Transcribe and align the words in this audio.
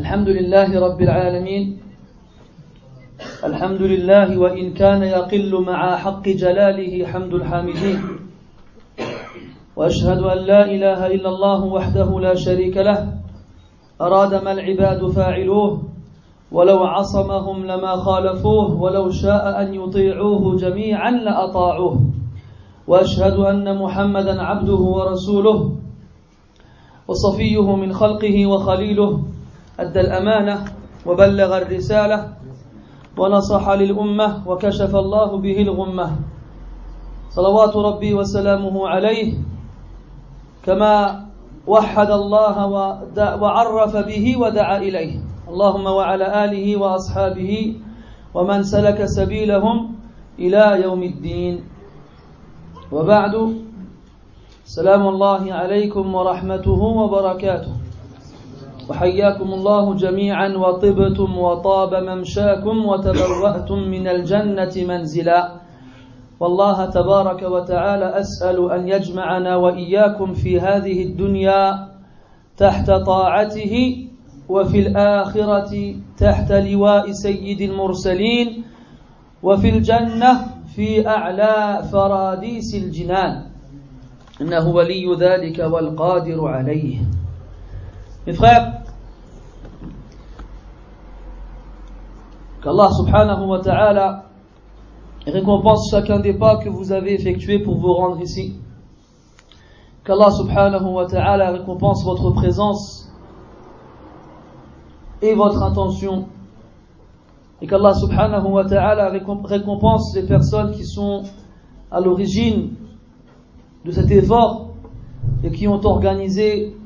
الحمد 0.00 0.28
لله 0.28 0.80
رب 0.80 1.00
العالمين. 1.02 1.64
الحمد 3.44 3.82
لله 3.82 4.38
وإن 4.38 4.72
كان 4.72 5.02
يقل 5.02 5.52
مع 5.64 5.96
حق 5.96 6.24
جلاله 6.28 7.06
حمد 7.06 7.34
الحامدين. 7.34 7.98
وأشهد 9.76 10.18
أن 10.18 10.38
لا 10.38 10.62
إله 10.64 11.06
إلا 11.06 11.28
الله 11.28 11.64
وحده 11.64 12.20
لا 12.20 12.34
شريك 12.34 12.76
له. 12.76 13.00
أراد 14.00 14.44
ما 14.44 14.52
العباد 14.52 15.06
فاعلوه. 15.06 15.82
ولو 16.52 16.78
عصمهم 16.84 17.66
لما 17.66 17.92
خالفوه. 17.96 18.82
ولو 18.82 19.10
شاء 19.10 19.62
أن 19.62 19.74
يطيعوه 19.74 20.56
جميعا 20.56 21.10
لأطاعوه. 21.10 21.96
وأشهد 22.88 23.36
أن 23.52 23.66
محمدا 23.78 24.42
عبده 24.42 24.80
ورسوله. 24.96 25.58
وصفيه 27.08 27.76
من 27.76 27.92
خلقه 27.92 28.46
وخليله. 28.46 29.12
أدى 29.80 30.00
الأمانة 30.00 30.56
وبلغ 31.06 31.50
الرسالة 31.56 32.18
ونصح 33.16 33.64
للأمة 33.68 34.28
وكشف 34.48 34.92
الله 34.96 35.30
به 35.40 35.58
الغمة. 35.62 36.08
صلوات 37.30 37.76
ربي 37.76 38.14
وسلامه 38.14 38.88
عليه 38.88 39.38
كما 40.64 41.24
وحد 41.66 42.10
الله 42.10 42.56
وعرف 43.42 43.92
به 43.96 44.24
ودعا 44.36 44.76
إليه. 44.78 45.14
اللهم 45.48 45.86
وعلى 45.86 46.26
آله 46.44 46.66
وأصحابه 46.76 47.52
ومن 48.34 48.62
سلك 48.62 49.04
سبيلهم 49.04 49.76
إلى 50.38 50.82
يوم 50.84 51.02
الدين. 51.02 51.54
وبعد 52.92 53.34
سلام 54.64 55.02
الله 55.08 55.42
عليكم 55.52 56.04
ورحمته 56.14 56.80
وبركاته. 57.00 57.74
وحياكم 58.90 59.48
الله 59.54 59.94
جميعا 59.94 60.48
وطبتم 60.48 61.38
وطاب 61.38 61.94
ممشاكم 61.94 62.76
وتبوأتم 62.86 63.78
من 63.78 64.08
الجنة 64.08 64.74
منزلا. 64.76 65.42
والله 66.40 66.86
تبارك 66.86 67.42
وتعالى 67.42 68.08
أسأل 68.20 68.70
أن 68.72 68.88
يجمعنا 68.88 69.56
وإياكم 69.56 70.32
في 70.34 70.60
هذه 70.60 71.02
الدنيا 71.02 71.88
تحت 72.56 72.90
طاعته 72.90 73.74
وفي 74.48 74.78
الآخرة 74.78 75.72
تحت 76.18 76.52
لواء 76.52 77.12
سيد 77.12 77.60
المرسلين 77.60 78.64
وفي 79.42 79.68
الجنة 79.68 80.32
في 80.74 81.06
أعلى 81.06 81.82
فراديس 81.92 82.74
الجنان. 82.74 83.46
إنه 84.40 84.68
ولي 84.68 85.06
ذلك 85.20 85.58
والقادر 85.58 86.40
عليه. 86.48 86.98
Mes 88.26 88.36
frères, 88.36 88.89
qu'Allah 92.62 92.90
subhanahu 92.92 93.46
wa 93.46 93.58
ta'ala 93.60 94.24
récompense 95.26 95.90
chacun 95.90 96.20
des 96.20 96.34
pas 96.34 96.58
que 96.58 96.68
vous 96.68 96.92
avez 96.92 97.14
effectués 97.14 97.58
pour 97.58 97.76
vous 97.76 97.92
rendre 97.92 98.20
ici. 98.20 98.56
Qu'Allah 100.04 100.30
subhanahu 100.30 100.84
wa 100.84 101.06
ta'ala 101.06 101.52
récompense 101.52 102.04
votre 102.04 102.30
présence 102.30 103.10
et 105.22 105.34
votre 105.34 105.62
intention. 105.62 106.26
Et 107.62 107.66
qu'Allah 107.66 107.94
subhanahu 107.94 108.46
wa 108.46 108.64
ta'ala 108.64 109.10
récompense 109.10 110.14
les 110.14 110.26
personnes 110.26 110.72
qui 110.72 110.84
sont 110.84 111.24
à 111.90 112.00
l'origine 112.00 112.74
de 113.84 113.90
cet 113.90 114.10
effort 114.10 114.70
et 115.42 115.50
qui 115.50 115.66
ont 115.66 115.84
organisé 115.84 116.76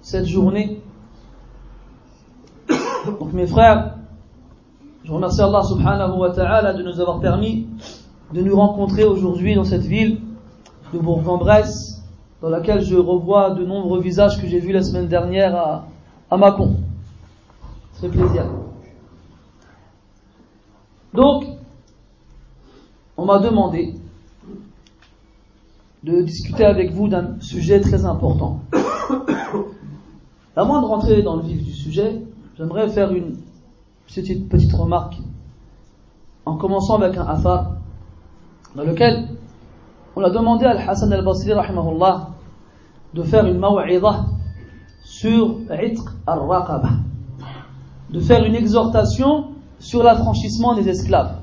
cette 0.00 0.26
journée. 0.26 0.80
Donc 3.20 3.32
mes 3.32 3.46
frères, 3.46 3.95
je 5.06 5.12
remercie 5.12 5.40
Allah 5.40 5.62
subhanahu 5.62 6.18
wa 6.18 6.30
ta'ala 6.30 6.72
de 6.72 6.82
nous 6.82 7.00
avoir 7.00 7.20
permis 7.20 7.68
de 8.32 8.42
nous 8.42 8.56
rencontrer 8.56 9.04
aujourd'hui 9.04 9.54
dans 9.54 9.62
cette 9.62 9.84
ville 9.84 10.20
de 10.92 10.98
Bourg-en-Bresse, 10.98 12.02
dans 12.42 12.48
laquelle 12.48 12.82
je 12.82 12.96
revois 12.96 13.50
de 13.50 13.64
nombreux 13.64 14.00
visages 14.00 14.40
que 14.40 14.48
j'ai 14.48 14.58
vus 14.58 14.72
la 14.72 14.82
semaine 14.82 15.06
dernière 15.06 15.54
à, 15.54 15.86
à 16.28 16.36
Mâcon. 16.36 16.78
Fait 18.00 18.08
plaisir. 18.08 18.46
Donc, 21.14 21.44
on 23.16 23.26
m'a 23.26 23.38
demandé 23.38 23.94
de 26.02 26.20
discuter 26.20 26.64
avec 26.64 26.90
vous 26.90 27.06
d'un 27.06 27.38
sujet 27.40 27.80
très 27.80 28.04
important. 28.06 28.60
Avant 30.56 30.80
de 30.80 30.86
rentrer 30.86 31.22
dans 31.22 31.36
le 31.36 31.42
vif 31.42 31.62
du 31.62 31.72
sujet, 31.72 32.22
j'aimerais 32.58 32.88
faire 32.88 33.12
une 33.12 33.36
petite, 34.06 34.48
petite 34.48 34.72
remarque 34.72 35.16
en 36.44 36.56
commençant 36.56 37.00
avec 37.00 37.16
un 37.16 37.26
affaire 37.26 37.70
dans 38.74 38.84
lequel 38.84 39.28
on 40.14 40.22
a 40.22 40.30
demandé 40.30 40.64
à 40.64 40.70
Al-Hassan 40.70 41.12
al-Basri 41.12 41.52
de 43.14 43.22
faire 43.22 43.46
une 43.46 43.58
maw'idah 43.58 44.26
sur 45.04 45.58
Itq 45.70 46.00
al-Raqaba 46.26 46.90
de 48.10 48.20
faire 48.20 48.44
une 48.44 48.54
exhortation 48.54 49.48
sur 49.78 50.02
l'affranchissement 50.02 50.74
des 50.74 50.88
esclaves. 50.88 51.36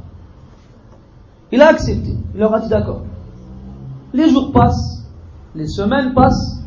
Il 1.52 1.62
a 1.62 1.68
accepté, 1.68 2.16
il 2.34 2.40
leur 2.40 2.54
a 2.54 2.60
dit 2.60 2.70
d'accord. 2.70 3.02
Les 4.14 4.30
jours 4.30 4.52
passent, 4.52 5.06
les 5.56 5.68
semaines 5.68 6.14
passent, 6.14 6.64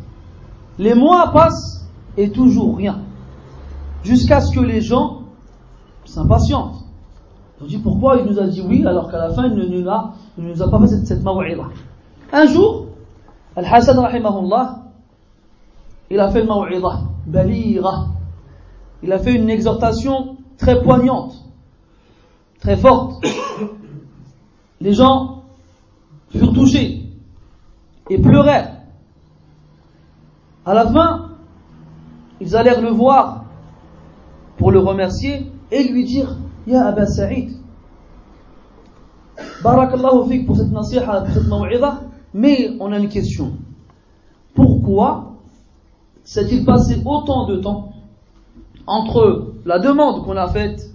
les 0.77 0.93
mois 0.93 1.31
passent 1.33 1.85
et 2.15 2.31
toujours 2.31 2.77
rien. 2.77 2.99
Jusqu'à 4.03 4.39
ce 4.39 4.55
que 4.55 4.61
les 4.61 4.81
gens 4.81 5.23
s'impatientent. 6.07 6.83
On 7.61 7.65
dit 7.65 7.77
pourquoi 7.77 8.17
il 8.17 8.25
nous 8.25 8.39
a 8.39 8.47
dit 8.47 8.61
oui 8.61 8.85
alors 8.85 9.09
qu'à 9.09 9.17
la 9.17 9.29
fin 9.29 9.47
il 9.47 9.55
ne 9.55 9.65
nous 9.65 10.61
a, 10.61 10.69
pas 10.69 10.79
fait 10.81 10.87
cette, 10.87 11.07
cette 11.07 11.23
Un 12.31 12.45
jour, 12.45 12.87
Al-Hassan 13.55 13.97
rahimahullah, 13.97 14.83
il 16.09 16.19
a 16.19 16.29
fait 16.29 16.41
le 16.41 16.47
maw'idah, 16.47 17.01
balira. 17.25 18.07
Il 19.03 19.11
a 19.11 19.19
fait 19.19 19.33
une 19.33 19.49
exhortation 19.49 20.37
très 20.57 20.81
poignante, 20.81 21.33
très 22.59 22.77
forte. 22.77 23.23
Les 24.81 24.93
gens 24.93 25.43
furent 26.29 26.53
touchés 26.53 27.01
et 28.09 28.19
pleurèrent. 28.19 28.73
À 30.65 30.73
la 30.73 30.85
fin, 30.85 31.29
ils 32.39 32.55
allèrent 32.55 32.81
le 32.81 32.89
voir 32.89 33.45
pour 34.57 34.71
le 34.71 34.79
remercier 34.79 35.51
et 35.71 35.83
lui 35.83 36.03
dire 36.05 36.37
Ya 36.65 36.85
Abba 36.85 37.05
Sa'id, 37.05 37.57
Barakallahu 39.63 40.29
fik 40.29 40.45
pour 40.45 40.55
cette 40.57 40.71
nasiha, 40.71 41.25
cette 41.33 41.47
maw'idah, 41.47 42.01
mais 42.33 42.71
on 42.79 42.91
a 42.91 42.99
une 42.99 43.09
question. 43.09 43.53
Pourquoi 44.55 45.33
s'est-il 46.23 46.65
passé 46.65 47.01
autant 47.05 47.47
de 47.47 47.57
temps 47.57 47.93
entre 48.85 49.53
la 49.65 49.79
demande 49.79 50.23
qu'on 50.23 50.37
a 50.37 50.47
faite 50.47 50.89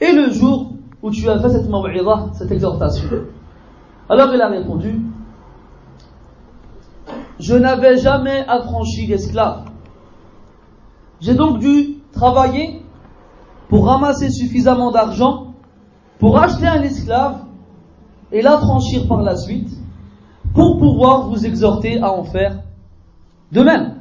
et 0.00 0.12
le 0.12 0.30
jour 0.30 0.72
où 1.02 1.10
tu 1.10 1.28
as 1.28 1.38
fait 1.40 1.50
cette 1.50 1.68
maw'idah, 1.68 2.30
cette 2.34 2.50
exhortation? 2.50 3.08
Alors 4.08 4.32
il 4.32 4.40
a 4.40 4.48
répondu 4.48 5.00
Je 7.38 7.54
n'avais 7.54 7.98
jamais 7.98 8.44
affranchi 8.46 9.06
l'esclave. 9.06 9.64
J'ai 11.20 11.34
donc 11.34 11.58
dû 11.58 11.98
travailler 12.12 12.82
pour 13.68 13.86
ramasser 13.86 14.30
suffisamment 14.30 14.90
d'argent 14.90 15.54
pour 16.18 16.38
acheter 16.38 16.66
un 16.66 16.82
esclave 16.82 17.44
et 18.32 18.42
l'affranchir 18.42 19.06
par 19.06 19.22
la 19.22 19.36
suite 19.36 19.70
pour 20.54 20.78
pouvoir 20.78 21.28
vous 21.28 21.44
exhorter 21.44 22.00
à 22.00 22.10
en 22.12 22.24
faire 22.24 22.62
de 23.52 23.62
même. 23.62 23.94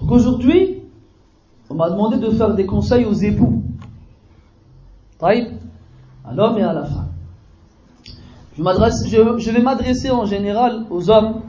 Donc 0.00 0.12
aujourd'hui, 0.12 0.82
on 1.70 1.74
m'a 1.74 1.90
demandé 1.90 2.18
de 2.18 2.30
faire 2.30 2.54
des 2.54 2.66
conseils 2.66 3.04
aux 3.04 3.14
époux. 3.14 3.62
À 5.20 6.34
l'homme 6.34 6.58
et 6.58 6.62
à 6.62 6.72
la 6.72 6.84
femme. 6.84 7.08
Je, 8.56 8.62
je, 8.62 9.38
je 9.38 9.50
vais 9.50 9.62
m'adresser 9.62 10.10
en 10.10 10.26
général 10.26 10.84
aux 10.90 11.10
hommes 11.10 11.40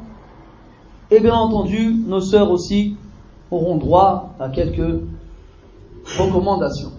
et 1.12 1.20
bien 1.20 1.34
entendu 1.34 1.96
nos 2.08 2.22
sœurs 2.22 2.50
aussi 2.50 2.96
auront 3.52 3.78
droit 3.78 4.34
à 4.40 4.50
quelques 4.50 5.02
recommandations. 6.19 6.93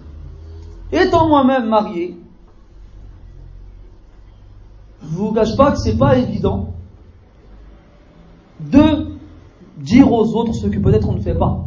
Étant 0.92 1.28
moi-même 1.28 1.68
marié, 1.68 2.16
je 5.02 5.08
vous 5.08 5.32
cache 5.32 5.56
pas 5.56 5.72
que 5.72 5.78
c'est 5.78 5.96
pas 5.96 6.16
évident 6.16 6.70
de 8.60 9.08
dire 9.78 10.10
aux 10.10 10.34
autres 10.34 10.54
ce 10.54 10.66
que 10.68 10.78
peut-être 10.78 11.08
on 11.08 11.14
ne 11.14 11.20
fait 11.20 11.34
pas. 11.34 11.64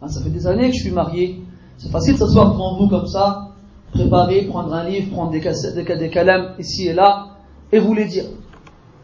Ah, 0.00 0.08
ça 0.08 0.22
fait 0.22 0.30
des 0.30 0.46
années 0.46 0.70
que 0.70 0.76
je 0.76 0.82
suis 0.82 0.92
marié. 0.92 1.42
C'est 1.78 1.90
facile 1.90 2.14
de 2.14 2.18
s'asseoir 2.18 2.52
devant 2.52 2.78
vous 2.78 2.88
comme 2.88 3.06
ça, 3.06 3.48
préparer, 3.92 4.46
prendre 4.46 4.72
un 4.72 4.84
livre, 4.88 5.10
prendre 5.12 5.30
des, 5.30 5.40
cassettes, 5.40 5.74
des, 5.74 5.96
des 5.96 6.10
calames 6.10 6.54
ici 6.58 6.86
et 6.86 6.94
là, 6.94 7.36
et 7.72 7.78
vous 7.78 7.94
les 7.94 8.06
dire. 8.06 8.24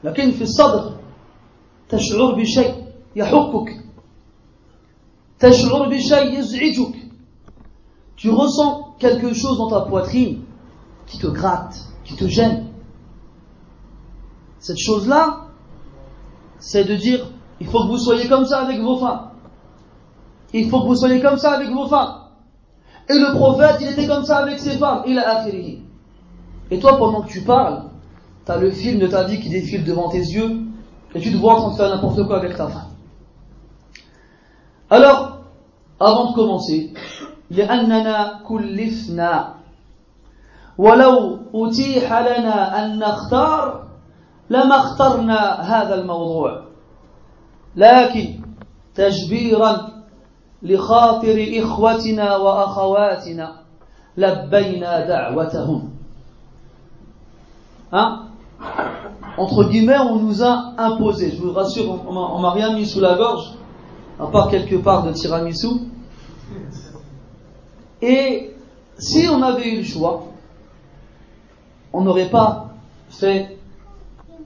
لكن 0.05 0.31
في 0.31 0.43
الصدر 0.43 0.95
تشعر 1.89 2.35
بشيء 2.35 2.75
يحكك 3.17 3.85
تشعر 5.39 5.89
بشيء 5.89 6.39
يزعجك 6.39 6.95
tu 8.18 8.32
ressens 8.32 8.96
quelque 9.00 9.34
chose 9.34 9.58
dans 9.58 9.70
ta 9.70 9.82
poitrine 9.82 10.42
qui 11.06 11.20
te 11.20 11.28
gratte, 11.28 11.88
qui 12.04 12.16
te 12.16 12.28
gêne. 12.28 12.66
Cette 14.60 14.80
chose-là, 14.80 15.46
c'est 16.60 16.84
de 16.84 16.96
dire, 16.96 17.28
il 17.62 17.68
faut 17.68 17.84
que 17.84 17.88
vous 17.88 17.98
soyez 17.98 18.28
comme 18.28 18.46
ça 18.46 18.62
avec 18.62 18.82
vos 18.82 18.98
femmes. 18.98 19.30
Il 20.54 20.70
faut 20.70 20.82
que 20.82 20.88
vous 20.88 20.96
soyez 20.96 21.22
comme 21.22 21.38
ça 21.38 21.52
avec 21.52 21.70
vos 21.70 21.88
femmes. 21.88 22.24
Et 23.10 23.18
le 23.18 23.36
prophète, 23.36 23.78
il 23.82 23.90
était 23.90 24.08
comme 24.08 24.26
ça 24.26 24.38
avec 24.38 24.60
ses 24.60 24.78
femmes. 24.78 25.04
Il 25.08 25.18
a 25.20 25.38
affirmé. 25.38 25.82
Et 26.72 26.80
toi, 26.80 26.98
pendant 26.98 27.22
que 27.22 27.30
tu 27.30 27.42
parles, 27.42 27.84
tu 28.46 28.52
as 28.52 28.58
le 28.58 28.72
film 28.72 29.00
de 29.00 29.08
ta 29.08 29.24
vie 29.24 29.40
qui 29.40 29.50
défile 29.50 29.84
devant 29.84 30.10
tes 30.10 30.18
yeux, 30.18 30.58
et 31.14 31.20
tu 31.20 31.32
te 31.32 31.38
vois 31.38 31.54
en 31.54 31.62
train 31.62 31.72
de 31.72 31.76
faire 31.76 31.90
n'importe 31.90 32.26
quoi 32.26 32.38
avec 32.38 32.58
ta 32.58 32.68
femme. 32.68 32.90
Alors, 34.90 35.40
avant 36.00 36.32
de 36.32 36.36
commencer, 36.36 36.94
لأننا 37.52 38.40
كلفنا 38.48 39.54
ولو 40.78 41.40
أتيح 41.56 42.14
لنا 42.14 42.86
أن 42.86 43.00
نختار 43.00 43.88
لما 44.50 44.76
اخترنا 44.76 45.62
هذا 45.62 45.96
الموضوع 45.96 46.62
لكن 47.76 48.40
تجبيرا 48.96 49.90
لخاطر 50.64 51.46
إخوتنا 51.60 52.38
وأخواتنا 52.38 53.56
لبينا 54.18 55.08
دعوتهم 55.08 55.98
hein 57.92 58.24
entre 59.38 59.64
guillemets 59.64 60.00
on 60.00 60.20
nous 60.20 60.44
a 60.44 60.74
imposé 60.78 61.32
je 61.32 61.42
vous 61.42 61.54
rassure 61.54 62.04
on 62.08 62.40
m'a 62.40 62.52
rien 62.52 62.74
mis 62.74 62.86
sous 62.86 63.00
la 63.00 63.16
gorge 63.16 63.54
à 64.20 64.28
part 64.28 64.50
quelques 64.50 64.82
parts 64.82 65.04
de 65.04 65.12
tiramisu 65.14 65.68
Et 68.01 68.51
si 68.99 69.29
on 69.29 69.43
avait 69.43 69.69
eu 69.75 69.77
le 69.79 69.85
choix, 69.85 70.27
on 71.93 72.03
n'aurait 72.03 72.31
pas 72.31 72.75
fait 73.11 73.59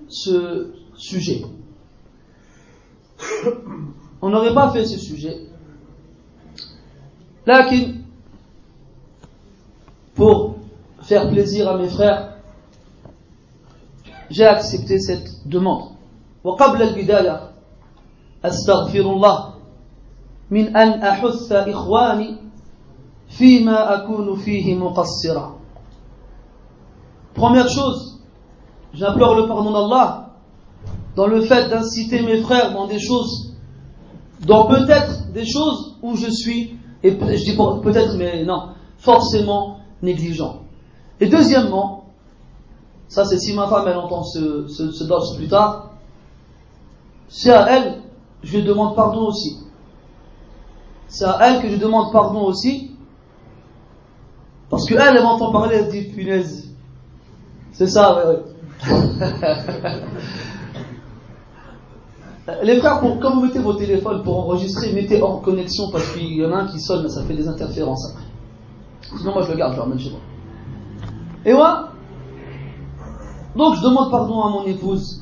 ce 0.08 0.72
sujet. 0.96 1.42
On 4.22 4.30
n'aurait 4.30 4.54
pas 4.54 4.70
fait 4.72 4.84
ce 4.84 4.98
sujet. 4.98 5.36
Là, 7.46 7.68
pour 10.14 10.56
faire 11.02 11.30
plaisir 11.30 11.68
à 11.68 11.78
mes 11.78 11.88
frères, 11.88 12.36
j'ai 14.30 14.44
accepté 14.44 14.98
cette 14.98 15.46
demande. 15.46 15.96
وقبل 16.46 16.82
البداية 16.82 17.50
أستغفر 18.44 19.00
الله 19.00 19.54
من 20.50 20.76
أن 20.76 21.02
أحث 21.02 21.52
إخواني 21.52 22.36
Première 27.33 27.69
chose, 27.69 28.19
j'implore 28.93 29.35
le 29.35 29.47
pardon 29.47 29.71
d'Allah 29.71 30.31
dans 31.15 31.27
le 31.27 31.41
fait 31.41 31.69
d'inciter 31.69 32.21
mes 32.23 32.41
frères 32.41 32.73
dans 32.73 32.87
des 32.87 32.99
choses, 32.99 33.53
dans 34.45 34.67
peut-être 34.67 35.31
des 35.31 35.45
choses 35.45 35.95
où 36.01 36.15
je 36.15 36.29
suis, 36.29 36.77
et 37.03 37.11
je 37.11 37.43
dis 37.43 37.57
peut-être, 37.83 38.15
mais 38.15 38.43
non, 38.43 38.69
forcément 38.97 39.77
négligent. 40.01 40.61
Et 41.19 41.27
deuxièmement, 41.27 42.05
ça 43.07 43.25
c'est 43.25 43.39
si 43.39 43.53
ma 43.53 43.67
femme 43.67 43.87
elle 43.87 43.97
entend 43.97 44.23
ce, 44.23 44.67
ce, 44.67 44.91
ce 44.91 45.35
plus 45.35 45.47
tard, 45.47 45.91
c'est 47.29 47.51
à 47.51 47.65
elle, 47.69 48.01
je 48.43 48.59
demande 48.59 48.95
pardon 48.95 49.27
aussi. 49.27 49.57
C'est 51.07 51.25
à 51.25 51.37
elle 51.41 51.61
que 51.61 51.69
je 51.69 51.77
demande 51.77 52.11
pardon 52.11 52.43
aussi, 52.43 52.90
parce 54.71 54.85
qu'elle, 54.85 55.01
elle, 55.01 55.21
m'entend 55.21 55.51
parler, 55.51 55.75
elle 55.75 55.89
dit 55.89 56.03
punaise. 56.03 56.69
C'est 57.73 57.87
ça, 57.87 58.15
ouais, 58.15 58.23
ouais. 58.25 58.39
Les 62.63 62.79
frères, 62.79 63.01
pour, 63.01 63.19
quand 63.19 63.35
vous 63.35 63.41
mettez 63.45 63.59
vos 63.59 63.73
téléphones 63.73 64.23
pour 64.23 64.39
enregistrer, 64.39 64.93
mettez 64.93 65.21
hors 65.21 65.41
connexion 65.41 65.91
parce 65.91 66.09
qu'il 66.13 66.33
y 66.33 66.45
en 66.45 66.53
a 66.53 66.61
un 66.61 66.67
qui 66.67 66.79
sonne, 66.79 67.03
mais 67.03 67.09
ça 67.09 67.23
fait 67.23 67.35
des 67.35 67.47
interférences 67.47 68.11
après. 68.11 68.25
Sinon, 69.17 69.33
moi 69.33 69.43
je 69.43 69.51
le 69.51 69.57
garde, 69.57 69.73
je 69.73 69.77
le 69.77 69.83
ramène 69.83 69.99
chez 69.99 70.09
moi. 70.09 70.21
Et 71.45 71.53
moi, 71.53 71.89
donc 73.55 73.75
je 73.75 73.81
demande 73.81 74.09
pardon 74.09 74.41
à 74.41 74.49
mon 74.49 74.65
épouse 74.65 75.21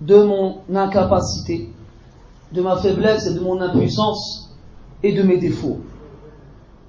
de 0.00 0.22
mon 0.22 0.58
incapacité, 0.74 1.72
de 2.52 2.60
ma 2.60 2.76
faiblesse 2.76 3.26
et 3.26 3.34
de 3.34 3.40
mon 3.40 3.60
impuissance 3.60 4.54
et 5.02 5.12
de 5.12 5.22
mes 5.22 5.38
défauts. 5.38 5.80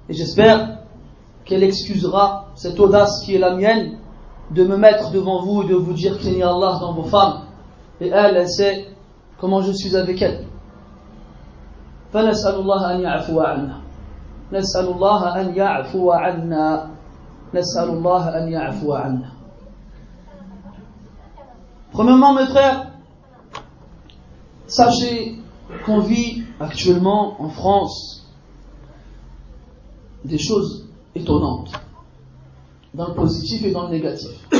Et 0.08 0.14
j'espère 0.14 0.81
qu'elle 1.45 1.63
excusera 1.63 2.47
cette 2.55 2.79
audace 2.79 3.23
qui 3.23 3.35
est 3.35 3.39
la 3.39 3.55
mienne 3.55 3.97
de 4.51 4.63
me 4.63 4.77
mettre 4.77 5.11
devant 5.11 5.41
vous 5.43 5.63
et 5.63 5.67
de 5.67 5.75
vous 5.75 5.93
dire 5.93 6.17
qu'il 6.19 6.37
y 6.37 6.43
a 6.43 6.49
Allah 6.49 6.77
dans 6.79 6.93
vos 6.93 7.03
femmes. 7.03 7.41
Et 7.99 8.07
elle, 8.09 8.37
elle 8.37 8.49
sait 8.49 8.87
comment 9.39 9.61
je 9.61 9.71
suis 9.71 9.95
avec 9.95 10.21
elle. 10.21 10.45
فنسأل 12.13 12.55
الله 12.55 12.95
أن 12.95 13.01
يعفو 13.01 13.41
عنا 13.41 13.81
نسأل 14.53 14.87
الله 14.87 15.41
أن 15.41 15.55
يعفو 15.55 16.11
عنا 16.11 16.89
نسأل 17.53 17.89
الله 17.89 18.37
أن 18.37 18.51
يعفو 18.51 18.93
عنا 18.93 19.31
Premièrement, 21.91 22.33
mes 22.33 22.45
frères, 22.45 22.87
sachez 24.67 25.39
qu'on 25.85 25.99
vit 25.99 26.43
actuellement 26.59 27.41
en 27.41 27.49
France 27.49 28.27
des 30.23 30.37
choses 30.37 30.80
étonnante, 31.15 31.71
dans 32.93 33.07
le 33.09 33.13
positif 33.13 33.63
et 33.65 33.71
dans 33.71 33.83
le 33.87 33.89
négatif. 33.89 34.47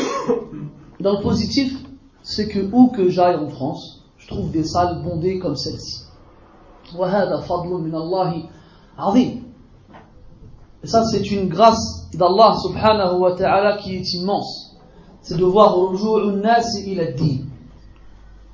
Dans 1.00 1.18
le 1.18 1.22
positif, 1.22 1.78
c'est 2.24 2.48
que 2.48 2.60
où 2.72 2.88
que 2.88 3.10
j'aille 3.10 3.36
en 3.36 3.50
France, 3.50 4.04
je 4.18 4.28
trouve 4.28 4.52
des 4.52 4.64
salles 4.64 5.02
bondées 5.04 5.40
comme 5.40 5.56
celle-ci. 5.56 6.04
Et 10.84 10.88
ça, 10.88 11.04
c'est 11.06 11.32
une 11.32 11.50
grâce 11.50 12.10
d'Allah 12.14 12.56
subhanahu 12.62 13.20
wa 13.20 13.34
ta'ala 13.34 13.78
qui 13.78 13.96
est 13.96 14.14
immense. 14.14 14.76
C'est 15.22 15.38
de 15.38 15.44
voir 15.44 15.76
رجوع 15.76 16.24
الناس 16.24 16.78
إلى 16.88 17.10
الدين. 17.10 17.50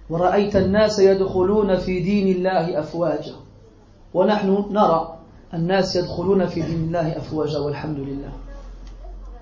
ورأيت 0.09 0.55
الناس 0.55 0.99
يدخلون 0.99 1.77
في 1.77 1.99
دين 1.99 2.27
الله 2.37 2.79
أفواجا. 2.79 3.35
ونحن 4.13 4.65
نرى 4.71 5.16
الناس 5.53 5.95
يدخلون 5.95 6.45
في 6.45 6.61
دين 6.61 6.83
الله 6.83 7.17
أفواجا 7.17 7.59
والحمد 7.59 7.99
لله 7.99 8.31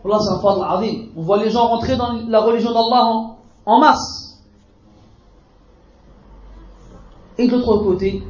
Wallah, 0.04 0.20
c'est 0.20 0.34
un 0.34 0.40
fadl 0.40 0.64
azim. 0.64 1.10
On 1.16 1.22
voit 1.22 1.38
les 1.44 1.52
gens 1.52 1.68
rentrer 1.68 1.96
dans 1.96 2.14
la 2.28 2.40
religion 2.40 2.72
d'Allah 2.72 3.06
en, 3.06 3.38
en 3.68 3.80
masse. 3.80 4.42
Et 7.38 7.48
de 7.48 7.52
l'autre 7.52 7.78
côté, 7.84 8.24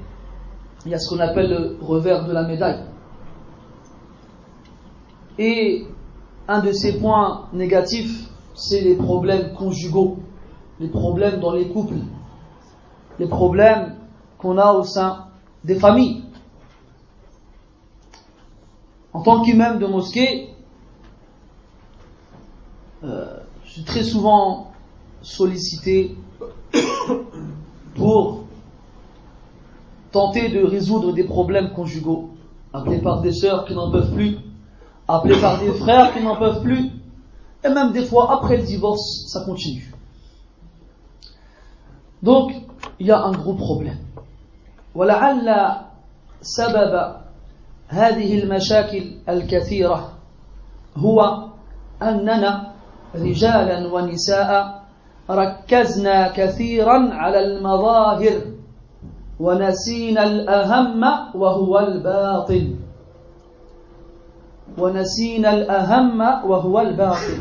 il 0.85 0.91
y 0.91 0.93
a 0.93 1.00
ce 1.00 1.09
qu'on 1.09 1.19
appelle 1.21 1.50
le 1.50 1.77
revers 1.81 2.25
de 2.25 2.33
la 2.33 2.43
médaille. 2.43 2.83
Et 5.38 5.85
un 6.47 6.61
de 6.61 6.71
ces 6.71 7.00
points 7.00 7.47
négatifs, 7.53 8.29
c'est 8.53 8.81
les 8.81 8.95
problèmes 8.95 9.53
conjugaux, 9.53 10.17
les 10.79 10.89
problèmes 10.89 11.39
dans 11.39 11.53
les 11.53 11.69
couples, 11.69 11.95
les 13.19 13.27
problèmes 13.27 13.95
qu'on 14.38 14.57
a 14.57 14.73
au 14.73 14.83
sein 14.83 15.25
des 15.63 15.75
familles. 15.75 16.23
En 19.16 19.23
tant 19.23 19.40
qu'imam 19.40 19.78
de 19.78 19.87
mosquée, 19.87 20.50
euh, 23.02 23.38
je 23.64 23.70
suis 23.70 23.82
très 23.82 24.02
souvent 24.02 24.73
sollicité 25.23 26.14
pour 27.94 28.44
tenter 30.12 30.50
de 30.50 30.62
résoudre 30.62 31.14
des 31.14 31.25
problèmes 31.25 31.73
conjugaux, 31.73 32.28
appelé 32.75 32.99
par 32.99 33.23
des 33.23 33.32
sœurs 33.32 33.64
qui 33.64 33.73
n'en 33.73 33.90
peuvent 33.90 34.12
plus, 34.12 34.37
appelé 35.08 35.40
par 35.40 35.61
des 35.61 35.73
frères 35.73 36.12
qui 36.12 36.23
n'en 36.23 36.37
peuvent 36.37 36.61
plus, 36.61 36.90
et 37.64 37.70
même 37.70 37.92
des 37.92 38.04
fois 38.04 38.35
après 38.35 38.58
le 38.58 38.64
divorce, 38.64 39.25
ça 39.28 39.46
continue. 39.46 39.94
Donc, 42.23 42.52
il 43.00 43.06
y 43.06 43.11
a 43.11 43.23
un 43.23 43.32
gros 43.32 43.54
problème. 43.54 43.96
هذه 47.88 48.42
المشاكل 48.42 49.04
الكثيرة 49.28 50.12
هو 50.96 51.44
أننا 52.02 52.72
رجالا 53.14 53.92
ونساء 53.92 54.82
ركزنا 55.30 56.28
كثيرا 56.28 57.14
على 57.14 57.40
المظاهر 57.44 58.40
ونسينا 59.40 60.22
الأهم 60.24 61.02
وهو 61.34 61.78
الباطل. 61.78 62.76
ونسينا 64.78 65.54
الأهم 65.54 66.20
وهو 66.20 66.80
الباطل. 66.80 67.38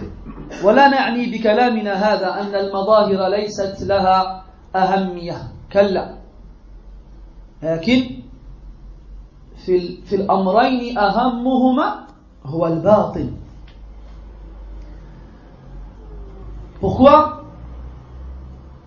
ولا 0.63 0.87
نعني 0.87 1.25
بكلامنا 1.25 1.93
هذا 1.93 2.41
أن 2.41 2.55
المظاهر 2.55 3.29
ليست 3.29 3.83
لها 3.83 4.43
أهمية. 4.75 5.37
كلا. 5.73 6.15
لكن 7.63 8.24
في 9.64 10.02
في 10.02 10.14
الأمرين 10.16 10.98
أهمهما 10.98 12.06
هو 12.46 12.66
الباطل 12.66 13.30
Pourquoi 16.80 17.42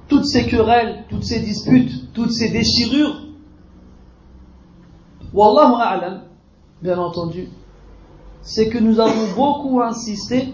toutes 0.07 0.25
ces 0.25 0.48
querelles, 0.48 1.05
toutes 1.10 1.24
ces 1.24 1.39
disputes, 1.39 2.12
toutes 2.13 2.31
ces 2.31 2.50
déchirures 2.50 3.15
Wallahu 5.31 5.75
a'lam, 5.79 6.22
bien 6.81 6.98
entendu, 6.98 7.50
c'est 8.41 8.69
que 8.69 8.77
nous 8.77 9.00
avons 9.00 9.33
beaucoup 9.36 9.81
insisté 9.81 10.53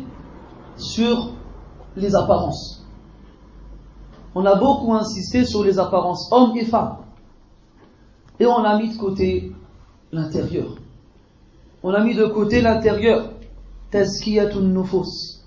sur 0.78 1.32
les 1.98 2.16
apparences. 2.16 2.86
On 4.36 4.46
a 4.46 4.56
beaucoup 4.56 4.94
insisté 4.94 5.44
sur 5.44 5.64
les 5.64 5.80
apparences, 5.80 6.30
hommes 6.32 6.56
et 6.56 6.66
femmes. 6.66 6.98
Et 8.40 8.46
on 8.46 8.64
a 8.64 8.78
mis 8.78 8.94
de 8.94 8.98
côté 8.98 9.52
l'intérieur. 10.15 10.69
On 11.83 11.93
a 11.93 12.03
mis 12.03 12.15
de 12.15 12.25
côté 12.27 12.63
l'intérieur. 12.63 13.31
Tazkiyatun 13.91 14.61
nufus. 14.61 15.43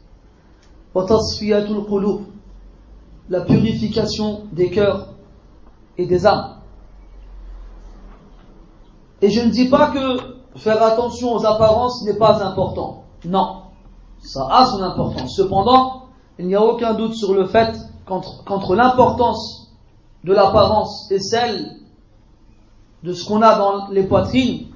Qulub. 0.93 2.21
La 3.29 3.41
purification 3.41 4.43
des 4.51 4.69
cœurs 4.69 5.09
et 5.97 6.05
des 6.05 6.25
âmes. 6.25 6.57
Et 9.21 9.29
je 9.29 9.41
ne 9.41 9.49
dis 9.49 9.67
pas 9.67 9.91
que 9.91 10.59
faire 10.59 10.81
attention 10.81 11.33
aux 11.33 11.45
apparences 11.45 12.03
n'est 12.03 12.17
pas 12.17 12.43
important. 12.43 13.03
Non. 13.25 13.63
Ça 14.19 14.47
a 14.49 14.65
son 14.65 14.81
importance. 14.81 15.35
Cependant, 15.35 16.05
il 16.39 16.47
n'y 16.47 16.55
a 16.55 16.63
aucun 16.63 16.93
doute 16.93 17.15
sur 17.15 17.33
le 17.33 17.45
fait 17.47 17.75
qu'entre 18.05 18.75
l'importance 18.75 19.71
de 20.23 20.33
l'apparence 20.33 21.11
et 21.11 21.19
celle 21.19 21.77
de 23.03 23.13
ce 23.13 23.25
qu'on 23.25 23.41
a 23.41 23.57
dans 23.57 23.89
les 23.89 24.03
poitrines, 24.03 24.67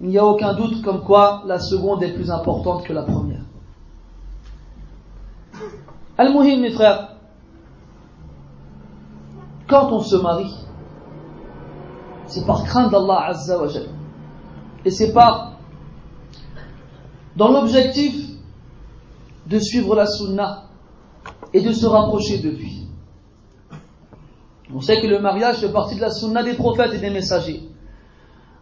il 0.00 0.08
n'y 0.08 0.18
a 0.18 0.24
aucun 0.24 0.54
doute 0.54 0.82
comme 0.82 1.02
quoi 1.02 1.42
la 1.46 1.58
seconde 1.58 2.02
est 2.02 2.12
plus 2.12 2.30
importante 2.30 2.84
que 2.84 2.92
la 2.92 3.02
première. 3.02 3.42
Al-Muhim, 6.18 6.60
mes 6.60 6.70
frères, 6.70 7.16
quand 9.68 9.90
on 9.92 10.00
se 10.00 10.16
marie, 10.16 10.54
c'est 12.26 12.46
par 12.46 12.64
crainte 12.64 12.90
d'Allah 12.90 13.26
Azza 13.26 13.60
wa 13.60 13.68
Et 14.84 14.90
c'est 14.90 15.12
pas 15.12 15.52
dans 17.36 17.50
l'objectif 17.50 18.14
de 19.46 19.58
suivre 19.58 19.94
la 19.94 20.06
sunna 20.06 20.64
et 21.52 21.60
de 21.60 21.72
se 21.72 21.86
rapprocher 21.86 22.38
de 22.38 22.50
lui. 22.50 22.85
On 24.73 24.81
sait 24.81 25.01
que 25.01 25.07
le 25.07 25.19
mariage 25.19 25.57
fait 25.57 25.71
partie 25.71 25.95
de 25.95 26.01
la 26.01 26.11
sunna 26.11 26.43
des 26.43 26.53
prophètes 26.53 26.93
et 26.93 26.97
des 26.97 27.09
messagers. 27.09 27.63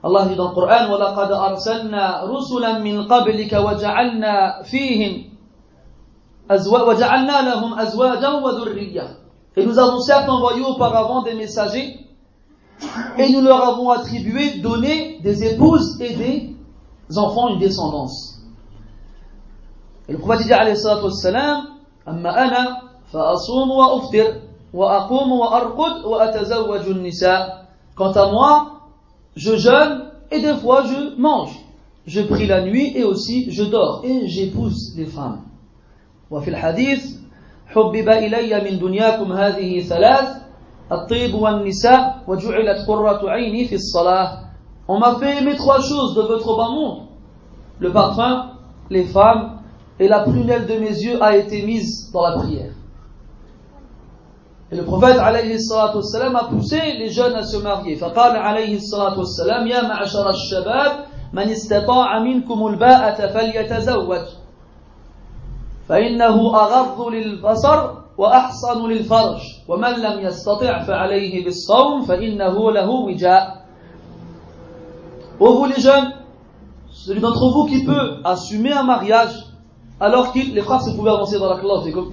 Allah 0.04 0.26
dit 0.26 0.36
dans 0.36 0.50
le 0.50 0.56
Coran 0.56 0.90
وَلَقَدْ 0.92 1.32
أَرْسَلْنَا 1.32 2.24
رُسُلًا 2.26 2.80
مِّن 2.80 3.04
قَبْلِكَ 3.08 3.54
وَجَعَلْنَا 3.54 4.64
فِيهِمْ 4.64 5.30
وَجَعَلْنَا 6.50 7.42
لَهُمْ 7.42 7.74
أَزْوَاجًا 7.80 8.30
وَذُرِّيَّةً 8.42 9.08
Et 9.58 9.66
nous 9.66 9.78
avons 9.78 10.00
certes 10.00 10.30
envoyé 10.30 10.62
auparavant 10.62 11.22
des 11.22 11.36
messagers 11.36 12.00
et 13.18 13.30
nous 13.30 13.42
leur 13.42 13.62
avons 13.68 13.90
attribué, 13.90 14.60
donné 14.62 15.20
des 15.22 15.44
épouses 15.54 16.00
et 16.02 16.16
des 16.16 17.18
enfants, 17.18 17.50
une 17.50 17.60
descendance. 17.60 18.40
Et 20.08 20.14
le 20.14 20.18
prophète 20.18 20.48
dit 20.48 20.54
alayhi 20.54 20.78
salatu 20.78 21.06
wassalam 21.06 21.80
أما 22.10 22.44
أنا 22.46 22.82
فأصوم 23.14 23.70
وأفطر 23.72 24.42
وأقوم 24.74 25.32
وأرقد 25.32 26.06
وأتزوج 26.06 26.88
النساء 26.88 27.60
Quant 27.96 28.12
à 28.12 28.32
moi, 28.32 28.80
je 29.36 29.58
jeûne 29.58 30.06
et 30.32 30.40
des 30.40 30.54
fois 30.56 30.84
je 30.84 31.20
mange. 31.20 31.54
Je 32.06 32.22
prie 32.22 32.48
la 32.48 32.62
nuit 32.62 32.94
et 32.96 33.04
aussi 33.04 33.52
je 33.52 33.64
dors 33.64 34.02
et 34.06 34.28
j'épouse 34.28 34.96
les 34.96 35.06
femmes. 35.06 35.42
وفي 36.32 36.50
الحديث 36.50 37.20
حبب 37.68 38.10
إلي 38.10 38.72
من 38.72 38.80
دنياكم 38.80 39.32
هذه 39.34 39.82
ثلاث 39.82 40.42
الطيب 40.92 41.34
والنساء 41.34 42.24
وجعلت 42.28 42.88
قرة 42.88 43.30
عيني 43.30 43.66
في 43.66 43.76
الصلاة 43.76 44.50
On 44.88 44.98
m'a 44.98 45.20
fait 45.20 45.38
aimer 45.38 45.56
trois 45.56 45.82
choses 45.82 46.16
de 46.16 46.22
votre 46.22 46.58
bas 46.58 46.70
monde. 46.70 47.02
Le 47.80 47.92
parfum, 47.92 48.54
les 48.90 49.04
femmes 49.04 49.60
et 50.00 50.08
la 50.08 50.22
prunelle 50.22 50.66
de 50.66 50.74
mes 50.80 50.90
yeux 50.90 51.22
a 51.22 51.38
été 51.38 51.62
mise 51.62 52.12
dans 52.12 52.28
la 52.28 52.38
prière. 52.38 52.72
Et 54.73 54.77
le 54.77 54.85
prophète 54.85 55.19
alayhi 55.19 55.61
salatu 55.61 55.99
wassalam 55.99 56.37
a 56.37 56.45
poussé 56.45 56.81
les 56.99 57.11
jeunes 57.11 57.35
à 57.35 57.43
se 57.43 57.57
marier. 57.59 57.97
فقال 57.97 58.37
عليه 58.37 58.77
الصلاة 58.77 59.19
والسلام 59.19 59.67
يا 59.67 59.83
معشر 59.83 60.31
الشباب 60.31 61.05
من 61.33 61.51
استطاع 61.51 62.19
منكم 62.19 62.67
الباءة 62.67 63.27
فليتزوج 63.27 64.27
فإنه 65.89 66.57
أغض 66.57 67.09
للبصر 67.09 67.91
وأحصن 68.19 68.89
للفرج 68.89 69.41
ومن 69.69 69.91
لم 69.91 70.21
يستطع 70.21 70.83
فعليه 70.83 71.45
بالصوم 71.45 72.03
فإنه 72.03 72.71
له 72.73 72.91
وجاء 72.91 73.65
Ô 75.41 75.53
vous 75.53 75.67
les 75.67 75.81
jeunes, 75.81 76.13
celui 76.93 77.21
d'entre 77.21 77.51
vous 77.51 77.67
qui 77.67 77.85
peut 77.85 78.19
assumer 78.23 78.73
un 78.73 78.85
mariage 78.85 79.35
alors 79.99 80.33
que 80.33 80.39
les 80.39 80.61
frères 80.63 80.81
se 80.81 80.95
pouvaient 80.95 81.11
avancer 81.11 81.41
dans 81.41 81.51
la 81.51 81.59
classe, 81.59 81.83
c'est 81.85 81.93
comme 81.93 82.13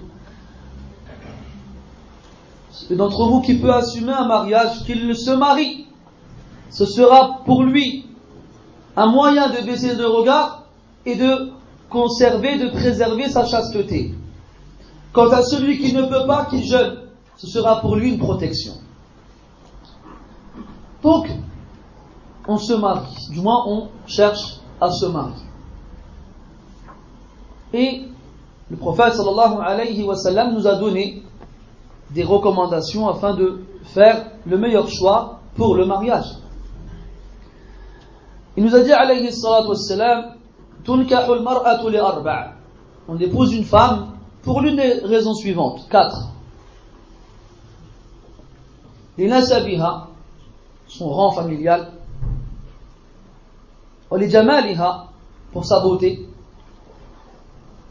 d'entre 2.90 3.26
vous 3.26 3.42
qui 3.42 3.56
peut 3.56 3.74
assumer 3.74 4.14
un 4.14 4.28
mariage, 4.28 4.84
qu'il 4.86 5.16
se 5.16 5.32
marie, 5.32 5.88
ce 6.70 6.86
sera 6.86 7.42
pour 7.46 7.64
lui 7.64 8.06
un 8.96 9.08
moyen 9.08 9.50
de 9.50 9.66
baisser 9.66 9.96
le 9.96 10.08
regard 10.08 10.64
et 11.06 11.16
de 11.16 11.52
conserver, 11.90 12.58
de 12.58 12.70
préserver 12.70 13.30
sa 13.30 13.46
chasteté. 13.46 14.14
Quant 15.14 15.30
à 15.30 15.42
celui 15.44 15.80
qui 15.80 15.94
ne 15.94 16.04
peut 16.04 16.26
pas, 16.26 16.46
qui 16.46 16.66
jeûne, 16.66 17.00
ce 17.36 17.48
sera 17.48 17.82
pour 17.82 17.96
lui 17.96 18.14
une 18.14 18.20
protection. 18.20 18.74
Donc, 21.04 21.30
on 22.48 22.58
se 22.58 22.74
marie, 22.74 23.28
du 23.32 23.42
moins 23.42 23.64
on 23.68 23.88
cherche 24.08 24.60
à 24.80 24.90
se 24.92 25.06
marier. 25.06 25.36
Et 27.74 28.04
le 28.70 28.78
prophète 28.78 29.14
sallallahu 29.14 29.58
alayhi 29.62 30.04
wa 30.04 30.16
sallam 30.16 30.54
nous 30.54 30.68
a 30.68 30.76
donné 30.76 31.24
des 32.11 32.25
recommandations 32.25 33.09
afin 33.09 33.35
de 33.35 33.65
faire 33.83 34.27
le 34.47 34.59
meilleur 34.59 34.89
choix 34.89 35.41
pour 35.55 35.75
le 35.75 35.87
mariage. 35.87 36.37
Il 38.57 38.65
nous 38.65 38.75
a 38.75 38.81
dit 38.81 38.93
alayhi 38.93 39.33
salatu 39.33 39.69
wa 39.69 39.77
sallam 39.77 40.25
tunkahul 40.85 41.43
mar'atu 41.43 41.91
li 41.91 41.99
arba' 41.99 42.53
on 43.09 43.19
épouse 43.19 43.55
une 43.55 43.65
femme 43.65 44.13
pour 44.43 44.61
l'une 44.61 44.77
des 44.77 45.01
raisons 45.05 45.35
suivantes 45.35 45.89
quatre 45.91 46.29
لنسبها 49.19 50.07
son 50.89 51.09
rang 51.11 51.33
familial 51.33 51.93
ولجمالها 54.11 55.09
pour 55.53 55.65
sa 55.65 55.81
beauté 55.81 56.29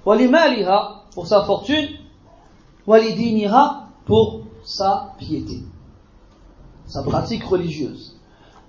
walimaliha 0.05 1.01
pour 1.15 1.27
sa 1.27 1.43
fortune, 1.43 1.87
walidiniha 2.85 3.87
pour 4.05 4.41
sa 4.63 5.13
piété, 5.17 5.63
sa 6.87 7.03
pratique 7.03 7.43
religieuse. 7.43 8.11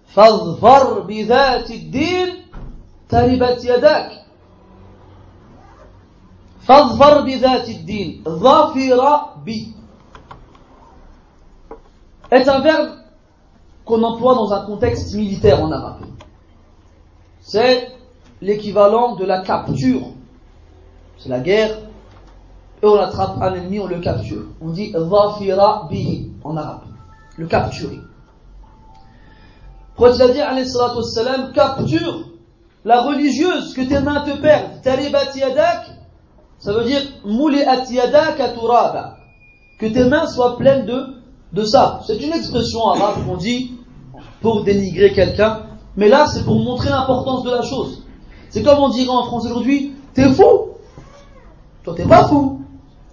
فاظفر 0.07 1.01
بذات 1.01 1.71
الدين 1.71 2.29
تربت 3.09 3.65
يداك 3.65 4.25
فاظفر 6.61 7.21
بذات 7.21 7.69
الدين 7.69 8.23
ظافر 8.29 9.21
bi 9.45 9.75
est 12.31 12.49
un 12.49 12.61
verbe 12.61 12.91
qu'on 13.85 14.03
emploie 14.03 14.35
dans 14.35 14.53
un 14.53 14.65
contexte 14.65 15.15
militaire 15.15 15.63
en 15.63 15.71
arabe. 15.71 16.07
C'est 17.41 17.93
l'équivalent 18.41 19.15
de 19.17 19.25
la 19.25 19.43
capture 19.43 20.09
c'est 21.19 21.29
la 21.29 21.41
guerre, 21.41 21.79
et 22.82 22.86
on 22.86 22.98
attrape 22.98 23.42
un 23.42 23.54
ennemi, 23.54 23.80
on 23.80 23.88
le 23.88 24.00
capture. 24.00 24.44
On 24.62 24.70
dit 24.70 24.92
dhafira 24.92 25.88
bihi 25.90 26.32
en 26.44 26.58
arabe, 26.58 26.82
le 27.38 27.48
capturer. 27.48 28.00
Prophète 29.96 30.34
dit, 30.34 30.42
alayhi 30.42 30.68
salatu 30.68 31.54
capture 31.54 32.26
la 32.84 33.02
religieuse 33.02 33.74
que 33.74 33.82
tes 33.82 34.00
mains 34.00 34.22
te 34.22 34.36
perdent. 34.42 34.82
Taribat 34.82 35.36
yadak, 35.36 35.92
ça 36.60 36.74
veut 36.74 36.86
dire 36.86 37.02
at 37.68 37.92
yadak 37.92 38.40
aturaba. 38.40 39.18
Que 39.80 39.86
tes 39.88 40.06
mains 40.06 40.28
soient 40.28 40.58
pleines 40.58 40.86
de, 40.86 41.06
de 41.54 41.64
ça. 41.64 42.02
C'est 42.06 42.18
une 42.18 42.34
expression 42.34 42.88
arabe 42.88 43.26
qu'on 43.26 43.38
dit 43.38 43.74
pour 44.42 44.64
dénigrer 44.64 45.12
quelqu'un, 45.12 45.64
mais 45.96 46.08
là 46.08 46.26
c'est 46.28 46.44
pour 46.44 46.64
montrer 46.64 46.90
l'importance 46.90 47.44
de 47.44 47.52
la 47.52 47.62
chose. 47.62 48.04
C'est 48.50 48.64
comme 48.64 48.80
on 48.80 48.90
dirait 48.90 49.10
en 49.10 49.26
France 49.26 49.46
aujourd'hui, 49.46 49.94
t'es 50.14 50.30
fou, 50.30 50.72
toi, 51.84 51.94
t'es 51.96 52.06
pas 52.06 52.28
fou. 52.28 52.61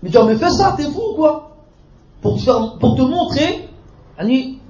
Mais 0.03 0.11
tu 0.11 0.19
as 0.19 0.25
mais 0.25 0.37
fais 0.37 0.51
ça, 0.51 0.75
t'es 0.77 0.85
fou 0.85 1.15
quoi 1.17 1.49
pour 2.21 2.37
te, 2.37 3.03
montrer 3.03 3.69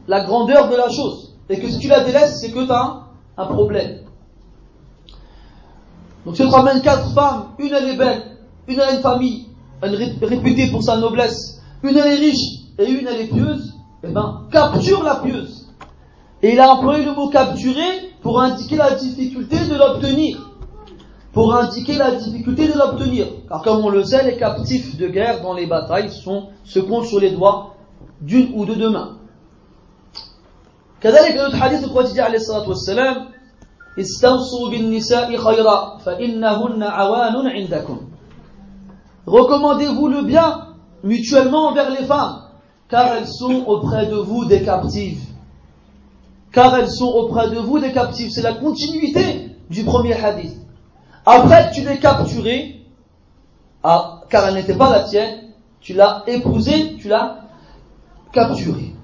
la 0.07 0.25
grandeur 0.25 0.69
de 0.69 0.77
la 0.77 0.89
chose. 0.91 1.35
Et 1.49 1.59
que 1.59 1.69
si 1.69 1.79
tu 1.79 1.89
la 1.89 2.05
délaisses, 2.05 2.41
c'est 2.41 2.51
que 2.51 2.65
tu 2.65 2.73
as 2.73 3.05
un, 3.37 3.47
problème. 3.47 4.01
Donc 6.27 6.37
si 6.37 6.43
ramène 6.45 6.83
quatre 6.83 7.13
femmes, 7.15 7.47
une 7.59 7.73
elle 7.73 7.89
est 7.89 7.97
belle, 7.97 8.23
une 8.67 8.75
elle 8.75 8.81
a 8.81 8.93
une 8.93 9.01
famille, 9.01 9.47
elle 9.81 9.95
réputée 9.95 10.71
pour 10.71 10.83
sa 10.83 10.99
noblesse, 10.99 11.63
une 11.83 11.97
elle 11.97 12.07
est 12.07 12.17
riche 12.17 12.61
et 12.79 12.91
une 12.91 13.07
elle 13.07 13.23
est 13.23 13.33
pieuse, 13.33 13.73
eh 14.03 14.09
ben, 14.09 14.43
capture 14.51 15.03
la 15.03 15.17
pieuse. 15.17 15.69
Et 16.43 16.53
il 16.53 16.61
a 16.61 16.71
employé 16.71 17.05
le 17.05 17.15
mot 17.15 17.29
capturer 17.31 18.13
pour 18.21 18.41
indiquer 18.41 18.77
la 18.77 18.93
difficulté 18.93 19.57
de 19.67 19.75
l'obtenir 19.75 20.48
Pour 21.38 21.56
indiquer 21.56 21.96
la 21.96 22.12
difficulté 22.12 22.68
de 22.68 22.78
l'obtenir. 22.78 23.28
Car 23.50 23.62
comme 23.64 23.84
on 23.84 23.90
le 23.90 24.04
sait, 24.04 24.24
les 24.24 24.38
captifs 24.38 24.98
de 24.98 25.08
guerre 25.08 25.42
dans 25.42 25.54
les 25.54 25.66
batailles 25.66 26.12
sont, 26.12 26.50
se 26.64 26.80
comptent 26.80 27.08
sur 27.08 27.20
les 27.20 27.32
doigts 27.32 27.76
d'une 28.22 28.52
ou 28.54 28.66
de 28.66 28.76
deux 28.76 28.90
mains. 28.90 29.18
كذلك 31.02 31.36
notre 31.36 31.62
hadith 31.62 31.82
du 31.82 31.90
prophète 31.90 32.18
عليه 32.20 32.38
الصلاة 32.38 32.70
والسلام 32.70 33.16
استوصوا 34.00 34.70
بالنساء 34.70 35.38
خيرا 35.38 35.98
فإنهن 35.98 36.84
عوان 36.84 37.48
عندكم 37.48 37.98
Recommandez-vous 39.26 40.08
le 40.08 40.22
bien 40.24 40.68
mutuellement 41.04 41.70
envers 41.70 41.90
les 41.90 42.06
femmes, 42.06 42.42
car 42.90 43.16
elles 43.16 43.28
sont 43.28 43.64
auprès 43.68 44.08
de 44.08 44.16
vous 44.16 44.46
des 44.46 44.64
captives. 44.64 45.22
Car 46.52 46.78
elles 46.78 46.90
sont 46.90 47.08
auprès 47.08 47.50
de 47.50 47.58
vous 47.58 47.80
des 47.80 47.94
captives. 47.94 48.32
C'est 48.32 48.42
la 48.42 48.54
continuité 48.54 49.56
du 49.70 49.84
premier 49.84 50.14
hadith. 50.14 50.56
après 51.31 51.71
tu 51.73 51.83
l'aies 51.83 51.99
capturée, 51.99 52.87
ah, 53.83 54.23
car 54.31 54.49
elle 54.49 54.55
n'était 54.55 54.77
pas 54.77 54.91
la 54.91 55.05
tienne, 55.05 55.53
tu 55.79 55.93
l'as 55.93 56.23
épousée, 56.27 56.97
tu 56.97 57.09
l'as 57.09 57.41
capturée. 58.33 58.95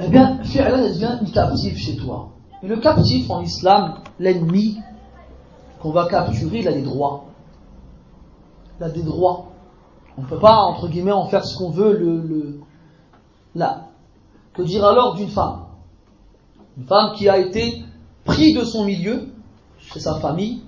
Eh 0.00 0.08
bien, 0.08 0.42
Fi'lan, 0.42 0.78
devient 0.78 1.18
une 1.20 1.30
captive 1.30 1.76
chez 1.76 1.96
toi. 1.96 2.30
Et 2.64 2.66
le 2.66 2.78
captif 2.78 3.30
en 3.30 3.42
islam, 3.42 3.98
l'ennemi 4.18 4.80
qu'on 5.80 5.92
va 5.92 6.08
capturer, 6.08 6.58
il 6.58 6.68
a 6.68 6.72
des 6.72 6.82
droits. 6.82 7.26
Il 8.78 8.84
a 8.84 8.90
des 8.90 9.04
droits. 9.04 9.50
On 10.18 10.22
ne 10.22 10.26
peut 10.26 10.40
pas, 10.40 10.56
entre 10.56 10.88
guillemets, 10.88 11.12
en 11.12 11.26
faire 11.26 11.44
ce 11.44 11.56
qu'on 11.56 11.70
veut, 11.70 11.96
le, 11.96 12.60
là. 13.54 13.86
Que 14.52 14.62
dire 14.62 14.84
alors 14.84 15.14
d'une 15.14 15.28
femme? 15.28 15.66
Une 16.76 16.86
femme 16.86 17.12
qui 17.14 17.28
a 17.28 17.38
été 17.38 17.84
prise 18.24 18.58
de 18.58 18.64
son 18.64 18.84
milieu, 18.84 19.28
chez 19.89 19.99
sa 19.99 20.15
famille, 20.19 20.61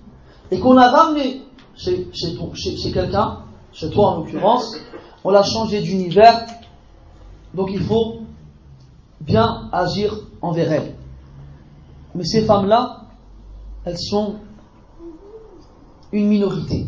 et 0.52 0.60
qu'on 0.60 0.78
a 0.78 0.90
ramenée 0.90 1.44
chez, 1.76 2.10
chez, 2.14 2.38
chez, 2.54 2.78
chez 2.78 2.92
quelqu'un, 2.92 3.40
chez 3.74 3.90
toi 3.90 4.12
en 4.12 4.18
l'occurrence, 4.18 4.76
on 5.24 5.30
l'a 5.30 5.44
changé 5.44 5.82
d'univers, 5.82 6.46
donc 7.54 7.70
il 7.72 7.82
faut 7.82 8.22
bien 9.22 9.70
agir 9.72 10.16
envers 10.42 10.72
elles. 10.72 10.96
Mais 12.16 12.24
ces 12.24 12.46
femmes-là, 12.46 13.02
elles 13.86 13.98
sont 13.98 14.36
une 16.12 16.28
minorité. 16.28 16.88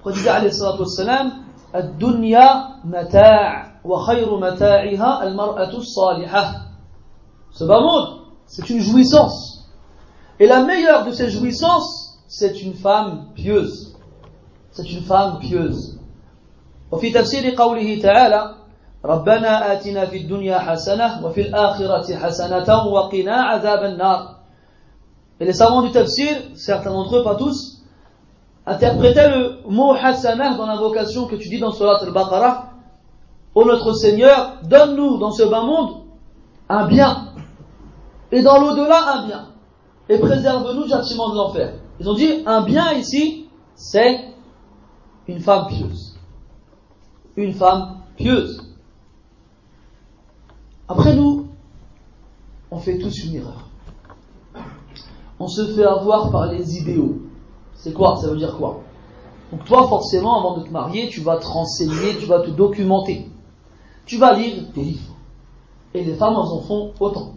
Prophète 0.00 0.26
alayhi 0.26 0.52
salatu 0.52 0.80
wassalam, 0.82 1.46
الدنيا 1.74 2.80
متاع 2.84 3.80
وخير 3.84 4.38
متاعها 4.40 5.22
المرأة 5.22 5.76
الصالحة. 5.76 6.62
Ce 7.50 7.64
bas 7.64 7.80
monde, 7.80 8.20
c'est 8.46 8.68
une 8.70 8.80
jouissance. 8.80 9.49
Et 10.40 10.46
la 10.46 10.64
meilleure 10.64 11.04
de 11.04 11.12
ces 11.12 11.30
jouissances, 11.30 12.18
c'est 12.28 12.62
une 12.62 12.74
femme 12.74 13.28
pieuse. 13.34 13.96
C'est 14.72 14.90
une 14.90 15.02
femme 15.02 15.38
pieuse. 15.38 15.96
وفي 16.92 17.10
تفسير 17.10 17.54
قوله 17.54 18.02
تعالى 18.02 18.54
ربنا 19.04 19.72
آتنا 19.72 20.06
في 20.06 20.16
الدنيا 20.16 20.58
حسنة 20.58 21.26
وفي 21.26 21.40
الآخرة 21.40 22.16
حسنة 22.16 22.86
وقنا 22.86 23.34
عذاب 23.34 23.84
النار 23.84 24.36
Et 25.40 25.44
les 25.44 25.52
savants 25.52 25.82
du 25.82 25.90
tafsir, 25.90 26.34
certains 26.54 26.90
d'entre 26.90 27.16
eux, 27.16 27.22
pas 27.22 27.34
tous, 27.34 27.82
interprétaient 28.64 29.28
le 29.28 29.58
mot 29.68 29.92
hasanah 29.92 30.56
dans 30.56 30.66
l'invocation 30.66 31.26
que 31.26 31.36
tu 31.36 31.48
dis 31.48 31.58
dans 31.58 31.72
Surat 31.72 31.98
al-Baqarah. 32.02 32.70
Ô 33.54 33.64
notre 33.64 33.92
Seigneur, 33.92 34.54
donne-nous 34.64 35.18
dans 35.18 35.30
ce 35.30 35.42
bas 35.42 35.62
monde 35.62 36.04
un 36.68 36.86
bien. 36.86 37.32
Et 38.32 38.42
dans 38.42 38.58
l'au-delà, 38.58 39.14
un 39.14 39.26
bien. 39.26 39.46
Et 40.11 40.19
préserve-nous 40.19 40.83
du 40.83 40.89
châtiment 40.89 41.29
de 41.29 41.35
l'enfer. 41.35 41.73
Ils 42.01 42.09
ont 42.09 42.13
dit, 42.13 42.43
un 42.45 42.63
bien 42.63 42.91
ici, 42.91 43.47
c'est 43.75 44.25
une 45.25 45.39
femme 45.39 45.67
pieuse. 45.67 46.17
Une 47.37 47.53
femme 47.53 48.01
pieuse. 48.17 48.61
Après 50.89 51.15
nous, 51.15 51.47
on 52.71 52.77
fait 52.79 52.97
tous 52.97 53.23
une 53.23 53.35
erreur. 53.35 53.69
On 55.39 55.47
se 55.47 55.65
fait 55.67 55.85
avoir 55.85 56.29
par 56.29 56.47
les 56.47 56.77
idéaux. 56.77 57.21
C'est 57.75 57.93
quoi? 57.93 58.17
Ça 58.17 58.27
veut 58.27 58.37
dire 58.37 58.57
quoi? 58.57 58.81
Donc 59.53 59.63
toi, 59.63 59.87
forcément, 59.87 60.37
avant 60.37 60.57
de 60.57 60.67
te 60.67 60.71
marier, 60.71 61.07
tu 61.07 61.21
vas 61.21 61.37
te 61.37 61.45
renseigner, 61.45 62.17
tu 62.19 62.25
vas 62.25 62.41
te 62.41 62.49
documenter. 62.49 63.29
Tu 64.05 64.17
vas 64.17 64.33
lire 64.33 64.61
des 64.75 64.83
livres. 64.83 65.15
Et 65.93 66.03
les 66.03 66.15
femmes, 66.15 66.35
en 66.35 66.59
font 66.59 66.91
autant. 66.99 67.31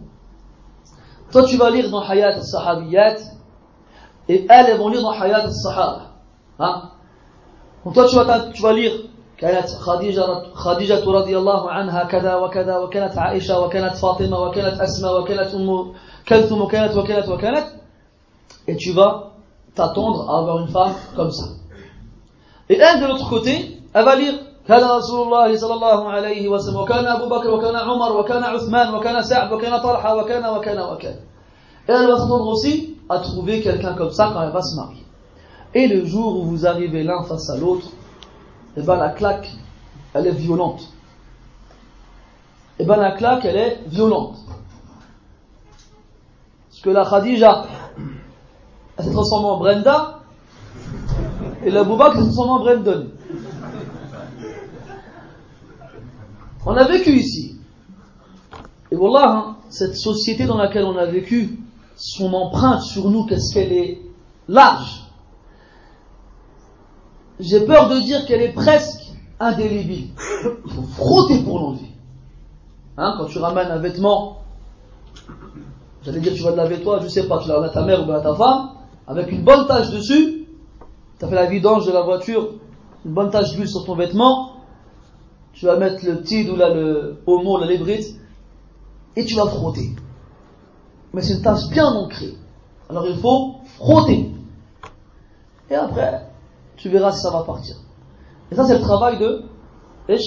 Toi, 1.35 1.43
tu 1.43 1.57
vas 1.57 1.69
lire 1.69 1.89
dans 1.89 1.99
Hayat 1.99 2.35
al-Sahabiyat, 2.35 3.17
et 4.29 4.45
elles, 4.49 4.67
elles 4.69 4.77
vont 4.77 4.87
lire 4.87 5.01
dans 5.01 5.11
Hayat 5.11 5.43
al-Sahaba. 5.43 6.03
Hein 6.59 6.83
Donc 7.83 7.93
toi, 7.93 8.07
tu 8.07 8.15
vas, 8.15 8.39
tu 8.53 8.61
vas 8.61 8.71
lire 8.71 8.93
كانت 9.37 9.67
خديجة, 9.67 10.53
خديجة 10.53 11.05
رضي 11.05 11.37
الله 11.37 11.71
عنها 11.71 12.03
كذا 12.03 12.35
وكذا 12.35 12.77
وكانت 12.77 13.17
عائشة 13.17 13.59
وكانت 13.59 13.95
فاطمة 13.95 14.39
وكانت 14.39 14.81
أسماء 14.81 15.21
وكانت 15.21 15.55
أم 15.55 15.93
كلثوم 16.27 16.61
وكانت 16.61 16.97
وكانت 16.97 17.27
وكانت 17.27 17.65
et 18.69 18.77
tu 18.77 18.93
vas 18.93 19.33
t'attendre 19.75 20.31
à 20.31 20.39
avoir 20.39 20.59
une 20.59 20.69
femme 20.69 20.93
comme 21.17 21.31
ça. 21.31 21.47
Et 22.69 22.77
elle 22.79 23.01
de 23.01 23.07
l'autre 23.07 23.29
côté, 23.29 23.81
elle 23.93 24.05
va 24.05 24.15
lire 24.15 24.35
كان 24.67 24.83
رسول 24.83 25.21
الله 25.27 25.57
صلى 25.57 25.73
الله 25.73 26.09
عليه 26.09 26.47
وسلم 26.47 26.77
وكان 26.77 27.05
أبو 27.05 27.25
بكر 27.29 27.49
وكان 27.49 27.75
عمر 27.75 28.17
وكان 28.17 28.43
عثمان 28.43 28.95
وكان 28.95 29.21
سعد 29.21 29.53
وكان 29.53 29.81
طلحة 29.81 30.15
وكان 30.15 30.45
وكان 30.45 30.79
وكان. 30.79 31.15
Et 31.87 31.91
elle 31.91 32.07
va 32.07 32.17
s'attendre 32.17 32.47
aussi 32.47 32.97
à 33.09 33.19
trouver 33.19 33.61
quelqu'un 33.61 33.93
comme 33.93 34.11
ça 34.11 34.31
quand 34.33 34.41
elle 34.41 34.51
va 34.51 34.61
se 34.61 34.75
marier. 34.75 35.05
Et 35.73 35.87
le 35.87 36.05
jour 36.05 36.39
où 36.39 36.45
vous 36.45 36.65
arrivez 36.65 37.03
l'un 37.03 37.23
face 37.23 37.49
à 37.49 37.57
l'autre, 37.57 37.87
et 38.77 38.81
ben 38.81 38.95
la 38.95 39.09
claque, 39.09 39.51
elle 40.13 40.27
est 40.27 40.31
violente. 40.31 40.89
Et 42.79 42.85
ben 42.85 42.97
la 42.97 43.11
claque, 43.11 43.45
elle 43.45 43.57
est 43.57 43.81
violente. 43.87 44.37
Parce 46.69 46.81
que 46.81 46.89
la 46.89 47.05
Khadija, 47.05 47.65
elle 48.97 49.05
s'est 49.05 49.11
transformée 49.11 49.47
en 49.47 49.57
Brenda, 49.57 50.19
et 51.63 51.71
la 51.71 51.83
Boubak 51.83 52.13
s'est 52.13 52.21
transformée 52.21 52.51
en 52.51 52.59
Brandon. 52.59 53.07
On 56.65 56.75
a 56.75 56.87
vécu 56.87 57.11
ici. 57.11 57.57
Et 58.91 58.95
voilà, 58.95 59.29
hein, 59.29 59.57
cette 59.69 59.95
société 59.95 60.45
dans 60.45 60.57
laquelle 60.57 60.85
on 60.85 60.97
a 60.97 61.05
vécu, 61.05 61.59
son 61.95 62.33
empreinte 62.33 62.81
sur 62.81 63.09
nous, 63.09 63.25
qu'est-ce 63.25 63.53
qu'elle 63.53 63.71
est 63.71 64.01
large. 64.47 65.03
J'ai 67.39 67.65
peur 67.65 67.89
de 67.89 67.99
dire 67.99 68.25
qu'elle 68.25 68.41
est 68.41 68.53
presque 68.53 69.01
indélébile. 69.39 70.09
Il 70.65 70.71
faut 70.71 70.83
frotter 70.83 71.43
pour 71.43 71.59
l'enlever. 71.59 71.89
Hein, 72.97 73.15
quand 73.17 73.25
tu 73.25 73.39
ramènes 73.39 73.71
un 73.71 73.79
vêtement, 73.79 74.39
j'allais 76.03 76.21
dire 76.21 76.33
tu 76.33 76.43
vas 76.43 76.51
te 76.51 76.57
laver 76.57 76.81
toi, 76.81 76.99
je 77.01 77.07
sais 77.07 77.27
pas, 77.27 77.39
tu 77.39 77.49
l'as 77.49 77.61
à 77.61 77.69
ta 77.69 77.83
mère 77.83 78.07
ou 78.07 78.11
à 78.11 78.21
ta 78.21 78.33
femme, 78.33 78.69
avec 79.07 79.31
une 79.31 79.43
bonne 79.43 79.67
tache 79.67 79.89
dessus, 79.89 80.47
tu 81.19 81.25
as 81.25 81.27
fait 81.27 81.35
la 81.35 81.47
vidange 81.47 81.85
de 81.85 81.91
la 81.91 82.03
voiture, 82.03 82.53
une 83.05 83.13
bonne 83.13 83.29
tache 83.29 83.53
d'huile 83.53 83.67
sur 83.67 83.83
ton 83.83 83.95
vêtement, 83.95 84.53
tu 85.51 85.65
vas 85.65 85.77
mettre 85.77 86.05
le 86.05 86.21
tid 86.21 86.49
ou 86.49 86.55
là, 86.55 86.73
le 86.73 87.17
homo, 87.27 87.57
la 87.57 87.67
lébrite, 87.67 88.17
et 89.17 89.25
tu 89.25 89.35
vas 89.35 89.47
frotter. 89.47 89.91
Mais 91.15 91.21
c'est 91.21 91.35
une 91.35 91.41
tache 91.41 91.69
bien 91.69 91.87
ancrée. 91.87 92.33
Alors 92.89 93.07
il 93.07 93.17
faut 93.17 93.55
frotter. 93.77 94.29
Et 95.69 95.75
après, 95.75 96.27
tu 96.75 96.89
verras 96.89 97.13
si 97.13 97.21
ça 97.21 97.31
va 97.31 97.43
partir. 97.43 97.77
Et 98.51 98.55
ça, 98.55 98.65
c'est 98.65 98.75
le 98.75 98.81
travail 98.81 99.17
de 99.17 99.43
c'est 100.07 100.19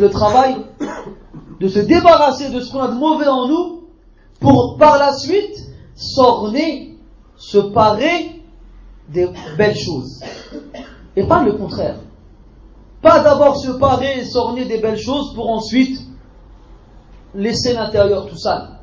le 0.00 0.10
travail 0.10 0.56
de 1.60 1.68
se 1.68 1.78
débarrasser 1.78 2.50
de 2.50 2.58
ce 2.60 2.72
qu'on 2.72 2.80
a 2.80 2.88
de 2.88 2.94
mauvais 2.94 3.28
en 3.28 3.46
nous 3.46 3.84
pour 4.40 4.76
par 4.76 4.98
la 4.98 5.12
suite 5.12 5.56
s'orner, 5.94 6.98
se 7.36 7.58
parer 7.58 8.42
des 9.08 9.28
belles 9.56 9.76
choses. 9.76 10.20
Et 11.14 11.22
pas 11.24 11.44
le 11.44 11.52
contraire. 11.52 12.00
Pas 13.02 13.22
d'abord 13.22 13.56
se 13.56 13.70
parer 13.70 14.18
et 14.20 14.24
s'orner 14.24 14.64
des 14.64 14.78
belles 14.78 14.98
choses 14.98 15.32
pour 15.34 15.48
ensuite 15.50 16.03
laisser 17.34 17.74
l'intérieur 17.74 18.26
tout 18.26 18.36
sale. 18.36 18.78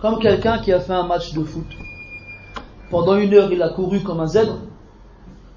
Comme 0.00 0.18
quelqu'un 0.18 0.58
qui 0.58 0.72
a 0.72 0.80
fait 0.80 0.92
un 0.92 1.06
match 1.06 1.32
de 1.32 1.42
foot. 1.42 1.66
Pendant 2.90 3.16
une 3.16 3.32
heure, 3.34 3.52
il 3.52 3.62
a 3.62 3.70
couru 3.70 4.02
comme 4.02 4.20
un 4.20 4.26
zèbre. 4.26 4.58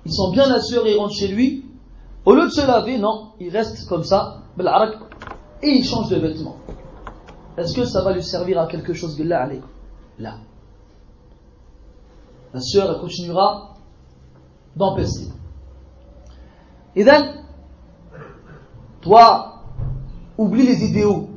Il 0.05 0.11
sent 0.11 0.31
bien 0.31 0.49
assuré, 0.51 0.93
il 0.93 0.97
rentre 0.97 1.13
chez 1.13 1.27
lui. 1.27 1.65
Au 2.25 2.33
lieu 2.33 2.45
de 2.45 2.49
se 2.49 2.65
laver, 2.65 2.97
non, 2.97 3.31
il 3.39 3.49
reste 3.49 3.87
comme 3.87 4.03
ça, 4.03 4.43
et 5.61 5.69
il 5.69 5.83
change 5.83 6.09
de 6.09 6.17
vêtements. 6.17 6.57
Est-ce 7.57 7.75
que 7.75 7.85
ça 7.85 8.03
va 8.03 8.13
lui 8.13 8.23
servir 8.23 8.59
à 8.59 8.67
quelque 8.67 8.93
chose 8.93 9.17
de 9.17 9.23
là 9.23 9.49
Là? 10.17 10.35
la 12.53 12.59
sœur, 12.61 12.91
elle 12.91 13.01
continuera 13.01 13.75
d'empester. 14.75 15.27
Et 16.95 17.05
toi, 19.01 19.61
oublie 20.37 20.65
les 20.65 20.83
idéaux. 20.83 21.28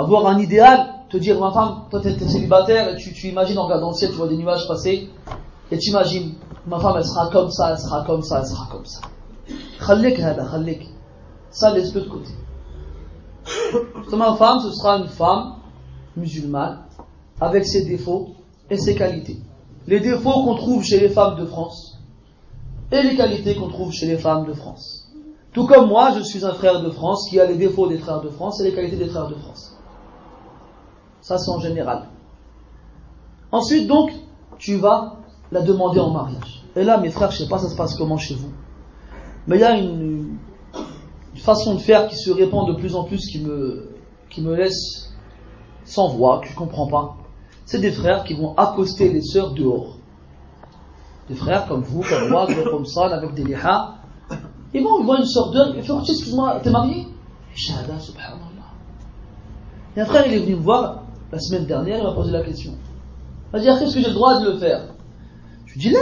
Avoir 0.00 0.26
un 0.28 0.38
idéal, 0.38 0.94
te 1.10 1.18
dire, 1.18 1.38
ma 1.38 1.52
femme, 1.52 1.82
toi 1.90 2.00
tu 2.00 2.08
es 2.08 2.18
célibataire, 2.18 2.88
et 2.88 2.96
tu, 2.96 3.28
imagines 3.28 3.58
en 3.58 3.64
regardant 3.64 3.90
le 3.90 3.94
ciel, 3.94 4.10
tu 4.10 4.16
vois 4.16 4.28
des 4.28 4.36
nuages 4.38 4.66
passer, 4.66 5.10
et 5.70 5.76
tu 5.76 5.90
imagines, 5.90 6.36
ma 6.66 6.80
femme 6.80 6.94
elle 6.96 7.04
sera 7.04 7.28
comme 7.28 7.50
ça, 7.50 7.72
elle 7.72 7.78
sera 7.78 8.02
comme 8.04 8.22
ça, 8.22 8.40
elle 8.40 8.46
sera 8.46 8.66
comme 8.72 8.86
ça. 8.86 9.02
Ça, 11.50 11.74
laisse-le 11.74 12.00
de 12.00 12.08
côté. 12.08 12.30
Ma 14.16 14.34
femme, 14.36 14.60
ce 14.60 14.70
sera 14.70 14.96
une 14.96 15.08
femme 15.08 15.56
musulmane, 16.16 16.78
avec 17.38 17.66
ses 17.66 17.84
défauts 17.84 18.30
et 18.70 18.78
ses 18.78 18.94
qualités. 18.94 19.36
Les 19.86 20.00
défauts 20.00 20.44
qu'on 20.44 20.54
trouve 20.54 20.82
chez 20.82 20.98
les 20.98 21.10
femmes 21.10 21.36
de 21.38 21.44
France, 21.44 21.98
et 22.90 23.02
les 23.02 23.16
qualités 23.16 23.54
qu'on 23.54 23.68
trouve 23.68 23.92
chez 23.92 24.06
les 24.06 24.16
femmes 24.16 24.46
de 24.46 24.54
France. 24.54 25.10
Tout 25.52 25.66
comme 25.66 25.88
moi, 25.88 26.12
je 26.16 26.22
suis 26.22 26.42
un 26.46 26.54
frère 26.54 26.80
de 26.80 26.88
France 26.88 27.28
qui 27.28 27.38
a 27.38 27.44
les 27.44 27.56
défauts 27.56 27.86
des 27.86 27.98
frères 27.98 28.22
de 28.22 28.30
France 28.30 28.60
et 28.60 28.64
les 28.64 28.72
qualités 28.72 28.96
des 28.96 29.08
frères 29.08 29.28
de 29.28 29.34
France. 29.34 29.69
Ça, 31.30 31.38
c'est 31.38 31.52
en 31.52 31.60
général. 31.60 32.08
Ensuite, 33.52 33.86
donc, 33.86 34.10
tu 34.58 34.74
vas 34.78 35.18
la 35.52 35.62
demander 35.62 36.00
en 36.00 36.10
mariage. 36.10 36.64
Et 36.74 36.82
là, 36.82 36.98
mes 36.98 37.08
frères, 37.10 37.30
je 37.30 37.36
ne 37.36 37.44
sais 37.44 37.48
pas 37.48 37.58
ça 37.58 37.68
se 37.68 37.76
passe 37.76 37.94
comment 37.94 38.16
chez 38.16 38.34
vous. 38.34 38.50
Mais 39.46 39.54
il 39.54 39.60
y 39.60 39.64
a 39.64 39.78
une, 39.78 40.38
façon 41.36 41.74
de 41.74 41.78
faire 41.78 42.08
qui 42.08 42.16
se 42.16 42.32
répand 42.32 42.66
de 42.66 42.72
plus 42.72 42.96
en 42.96 43.04
plus 43.04 43.28
qui 43.28 43.38
me, 43.38 43.94
qui 44.28 44.42
me 44.42 44.56
laisse 44.56 45.14
sans 45.84 46.08
voix, 46.08 46.40
que 46.40 46.48
je 46.48 46.52
ne 46.52 46.56
comprends 46.56 46.88
pas. 46.88 47.16
C'est 47.64 47.78
des 47.78 47.92
frères 47.92 48.24
qui 48.24 48.34
vont 48.34 48.56
accoster 48.56 49.08
les 49.12 49.22
sœurs 49.22 49.52
dehors. 49.52 49.98
Des 51.28 51.36
frères 51.36 51.68
comme 51.68 51.82
vous, 51.82 52.02
comme 52.02 52.28
moi, 52.28 52.48
comme 52.72 52.86
ça, 52.86 53.06
avec 53.06 53.34
des 53.34 53.44
liha. 53.44 53.94
Ils 54.74 54.82
vont, 54.82 54.98
ils 54.98 55.06
voient 55.06 55.18
une 55.18 55.26
sœur 55.26 55.52
dehors, 55.52 55.76
ils 55.76 55.84
font, 55.84 56.00
excuse-moi, 56.00 56.58
t'es 56.60 56.70
marié? 56.70 57.06
Shahada, 57.54 58.00
subhanallah. 58.00 58.40
Et 59.96 60.00
un 60.00 60.06
frère, 60.06 60.26
il 60.26 60.34
est 60.34 60.38
venu 60.40 60.56
me 60.56 60.62
voir 60.62 60.99
la 61.31 61.39
semaine 61.39 61.65
dernière, 61.65 61.99
il 61.99 62.03
m'a 62.03 62.13
posé 62.13 62.31
la 62.31 62.41
question. 62.41 62.71
Il 62.71 63.51
m'a 63.53 63.59
dit, 63.59 63.67
est-ce 63.67 63.95
que 63.95 64.01
j'ai 64.01 64.07
le 64.07 64.13
droit 64.13 64.39
de 64.39 64.51
le 64.51 64.57
faire 64.57 64.81
Je 65.65 65.73
lui 65.73 65.79
dis, 65.79 65.89
là, 65.89 65.99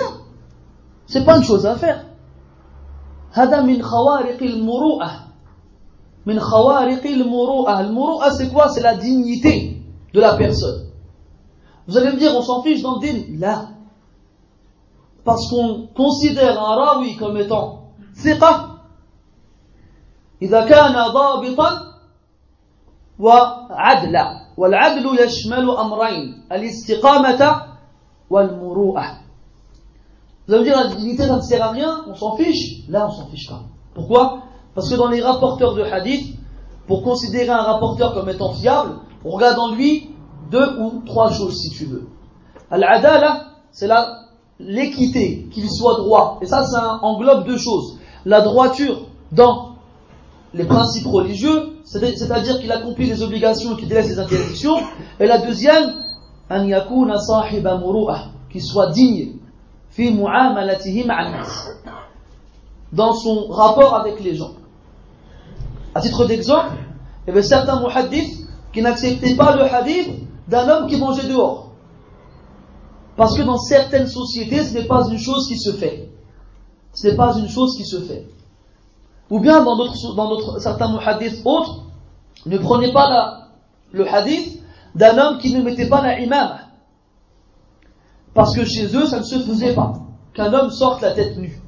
c'est 1.07 1.25
pas 1.25 1.37
une 1.37 1.43
chose 1.43 1.65
à 1.65 1.75
faire. 1.75 2.05
هذا 3.33 3.61
من 3.61 3.81
خوارق 3.81 4.43
المروءة 4.43 5.11
من 6.25 6.39
خوارق 6.39 7.05
المروءة 7.05 7.79
المروءة 7.79 8.29
c'est 8.29 8.49
quoi 8.49 8.69
c'est 8.69 8.81
la 8.81 8.95
dignité 8.95 9.81
de 10.13 10.21
la 10.21 10.35
personne 10.35 10.91
vous 11.87 11.97
allez 11.97 12.11
me 12.11 12.17
dire 12.17 12.31
on 12.35 12.41
s'en 12.41 12.61
fiche 12.61 12.83
dans 12.83 12.99
le 12.99 13.01
din 13.01 13.39
là 13.39 13.69
parce 15.25 15.49
qu'on 15.49 15.87
considère 15.95 16.61
un 16.61 16.75
rawi 16.75 17.15
comme 17.17 17.37
étant 17.37 17.79
ثقة 18.15 18.73
إذا 20.41 20.65
كان 20.65 20.93
ضابطا 20.93 21.69
وعدلا 23.19 24.43
والعدل 24.57 25.05
يشمل 25.19 25.69
أمرين 25.69 26.43
الاستقامة 26.51 27.61
والمروءة 28.29 29.23
Vous 30.45 30.53
allez 30.55 30.63
me 30.63 30.65
dire 30.65 30.77
la 30.77 30.93
dignité 30.93 31.25
ça 31.25 31.37
ne 31.37 31.41
sert 31.41 31.63
à 31.63 31.71
rien, 31.71 32.03
on 32.05 32.15
s'en 32.15 32.35
fiche 32.35 32.87
Là 32.89 33.07
on 33.07 33.11
s'en 33.11 33.27
fiche 33.27 33.47
pas. 33.49 33.61
Pourquoi 33.93 34.39
Parce 34.75 34.89
que 34.89 34.95
dans 34.95 35.07
les 35.07 35.21
rapporteurs 35.21 35.73
de 35.73 35.83
hadith, 35.83 36.37
pour 36.87 37.03
considérer 37.03 37.49
un 37.49 37.61
rapporteur 37.61 38.13
comme 38.13 38.27
étant 38.29 38.51
fiable, 38.51 38.95
on 39.23 39.31
regarde 39.31 39.57
en 39.57 39.73
lui 39.73 40.09
deux 40.51 40.79
ou 40.79 41.01
trois 41.05 41.31
choses 41.31 41.55
si 41.57 41.69
tu 41.69 41.85
veux. 41.85 42.07
Al-adala, 42.69 43.45
c'est 43.71 43.89
l'équité, 44.59 45.47
qu'il 45.51 45.69
soit 45.69 45.97
droit. 45.97 46.39
Et 46.41 46.45
ça, 46.45 46.63
ça 46.65 46.99
englobe 47.01 47.45
deux 47.45 47.57
choses. 47.57 47.99
La 48.25 48.41
droiture 48.41 49.07
dans 49.31 49.66
les 50.54 50.64
principes 50.64 51.06
religieux, 51.06 51.78
c'est-à-dire 51.84 52.60
qu'il 52.60 52.72
accomplit 52.72 53.06
les 53.06 53.22
obligations 53.22 53.74
et 53.74 53.76
qu'il 53.76 53.88
délaisse 53.88 54.08
les 54.08 54.18
interdictions. 54.18 54.78
Et 55.20 55.26
la 55.26 55.38
deuxième, 55.38 55.94
an 56.50 56.64
yakuna 56.64 57.18
sahiba 57.18 57.80
qu'il 58.50 58.62
soit 58.62 58.90
digne, 58.90 59.34
fi 59.90 60.14
dans 62.92 63.12
son 63.12 63.48
rapport 63.48 63.94
avec 63.94 64.20
les 64.20 64.34
gens. 64.34 64.52
À 65.94 66.00
titre 66.00 66.24
d'exemple, 66.24 66.72
il 67.26 67.30
y 67.30 67.32
avait 67.32 67.42
certains 67.42 67.80
muhaddiths 67.80 68.46
qui 68.72 68.80
n'acceptaient 68.80 69.34
pas 69.34 69.56
le 69.56 69.62
hadith 69.62 70.08
d'un 70.48 70.68
homme 70.68 70.86
qui 70.88 70.96
mangeait 70.96 71.28
dehors. 71.28 71.72
Parce 73.16 73.36
que 73.36 73.42
dans 73.42 73.58
certaines 73.58 74.06
sociétés, 74.06 74.64
ce 74.64 74.74
n'est 74.74 74.84
pas 74.84 75.06
une 75.10 75.18
chose 75.18 75.48
qui 75.48 75.58
se 75.58 75.72
fait. 75.72 76.08
Ce 76.94 77.08
n'est 77.08 77.16
pas 77.16 77.36
une 77.36 77.48
chose 77.48 77.76
qui 77.76 77.84
se 77.84 78.00
fait. 78.00 78.26
Ou 79.30 79.40
bien 79.40 79.62
dans, 79.62 79.76
d'autres, 79.76 80.58
certains 80.58 80.90
muhaddiths 80.90 81.42
autres, 81.44 81.82
ne 82.46 82.58
prenez 82.58 82.92
pas 82.92 83.48
le 83.92 84.08
hadith 84.12 84.62
d'un 84.94 85.18
homme 85.18 85.38
qui 85.38 85.54
ne 85.54 85.62
mettait 85.62 85.88
pas 85.88 86.02
la 86.02 86.18
imam. 86.20 86.58
Parce 88.34 88.56
que 88.56 88.64
chez 88.64 88.86
eux, 88.96 89.06
ça 89.06 89.18
ne 89.18 89.24
se 89.24 89.38
faisait 89.40 89.74
pas. 89.74 89.94
Qu'un 90.34 90.52
homme 90.52 90.70
sorte 90.70 91.02
la 91.02 91.12
tête 91.12 91.36
nue. 91.36 91.60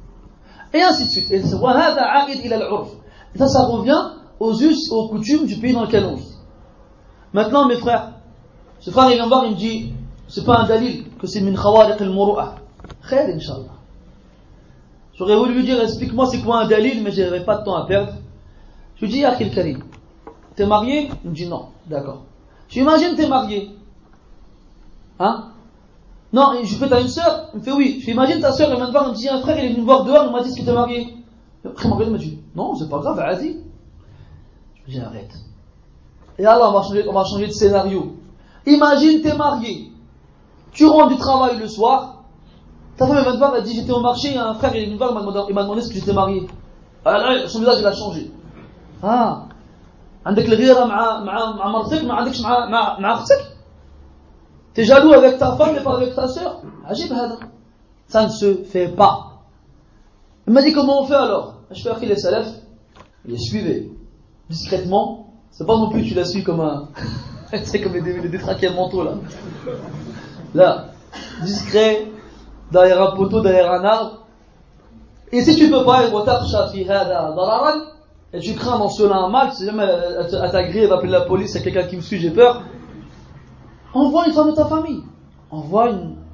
Et 0.73 0.81
ainsi 0.81 1.05
de 1.05 1.09
suite. 1.09 1.31
Et 1.31 1.41
ça, 1.41 1.57
ça 3.47 3.63
revient 3.65 4.01
aux 4.39 4.61
us, 4.61 4.91
aux 4.91 5.09
coutumes 5.09 5.45
du 5.45 5.57
pays 5.57 5.73
dans 5.73 5.83
lequel 5.83 6.05
on 6.05 6.15
vit. 6.15 6.35
Maintenant, 7.33 7.67
mes 7.67 7.75
frères, 7.75 8.13
ce 8.79 8.89
frère, 8.89 9.09
il 9.11 9.15
vient 9.15 9.27
voir, 9.27 9.45
il 9.45 9.51
me 9.51 9.57
dit, 9.57 9.93
c'est 10.27 10.45
pas 10.45 10.59
un 10.59 10.67
dalil, 10.67 11.05
que 11.19 11.27
c'est 11.27 11.41
min 11.41 11.55
khawariq 11.55 12.01
al-muru'ah. 12.01 12.55
Khair, 13.07 13.29
inshallah. 13.35 13.80
J'aurais 15.21 15.35
voulu 15.35 15.53
lui 15.53 15.63
dire, 15.63 15.79
explique-moi 15.79 16.25
c'est 16.25 16.41
quoi 16.41 16.61
un 16.61 16.67
dalil, 16.67 17.03
mais 17.03 17.11
j'avais 17.11 17.45
pas 17.45 17.59
de 17.59 17.63
temps 17.63 17.75
à 17.75 17.85
perdre. 17.85 18.13
Je 18.95 19.05
lui 19.05 19.11
dis, 19.11 19.23
Akhil 19.23 19.53
Karim, 19.53 19.83
t'es 20.55 20.65
marié? 20.65 21.11
Il 21.23 21.29
me 21.29 21.35
dit 21.35 21.47
non, 21.47 21.67
d'accord. 21.85 22.23
J'imagine 22.69 23.15
t'es 23.15 23.27
marié. 23.27 23.69
Hein? 25.19 25.49
Non, 26.33 26.53
je 26.63 26.75
fais, 26.75 26.89
t'as 26.89 27.01
une 27.01 27.07
soeur 27.07 27.49
Il 27.53 27.59
me 27.59 27.63
fait 27.63 27.71
oui. 27.71 28.01
J'imagine 28.03 28.41
ta 28.41 28.51
soeur, 28.51 28.71
elle 28.71 28.77
vient 28.77 28.87
me 28.87 28.91
voir, 28.91 29.03
elle 29.03 29.11
me 29.11 29.15
dit, 29.15 29.29
un 29.29 29.39
frère, 29.41 29.59
il 29.59 29.65
est 29.65 29.69
venu 29.69 29.81
me 29.81 29.85
voir 29.85 30.05
dehors, 30.05 30.25
il 30.25 30.31
m'a 30.31 30.41
dit 30.41 30.59
que 30.59 30.65
t'es 30.65 30.73
marié. 30.73 31.13
Après, 31.63 31.87
il 31.87 32.09
m'a 32.09 32.17
dit, 32.17 32.39
non, 32.55 32.73
c'est 32.73 32.89
pas 32.89 32.97
grave, 32.97 33.17
vas-y. 33.17 33.57
Je 34.79 34.85
lui 34.87 34.93
dis, 34.93 34.99
arrête. 34.99 35.35
Et 36.39 36.47
alors, 36.47 36.73
on 36.73 36.79
va 36.79 36.81
changer, 36.81 37.07
on 37.07 37.13
va 37.13 37.25
changer 37.25 37.45
de 37.45 37.51
scénario. 37.51 38.15
Imagine 38.65 39.21
t'es 39.21 39.35
marié. 39.35 39.91
Tu 40.71 40.87
rentres 40.87 41.09
du 41.09 41.17
travail 41.17 41.59
le 41.59 41.67
soir, 41.67 42.20
ta 43.00 43.06
femme 43.06 43.18
elle 43.18 43.38
va 43.38 43.50
te 43.50 43.56
elle 43.56 43.62
dit 43.64 43.74
j'étais 43.74 43.92
au 43.92 44.00
marché, 44.00 44.36
un 44.36 44.54
frère 44.54 44.74
il 44.74 44.96
m'a 44.96 45.08
demandé, 45.08 45.40
il 45.48 45.54
m'a 45.54 45.62
demandé 45.62 45.82
ce 45.82 45.88
que 45.88 45.94
j'étais 45.94 46.12
marié. 46.12 46.46
Alors, 47.04 47.48
son 47.48 47.60
visage 47.60 47.76
il 47.80 47.86
a 47.86 47.92
changé. 47.92 48.30
Ah, 49.02 49.46
عندك 50.26 50.46
الغيرة 50.46 50.84
مع 50.84 51.20
مع 51.20 51.52
مع 51.52 51.68
مرتك 51.68 52.04
ما 52.04 52.14
عندكش 52.14 52.40
مع 52.40 52.66
مع 52.66 52.98
مع 52.98 53.14
اختك 53.14 53.52
T'es 54.74 54.84
jaloux 54.84 55.12
avec 55.12 55.38
ta 55.38 55.56
femme 55.56 55.76
et 55.76 55.80
pas 55.80 55.96
avec 55.96 56.14
ta 56.14 56.26
sœur 56.28 56.62
عجيب 56.84 57.12
هذا 57.12 57.38
Ça 58.08 58.24
ne 58.24 58.28
se 58.28 58.64
fait 58.64 58.88
pas. 58.88 59.42
Il 60.46 60.52
m'a 60.52 60.62
dit 60.62 60.72
comment 60.72 61.02
on 61.02 61.06
fait 61.06 61.14
alors 61.14 61.54
Je 61.70 61.82
fais 61.82 61.90
après 61.90 62.06
les 62.06 62.16
salafs, 62.16 62.52
il 63.24 63.32
les 63.32 63.38
suivait 63.38 63.90
discrètement. 64.50 65.34
C'est 65.50 65.66
pas 65.66 65.76
non 65.76 65.88
plus 65.90 66.02
tu 66.04 66.14
la 66.14 66.24
suis 66.24 66.42
comme 66.44 66.60
un. 66.60 66.88
c'est 67.64 67.80
comme 67.80 67.94
les, 67.94 68.20
les 68.20 68.28
détraqués 68.28 68.70
mentaux 68.70 69.02
là. 69.04 69.14
Là, 70.54 70.86
discret, 71.42 72.06
derrière 72.71 73.01
un 73.01 73.15
poteau, 73.15 73.41
derrière 73.41 73.71
un 73.71 73.83
arbre. 73.83 74.11
Et 75.31 75.41
si 75.41 75.55
tu 75.55 75.69
peux 75.69 75.85
pas, 75.85 76.03
et 78.33 78.39
tu 78.39 78.55
crains 78.55 78.79
dans 78.79 78.89
cela 78.89 79.17
un 79.17 79.29
mal, 79.29 79.51
si 79.53 79.65
jamais 79.65 79.87
grillé, 80.63 80.83
elle 80.83 80.89
va 80.89 80.95
appeler 80.95 81.11
la 81.11 81.21
police, 81.21 81.51
c'est 81.53 81.61
quelqu'un 81.61 81.83
qui 81.83 81.97
me 81.97 82.01
suit, 82.01 82.19
j'ai 82.19 82.31
peur. 82.31 82.63
Envoie 83.93 84.27
une 84.27 84.33
femme 84.33 84.51
de 84.51 84.55
ta 84.55 84.65
famille. 84.65 85.03
Envoie 85.49 85.89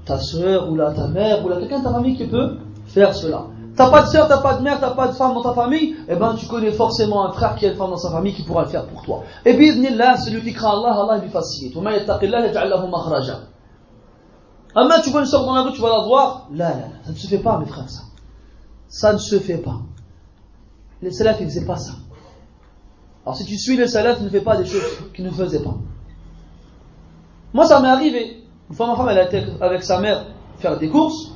ta 0.05 0.19
soeur, 0.19 0.69
ou 0.69 0.75
là, 0.75 0.91
ta 0.91 1.07
mère, 1.07 1.43
ou 1.43 1.49
quelqu'un 1.49 1.79
de 1.79 1.83
ta 1.83 1.91
famille 1.91 2.15
qui 2.15 2.27
peut 2.27 2.57
faire 2.85 3.15
cela. 3.15 3.45
T'as 3.75 3.91
pas 3.91 4.03
de 4.03 4.07
soeur, 4.07 4.27
t'as 4.27 4.41
pas 4.41 4.55
de 4.55 4.63
mère, 4.63 4.79
t'as 4.79 4.91
pas 4.91 5.07
de 5.07 5.13
femme 5.13 5.35
dans 5.35 5.43
ta 5.43 5.53
famille, 5.53 5.95
eh 6.07 6.15
ben 6.15 6.33
tu 6.35 6.47
connais 6.47 6.71
forcément 6.71 7.27
un 7.27 7.31
frère 7.31 7.55
qui 7.55 7.67
a 7.67 7.69
une 7.69 7.77
femme 7.77 7.91
dans 7.91 7.97
sa 7.97 8.09
famille 8.09 8.33
qui 8.33 8.41
pourra 8.41 8.63
le 8.63 8.69
faire 8.69 8.85
pour 8.85 9.03
toi. 9.03 9.21
Et 9.45 9.53
là, 9.91 10.17
celui 10.17 10.41
qui 10.41 10.53
craint 10.53 10.71
Allah, 10.79 10.99
Allah 10.99 11.21
lui 11.21 11.29
facilite. 11.29 11.75
Ah 14.79 14.85
mais 14.87 15.01
tu 15.01 15.09
vois 15.09 15.21
une 15.21 15.25
soeur 15.25 15.43
dans 15.43 15.55
la 15.55 15.63
rue, 15.63 15.73
tu 15.73 15.81
vas 15.81 15.89
la 15.89 16.03
voir. 16.03 16.47
Là, 16.53 16.69
là, 16.69 16.85
ça 17.03 17.09
ne 17.11 17.15
se 17.15 17.25
fait 17.25 17.39
pas, 17.39 17.57
mes 17.57 17.65
frères, 17.65 17.89
ça. 17.89 18.03
Ça 18.87 19.11
ne 19.11 19.17
se 19.17 19.39
fait 19.39 19.57
pas. 19.57 19.79
Les 21.01 21.09
salafs, 21.09 21.37
ils 21.39 21.45
ne 21.45 21.49
faisaient 21.49 21.65
pas 21.65 21.77
ça. 21.77 21.93
Alors 23.25 23.35
si 23.35 23.45
tu 23.45 23.57
suis 23.57 23.75
les 23.75 23.87
salafs, 23.87 24.21
ne 24.21 24.29
fais 24.29 24.41
pas 24.41 24.55
des 24.55 24.65
choses 24.65 24.83
qu'ils 25.15 25.25
ne 25.25 25.31
faisaient 25.31 25.63
pas. 25.63 25.73
Moi, 27.55 27.65
ça 27.65 27.79
m'est 27.79 27.87
arrivé. 27.87 28.43
Une 28.69 28.75
fois, 28.75 28.85
ma 28.85 28.95
femme, 28.95 29.09
elle 29.09 29.17
été 29.17 29.43
avec 29.61 29.81
sa 29.81 29.99
mère 29.99 30.27
faire 30.59 30.77
des 30.77 30.89
courses. 30.89 31.31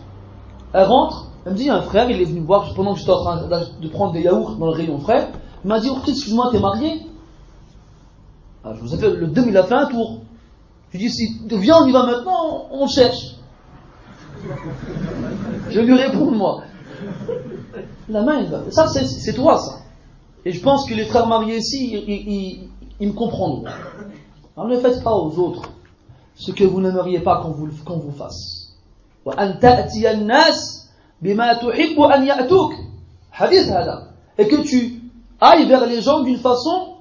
Elle 0.73 0.85
rentre. 0.85 1.29
Elle 1.43 1.53
me 1.53 1.57
dit, 1.57 1.67
un 1.71 1.81
frère, 1.81 2.11
il 2.11 2.21
est 2.21 2.25
venu 2.25 2.41
me 2.41 2.45
voir 2.45 2.71
pendant 2.75 2.93
que 2.93 2.99
j'étais 2.99 3.11
en 3.11 3.23
train 3.23 3.47
de 3.47 3.87
prendre 3.87 4.13
des 4.13 4.21
yaourts 4.21 4.57
dans 4.57 4.67
le 4.67 4.73
rayon 4.73 4.99
frère. 4.99 5.29
Il 5.63 5.67
m'a 5.67 5.79
dit, 5.79 5.89
oh, 5.91 5.97
excuse-moi, 6.07 6.49
t'es 6.51 6.59
marié 6.59 7.07
ah, 8.63 8.73
Je 8.75 8.81
vous 8.81 8.93
ai 8.93 8.97
fait, 8.99 9.09
le 9.09 9.25
demi, 9.25 9.47
il 9.47 9.57
a 9.57 9.63
fait 9.63 9.73
un 9.73 9.87
tour. 9.87 10.19
Je 10.93 10.97
dis, 10.97 11.09
si, 11.09 11.41
viens, 11.49 11.83
on 11.83 11.87
y 11.87 11.91
va 11.91 12.05
maintenant, 12.05 12.67
on 12.71 12.87
cherche. 12.87 13.35
Je 15.69 15.79
lui 15.79 15.93
réponds, 15.93 16.31
moi. 16.31 16.63
La 18.09 18.23
main, 18.23 18.45
ça, 18.71 18.87
c'est 18.87 19.33
toi, 19.33 19.57
ça. 19.57 19.79
Et 20.43 20.51
je 20.51 20.61
pense 20.61 20.89
que 20.89 20.93
les 20.93 21.05
frères 21.05 21.27
mariés 21.27 21.57
ici, 21.57 22.69
ils, 22.99 23.07
me 23.07 23.13
comprendront. 23.13 23.63
Alors 24.57 24.69
ne 24.69 24.77
faites 24.77 25.03
pas 25.03 25.13
aux 25.13 25.37
autres 25.39 25.69
ce 26.35 26.51
que 26.51 26.63
vous 26.63 26.81
n'aimeriez 26.81 27.19
pas 27.19 27.41
qu'on 27.41 27.51
vous, 27.51 27.69
qu'on 27.85 27.99
vous 27.99 28.11
fasse. 28.11 28.73
Et 34.37 34.47
que 34.47 34.61
tu 34.61 35.01
ailles 35.39 35.67
vers 35.67 35.85
les 35.85 36.01
gens 36.01 36.21
d'une 36.21 36.37
façon 36.37 36.95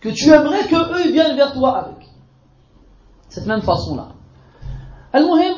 que 0.00 0.08
tu 0.08 0.30
aimerais 0.30 0.66
que 0.66 0.76
eux 0.76 1.12
viennent 1.12 1.36
vers 1.36 1.52
toi 1.52 1.78
avec. 1.78 2.08
Cette 3.36 3.44
même 3.44 3.60
façon-là. 3.60 4.06
Al-Muhim, 5.12 5.56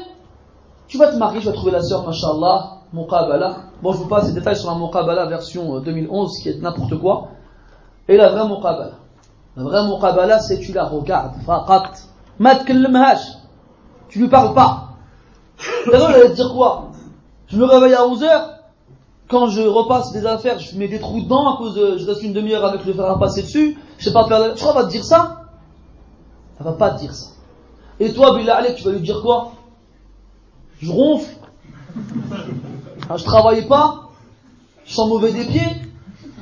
tu 0.89 0.99
vas 0.99 1.13
te 1.13 1.17
marier, 1.17 1.39
tu 1.39 1.47
vas 1.47 1.53
trouver 1.53 1.71
la 1.71 1.81
sœur, 1.81 2.05
mashallah, 2.05 2.79
muqabala. 2.93 3.55
Bon, 3.81 3.93
je 3.93 3.99
vous 3.99 4.09
passe 4.09 4.27
les 4.27 4.33
détails 4.33 4.57
sur 4.57 4.69
la 4.69 4.77
muqabala 4.77 5.27
version 5.27 5.79
2011, 5.79 6.11
euh, 6.11 6.43
qui 6.43 6.49
est 6.49 6.61
n'importe 6.61 6.99
quoi. 6.99 7.29
Et 8.09 8.17
la 8.17 8.31
vraie 8.31 8.49
muqabala. 8.49 8.95
La 9.57 9.63
vraie 9.63 9.87
muqabala, 9.87 10.41
c'est 10.41 10.59
tu 10.59 10.73
la 10.73 10.87
regardes, 10.87 11.41
faqat. 11.47 11.93
Ma 12.41 12.57
Tu 14.09 14.19
lui 14.19 14.29
parles 14.29 14.55
pas. 14.55 14.89
D'abord, 15.93 16.11
elle 16.11 16.23
va 16.23 16.31
te 16.31 16.35
dire 16.35 16.53
quoi? 16.53 16.89
Je 17.47 17.59
me 17.59 17.65
réveille 17.65 17.95
à 17.95 18.03
11h, 18.03 18.43
quand 19.31 19.51
je 19.51 19.63
repasse 19.63 20.11
des 20.11 20.27
affaires, 20.27 20.59
je 20.59 20.77
mets 20.77 20.89
des 20.89 20.99
trous 20.99 21.21
dedans 21.21 21.55
à 21.55 21.57
cause 21.59 21.77
de, 21.77 21.97
je 21.97 22.05
reste 22.09 22.25
une 22.25 22.33
demi-heure 22.33 22.65
avec 22.65 22.85
le 22.85 22.93
fer 22.93 23.09
à 23.09 23.21
passer 23.21 23.43
dessus, 23.43 23.79
je 23.99 24.05
sais 24.05 24.13
pas 24.13 24.27
faire, 24.27 24.57
je 24.57 24.61
crois 24.61 24.73
va 24.73 24.83
te 24.83 24.91
dire 24.91 25.05
ça? 25.05 25.45
Elle 26.59 26.67
va 26.67 26.73
pas 26.73 26.91
te 26.91 26.99
dire 26.99 27.15
ça. 27.15 27.38
Et 28.01 28.13
toi, 28.13 28.37
Bilal, 28.37 28.75
tu 28.77 28.85
vas 28.85 28.93
lui 28.93 29.01
dire 29.01 29.21
quoi? 29.23 29.53
Je 30.81 30.91
ronfle. 30.91 31.37
Ah, 33.09 33.17
je 33.17 33.25
travaille 33.25 33.67
pas. 33.67 34.11
Je 34.85 34.95
sens 34.95 35.09
mauvais 35.09 35.33
des 35.33 35.45
pieds. 35.45 35.83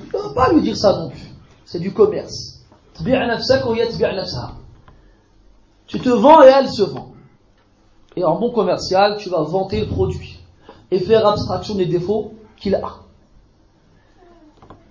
Tu 0.05 0.13
vas 0.13 0.35
pas 0.35 0.53
lui 0.53 0.63
dire 0.63 0.77
ça 0.77 0.99
non 0.99 1.09
plus. 1.09 1.31
C'est 1.65 1.81
du 1.81 1.93
commerce. 1.93 2.61
Tu 5.87 6.01
te 6.01 6.09
vends 6.09 6.43
et 6.43 6.47
elle 6.47 6.69
se 6.69 6.83
vend. 6.83 7.13
Et 8.17 8.25
en 8.25 8.39
bon 8.39 8.51
commercial, 8.51 9.17
tu 9.19 9.29
vas 9.29 9.43
vanter 9.43 9.81
le 9.81 9.89
produit 9.89 10.41
et 10.91 10.99
faire 10.99 11.27
abstraction 11.27 11.75
des 11.75 11.87
défauts 11.87 12.35
qu'il 12.57 12.75
a. 12.75 13.01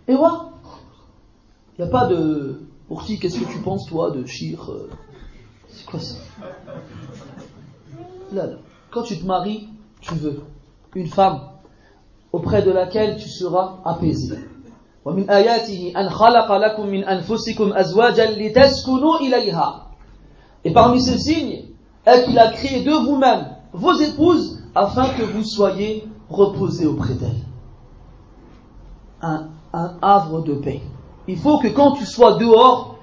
Et 0.08 0.16
voilà. 0.16 0.50
Il 1.78 1.84
n'y 1.84 1.88
a 1.88 1.92
pas 1.92 2.06
de. 2.06 2.62
Pour 2.88 3.04
qui, 3.04 3.20
qu'est-ce 3.20 3.40
que 3.40 3.52
tu 3.52 3.60
penses, 3.60 3.88
toi, 3.88 4.12
de 4.12 4.26
Shir 4.26 4.72
euh, 4.72 4.90
C'est 5.75 5.87
quoi 5.87 6.01
ça 6.01 6.17
là, 8.33 8.47
là. 8.47 8.57
Quand 8.91 9.03
tu 9.03 9.19
te 9.19 9.27
maries, 9.27 9.69
tu 10.01 10.15
veux 10.15 10.41
une 10.95 11.07
femme 11.07 11.41
auprès 12.33 12.63
de 12.63 12.71
laquelle 12.71 13.17
tu 13.17 13.29
seras 13.29 13.79
apaisé. 13.85 14.39
ومن 15.05 15.31
آياته 15.31 15.93
أن 15.97 16.11
خلق 16.11 16.53
لكم 16.53 16.87
من 16.87 17.05
أنفسكم 17.05 17.73
أزواجا 17.73 18.31
لتسكنوا 18.31 19.19
إليها. 19.19 19.87
Et 20.65 20.73
parmi 20.73 21.01
ces 21.01 21.19
signes, 21.19 21.65
est 22.07 22.25
qu'il 22.25 22.39
a 22.39 22.51
créé 22.53 22.83
de 22.83 22.93
vous-même 22.93 23.57
vos 23.73 23.95
épouses 23.95 24.63
afin 24.75 25.09
que 25.11 25.23
vous 25.23 25.45
soyez 25.45 26.07
reposés 26.29 26.87
auprès 26.87 27.15
d'elles. 27.15 27.45
Un, 29.23 29.49
havre 30.03 30.43
de 30.43 30.55
paix. 30.55 30.83
Il 31.29 31.39
faut 31.39 31.59
que 31.59 31.69
quand 31.69 31.93
tu 31.93 32.05
sois 32.05 32.37
dehors, 32.39 32.94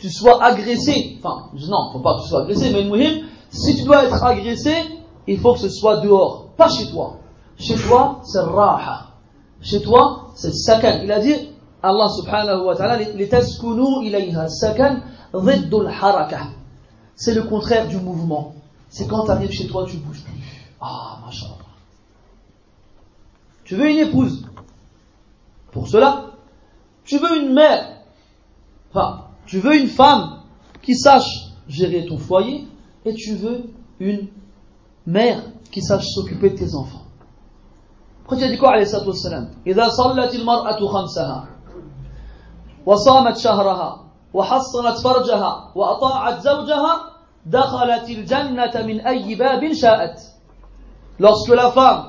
tu 0.00 0.10
sois 0.10 0.42
agressé. 0.42 1.18
Enfin, 1.18 1.50
non, 1.68 1.92
faut 1.92 2.00
pas 2.00 2.16
que 2.16 2.22
tu 2.22 2.28
sois 2.28 2.42
agressé, 2.42 2.72
mais 2.72 3.22
si 3.50 3.76
tu 3.76 3.82
dois 3.82 4.04
être 4.04 4.22
agressé, 4.24 4.74
il 5.26 5.38
faut 5.38 5.54
que 5.54 5.60
ce 5.60 5.68
soit 5.68 5.98
dehors, 5.98 6.48
pas 6.56 6.68
chez 6.68 6.90
toi. 6.90 7.16
Chez 7.58 7.76
toi, 7.76 8.20
c'est 8.24 8.40
raha. 8.40 9.08
Chez 9.60 9.82
toi, 9.82 10.30
c'est 10.34 10.52
sakan. 10.52 11.00
Il 11.04 11.12
a 11.12 11.20
dit, 11.20 11.34
Allah 11.82 12.08
subhanahu 12.08 12.64
wa 12.64 12.74
ta'ala, 12.74 13.02
ilayha 13.02 14.48
sakan 14.48 15.02
haraka 15.32 16.38
c'est 17.20 17.34
le 17.34 17.42
contraire 17.42 17.86
du 17.86 17.98
mouvement. 17.98 18.54
C'est 18.88 19.06
quand 19.06 19.26
tu 19.26 19.30
arrives 19.30 19.52
chez 19.52 19.66
toi, 19.66 19.84
tu 19.86 19.98
bouges 19.98 20.22
plus. 20.22 20.32
Ah, 20.80 21.18
machin. 21.24 21.48
Tu 23.64 23.76
veux 23.76 23.90
une 23.90 23.98
épouse? 23.98 24.46
Pour 25.70 25.86
cela, 25.86 26.30
tu 27.04 27.18
veux 27.18 27.42
une 27.42 27.52
mère? 27.52 27.98
Enfin, 28.88 29.19
tu 29.49 29.59
veux 29.59 29.75
une 29.75 29.87
femme 29.87 30.39
qui 30.81 30.95
sache 30.95 31.51
gérer 31.67 32.05
ton 32.05 32.17
foyer 32.17 32.67
et 33.05 33.13
tu 33.13 33.35
veux 33.35 33.63
une 33.99 34.27
mère 35.05 35.41
qui 35.71 35.81
sache 35.81 36.05
s'occuper 36.07 36.51
de 36.51 36.57
tes 36.57 36.75
enfants. 36.75 37.03
Après, 38.23 38.37
tu 38.37 38.43
as 38.43 38.49
dit 38.49 38.57
quoi, 38.57 38.71
alayhi 38.71 38.87
salatu 38.87 39.09
wassalam 39.09 39.49
إذا 39.67 39.89
صلت 39.89 40.35
المرأة 40.35 40.87
خمسها 40.87 41.47
وصامت 42.85 43.37
شهرها 43.37 44.05
وحصنت 44.33 44.97
فرجها 45.03 45.71
وأطاعت 45.75 46.41
زوجها 46.41 47.15
Lorsque 51.19 51.49
la 51.49 51.71
femme 51.71 52.03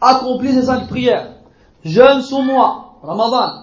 accomplit 0.00 0.52
ses 0.52 0.62
cinq 0.62 0.88
prières, 0.88 1.28
jeûne 1.84 2.20
son 2.20 2.42
mois, 2.42 2.96
Ramadan, 3.02 3.62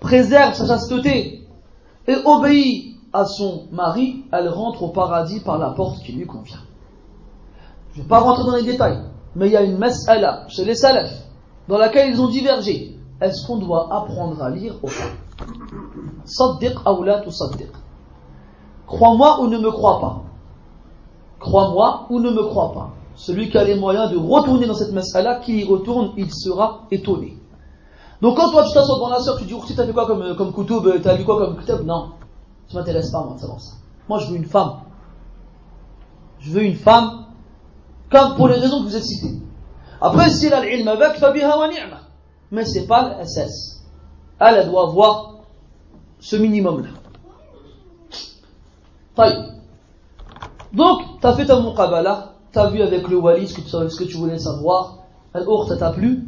préserve 0.00 0.54
sa 0.54 0.66
chasteté 0.66 1.35
et 2.07 2.15
obéit 2.25 2.95
à 3.13 3.25
son 3.25 3.67
mari, 3.71 4.23
elle 4.31 4.49
rentre 4.49 4.83
au 4.83 4.89
paradis 4.89 5.39
par 5.41 5.57
la 5.57 5.71
porte 5.71 5.99
qui 6.03 6.13
lui 6.13 6.25
convient. 6.25 6.61
Je 7.93 7.99
ne 7.99 8.03
vais 8.03 8.09
pas 8.09 8.19
rentrer 8.19 8.43
dans 8.43 8.55
les 8.55 8.63
détails, 8.63 8.99
mais 9.35 9.47
il 9.47 9.53
y 9.53 9.57
a 9.57 9.63
une 9.63 9.77
mas'ala 9.77 10.45
chez 10.49 10.65
les 10.65 10.75
salafs 10.75 11.23
dans 11.67 11.77
laquelle 11.77 12.11
ils 12.11 12.21
ont 12.21 12.29
divergé. 12.29 12.95
Est-ce 13.19 13.47
qu'on 13.47 13.57
doit 13.57 13.93
apprendre 13.93 14.41
à 14.41 14.49
lire 14.49 14.75
au 14.83 14.87
fond? 14.87 15.09
Saddiq 16.25 16.75
ou 16.87 17.31
saddiq 17.31 17.71
Crois-moi 18.85 19.41
ou 19.41 19.47
ne 19.47 19.57
me 19.57 19.71
crois 19.71 19.99
pas? 19.99 20.21
Crois-moi 21.39 22.07
ou 22.09 22.19
ne 22.19 22.29
me 22.29 22.43
crois 22.43 22.71
pas? 22.73 22.91
Celui 23.15 23.49
qui 23.49 23.57
a 23.57 23.63
les 23.63 23.75
moyens 23.75 24.11
de 24.11 24.17
retourner 24.17 24.67
dans 24.67 24.75
cette 24.75 24.93
mas'ala, 24.93 25.39
qui 25.39 25.61
y 25.61 25.63
retourne, 25.63 26.11
il 26.17 26.31
sera 26.31 26.83
étonné. 26.91 27.37
Donc 28.21 28.37
quand 28.37 28.51
toi 28.51 28.63
tu 28.63 28.73
t'assois 28.73 28.95
devant 28.95 29.09
la 29.09 29.19
soeur, 29.19 29.37
tu 29.37 29.45
dis, 29.45 29.53
tu 29.67 29.75
t'as 29.75 29.85
fait 29.85 29.93
quoi 29.93 30.07
comme, 30.07 30.21
euh, 30.21 30.35
comme 30.35 30.53
kutub, 30.53 30.85
euh, 30.87 30.99
t'as 31.01 31.15
lu 31.15 31.23
quoi 31.23 31.37
comme 31.37 31.57
kutub 31.57 31.85
Non, 31.85 32.11
ça 32.67 32.79
m'intéresse 32.79 33.11
pas 33.11 33.23
moi 33.23 33.35
de 33.35 33.39
savoir 33.39 33.61
ça. 33.61 33.73
Moi 34.09 34.19
je 34.19 34.27
veux 34.27 34.37
une 34.37 34.45
femme. 34.45 34.81
Je 36.39 36.51
veux 36.51 36.63
une 36.63 36.75
femme, 36.75 37.25
comme 38.09 38.35
pour 38.35 38.47
les 38.47 38.55
raisons 38.55 38.79
que 38.79 38.89
vous 38.89 38.95
avez 38.95 39.03
citées. 39.03 39.39
Après, 39.99 40.29
si 40.29 40.45
elle 40.47 40.53
a 40.53 40.63
l'ilm 40.63 40.87
avec, 40.87 41.17
fabiha 41.17 41.57
wa 41.57 41.67
ni'ma. 41.67 42.01
Mais 42.51 42.65
c'est 42.65 42.85
pas 42.85 43.17
l'SS. 43.21 43.83
Elle, 44.39 44.55
elle 44.55 44.69
doit 44.69 44.83
avoir 44.83 45.37
ce 46.19 46.35
minimum-là. 46.35 46.89
Donc, 50.73 51.01
tu 51.19 51.27
as 51.27 51.33
fait 51.33 51.45
ta 51.45 51.59
muqabala, 51.59 52.33
tu 52.53 52.59
as 52.59 52.69
vu 52.69 52.81
avec 52.81 53.07
le 53.07 53.17
wali 53.17 53.47
ce 53.47 53.59
que, 53.59 53.89
ce 53.89 53.97
que 53.97 54.03
tu 54.03 54.17
voulais 54.17 54.37
savoir, 54.37 54.99
t'a 55.33 55.91
plu, 55.91 56.27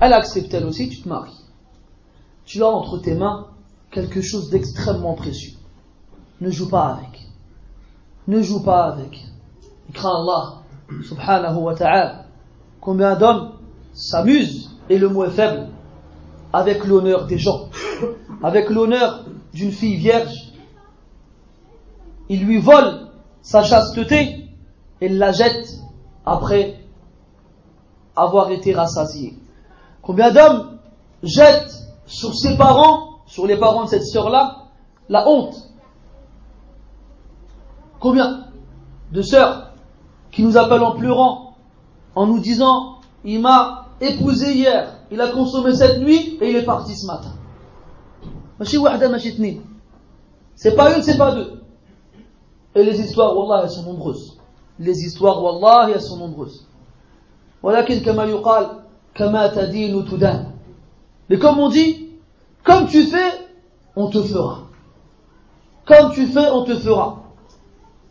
elle 0.00 0.12
accepte 0.12 0.52
elle 0.54 0.64
aussi, 0.64 0.88
tu 0.88 1.02
te 1.02 1.08
maries. 1.08 1.44
Tu 2.44 2.62
as 2.62 2.68
entre 2.68 2.98
tes 2.98 3.14
mains 3.14 3.48
quelque 3.90 4.22
chose 4.22 4.50
d'extrêmement 4.50 5.14
précieux. 5.14 5.56
Ne 6.40 6.50
joue 6.50 6.68
pas 6.68 6.94
avec. 6.94 7.28
Ne 8.26 8.40
joue 8.40 8.62
pas 8.62 8.84
avec. 8.84 9.24
Et 9.88 9.92
crains 9.92 10.22
Allah, 10.22 10.62
subhanahu 11.06 11.58
wa 11.58 11.74
ta'ala. 11.74 12.24
Combien 12.80 13.16
d'hommes 13.16 13.52
s'amusent, 13.92 14.70
et 14.88 14.98
le 14.98 15.08
mot 15.08 15.24
est 15.24 15.30
faible, 15.30 15.68
avec 16.52 16.84
l'honneur 16.84 17.26
des 17.26 17.38
gens, 17.38 17.68
avec 18.42 18.70
l'honneur 18.70 19.24
d'une 19.52 19.70
fille 19.70 19.96
vierge, 19.96 20.52
il 22.28 22.44
lui 22.44 22.58
vole 22.58 23.08
sa 23.42 23.62
chasteté 23.62 24.48
et 25.00 25.08
la 25.08 25.32
jette 25.32 25.78
après 26.24 26.78
avoir 28.16 28.50
été 28.50 28.72
rassasié. 28.72 29.34
Combien 30.01 30.31
d'hommes 30.31 30.77
jettent 31.23 31.73
sur 32.05 32.35
ses 32.35 32.57
parents, 32.57 33.19
sur 33.25 33.47
les 33.47 33.57
parents 33.57 33.85
de 33.85 33.89
cette 33.89 34.05
sœur-là, 34.05 34.65
la 35.09 35.27
honte 35.27 35.55
Combien 37.99 38.45
de 39.11 39.21
sœurs 39.21 39.71
qui 40.31 40.43
nous 40.43 40.57
appellent 40.57 40.83
en 40.83 40.95
pleurant, 40.95 41.55
en 42.13 42.27
nous 42.27 42.39
disant, 42.39 42.97
il 43.23 43.41
m'a 43.41 43.87
épousé 44.01 44.53
hier, 44.53 44.99
il 45.11 45.19
a 45.21 45.29
consommé 45.29 45.73
cette 45.73 45.99
nuit 45.99 46.37
et 46.41 46.49
il 46.49 46.55
est 46.55 46.65
parti 46.65 46.95
ce 46.95 47.05
matin. 47.05 47.31
C'est 50.55 50.75
pas 50.75 50.95
une, 50.95 51.03
c'est 51.03 51.17
pas 51.17 51.31
deux. 51.31 51.61
Et 52.75 52.83
les 52.83 52.99
histoires, 52.99 53.35
wallah, 53.35 53.63
elles 53.63 53.69
sont 53.69 53.83
nombreuses. 53.83 54.37
Les 54.79 55.03
histoires, 55.03 55.41
wallah, 55.41 55.89
elles 55.93 56.01
sont 56.01 56.17
nombreuses. 56.17 56.65
ولكن 57.63 57.99
كما 57.99 58.23
يقال 58.23 58.25
كما 58.25 58.33
تدين 58.33 58.33
تدان. 58.33 58.85
mais 61.28 61.38
comme 61.38 61.58
on 61.58 61.68
dit, 61.68 62.08
comme 62.64 62.86
tu 62.86 63.04
fais, 63.04 63.32
on 63.96 64.08
te 64.08 64.22
fera. 64.22 64.62
Comme 65.84 66.12
tu 66.12 66.26
fais, 66.26 66.48
on 66.50 66.64
te 66.64 66.76
fera. 66.76 67.22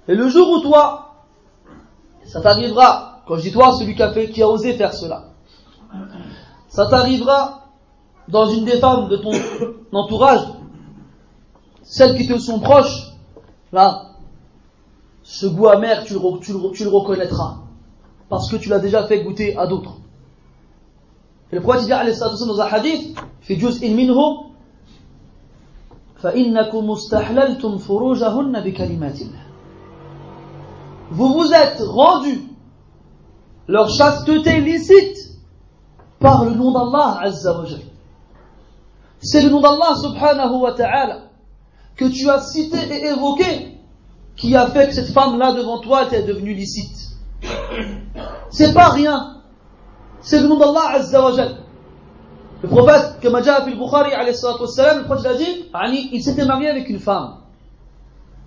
Et 0.08 0.16
le 0.16 0.28
jour 0.28 0.50
où 0.50 0.60
toi, 0.62 1.16
ça 2.24 2.42
t'arrivera 2.42 3.10
quand 3.30 3.36
je 3.36 3.42
dis 3.42 3.52
toi, 3.52 3.74
celui 3.74 3.94
qui 3.94 4.02
a, 4.02 4.12
fait, 4.12 4.30
qui 4.30 4.42
a 4.42 4.48
osé 4.50 4.74
faire 4.74 4.92
cela, 4.92 5.26
ça 6.68 6.88
t'arrivera 6.88 7.68
dans 8.28 8.48
une 8.50 8.66
des 8.66 8.80
femmes 8.80 9.08
de 9.08 9.18
ton 9.18 9.32
entourage, 9.92 10.42
celles 11.84 12.18
qui 12.18 12.28
te 12.28 12.40
sont 12.40 12.60
proches, 12.60 13.12
là, 13.72 14.14
ce 15.22 15.46
goût 15.46 15.68
amer, 15.68 16.04
tu 16.06 16.14
le, 16.14 16.90
reconnaîtras. 16.90 17.60
Parce 18.30 18.50
que 18.50 18.56
tu 18.56 18.68
l'as 18.68 18.80
déjà 18.80 19.06
fait 19.06 19.22
goûter 19.22 19.56
à 19.56 19.68
d'autres. 19.68 19.98
Et 21.53 21.57
le 21.57 21.63
prophète 21.63 21.83
dit, 21.83 21.91
dans 21.91 22.61
un 22.61 22.67
hadith, 22.67 23.17
في 23.45 23.55
جزء 23.55 23.95
منه 23.95 24.45
فإنكم 26.17 26.91
استحللتم 26.91 27.79
فروجهن 27.79 28.61
بكلمات 28.61 29.21
الله 29.21 29.45
vous 31.11 31.33
vous 31.35 31.53
êtes 31.53 31.81
rendu 31.81 32.41
leur 33.69 33.91
chasteté 33.91 34.61
licite 34.61 35.39
par 36.19 36.45
le 36.45 36.53
nom 36.53 36.73
d'Allah 36.73 37.21
Azza 37.23 37.53
wa 37.53 37.67
C'est 39.19 39.43
le 39.43 39.51
nom 39.51 39.61
d'Allah 39.61 39.95
subhanahu 40.01 40.61
wa 40.63 40.73
ta'ala 40.73 41.25
que 41.95 42.07
tu 42.07 42.29
as 42.31 42.41
cité 42.41 42.79
et 42.91 43.07
évoqué 43.09 43.79
qui 44.35 44.57
a 44.57 44.67
fait 44.67 44.89
que 44.89 44.95
cette 44.95 45.13
femme-là 45.13 45.53
devant 45.53 45.79
toi 45.79 46.07
était 46.07 46.23
devenue 46.23 46.55
licite. 46.55 47.11
C'est 48.51 48.73
pas 48.73 48.89
rien. 48.89 49.38
c'est 50.22 50.42
le 50.42 50.48
nom 50.48 50.58
d'Allah 50.58 50.96
Azza 50.96 51.24
wa 51.24 51.32
Le 52.62 52.68
prophète, 52.68 53.20
comme 53.22 53.36
a 53.36 53.42
dit 53.42 53.76
Bukhari, 53.76 54.12
le 54.12 55.04
prophète 55.06 55.26
a 55.26 55.36
dit, 55.36 56.10
il 56.12 56.22
s'était 56.22 56.46
marié 56.46 56.70
avec 56.70 56.90
une 56.90 57.00
femme. 57.00 57.38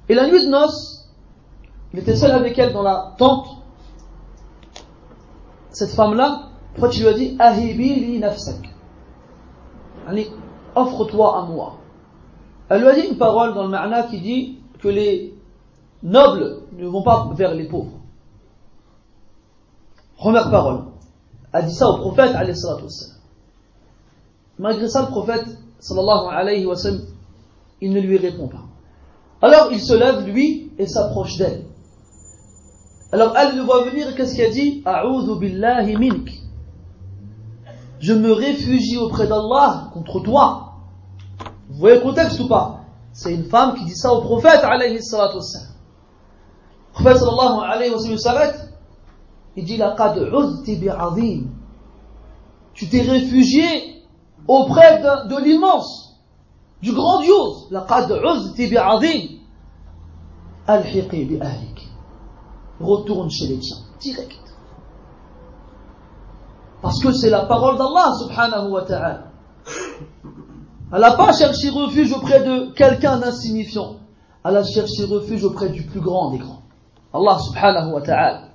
Et 0.09 0.15
la 0.15 0.27
nuit 0.29 0.45
de 0.45 0.51
noces, 0.51 1.09
il 1.93 2.01
était 2.01 2.17
seul 2.17 2.33
avec 2.33 2.59
elle 2.59 2.73
dans 2.73 2.83
la 2.83 3.15
tente. 3.19 3.49
Cette 5.71 5.93
femme-là, 5.93 6.49
tu 6.91 7.01
lui 7.01 7.09
as 7.09 7.15
dit 7.15 7.37
Ahibi 7.39 7.95
li 7.95 8.19
nafsak. 8.19 8.69
Offre-toi 10.75 11.39
à 11.39 11.43
moi. 11.43 11.77
Elle 12.69 12.83
lui 12.83 12.89
a 12.89 12.95
dit 12.95 13.09
une 13.09 13.19
parole 13.19 13.55
dans 13.55 13.65
le 13.65 13.69
ma'na 13.69 14.05
qui 14.05 14.21
dit 14.21 14.59
que 14.81 14.89
les 14.89 15.35
nobles 16.03 16.63
ne 16.73 16.87
vont 16.87 17.03
pas 17.03 17.31
vers 17.35 17.55
les 17.55 17.69
pauvres. 17.69 17.99
Première 20.17 20.51
parole. 20.51 20.92
Elle 21.53 21.67
dit 21.67 21.75
ça 21.75 21.89
au 21.89 21.99
prophète, 21.99 22.35
Malgré 24.59 24.89
ça, 24.89 25.03
le 25.03 25.09
prophète, 25.09 25.45
sallallahu 25.81 26.29
alayhi 26.31 26.67
wa 26.67 26.77
sallam, 26.77 27.03
il 27.81 27.93
ne 27.93 28.01
lui 28.01 28.17
répond 28.17 28.49
pas. 28.49 28.63
Alors 29.43 29.73
il 29.73 29.81
se 29.81 29.93
lève, 29.93 30.25
lui, 30.27 30.71
et 30.79 30.87
s'approche 30.87 31.37
d'elle. 31.37 31.65
Alors 33.11 33.37
elle 33.37 33.57
le 33.57 33.63
voit 33.63 33.85
venir, 33.85 34.15
qu'est-ce 34.15 34.37
qu'elle 34.37 34.53
dit? 34.53 34.83
Billahi 35.41 35.97
mink. 35.97 36.31
Je 37.99 38.15
me 38.15 38.33
réfugie 38.33 38.97
auprès 38.97 39.27
d'Allah 39.27 39.91
contre 39.93 40.21
toi. 40.21 40.75
Vous 41.69 41.79
voyez 41.79 41.97
le 41.97 42.03
contexte 42.03 42.41
ou 42.41 42.49
pas? 42.49 42.81
C'est 43.13 43.35
une 43.35 43.45
femme 43.45 43.75
qui 43.75 43.85
dit 43.85 43.95
ça 43.95 44.13
au 44.13 44.23
prophète, 44.23 44.61
alayhi 44.63 45.03
salatu. 45.03 45.37
Le 45.37 46.93
prophète 46.95 47.19
sallallahu 47.19 47.61
alayhi 47.69 47.93
wa 47.93 47.99
sallam 47.99 48.19
s'arrête. 48.19 48.62
Il 49.57 49.65
dit 49.65 49.77
Laqad 49.77 50.17
uzti 50.17 50.77
bi'azim. 50.77 51.51
Tu 52.75 52.89
t'es 52.89 53.03
réfugié 53.03 54.03
auprès 54.49 55.01
de, 55.03 55.29
de 55.29 55.43
l'immense, 55.43 56.17
du 56.81 56.93
grandiose. 56.93 57.69
Laqad 57.71 58.11
uzti 58.11 58.69
bi'azim. 58.69 59.39
Alhiqi 60.67 61.25
bi 61.25 61.41
ahlik 61.41 61.89
retourne 62.81 63.31
chez 63.31 63.47
les 63.47 63.59
tiens, 63.59 63.79
direct. 64.01 64.39
Parce 66.81 67.01
que 67.01 67.13
c'est 67.13 67.31
la 67.31 67.45
parole 67.47 67.79
d'Allah 67.79 68.13
subhanahu 68.19 68.71
wa 68.71 68.83
ta'ala. 68.83 69.25
Elle 70.93 71.01
n'a 71.01 71.13
pas 71.13 71.33
cherché 71.33 71.71
refuge 71.71 72.13
auprès 72.13 72.43
de 72.43 72.73
quelqu'un 72.73 73.19
d'insignifiant. 73.19 73.97
Elle 74.45 74.57
a 74.57 74.65
cherché 74.65 75.05
refuge 75.05 75.45
auprès 75.45 75.69
du 75.69 75.85
plus 75.85 76.01
grand 76.01 76.31
des 76.31 76.39
grands. 76.39 76.63
Allah 77.15 77.39
subhanahu 77.39 77.93
wa 77.93 78.01
ta'ala. 78.01 78.52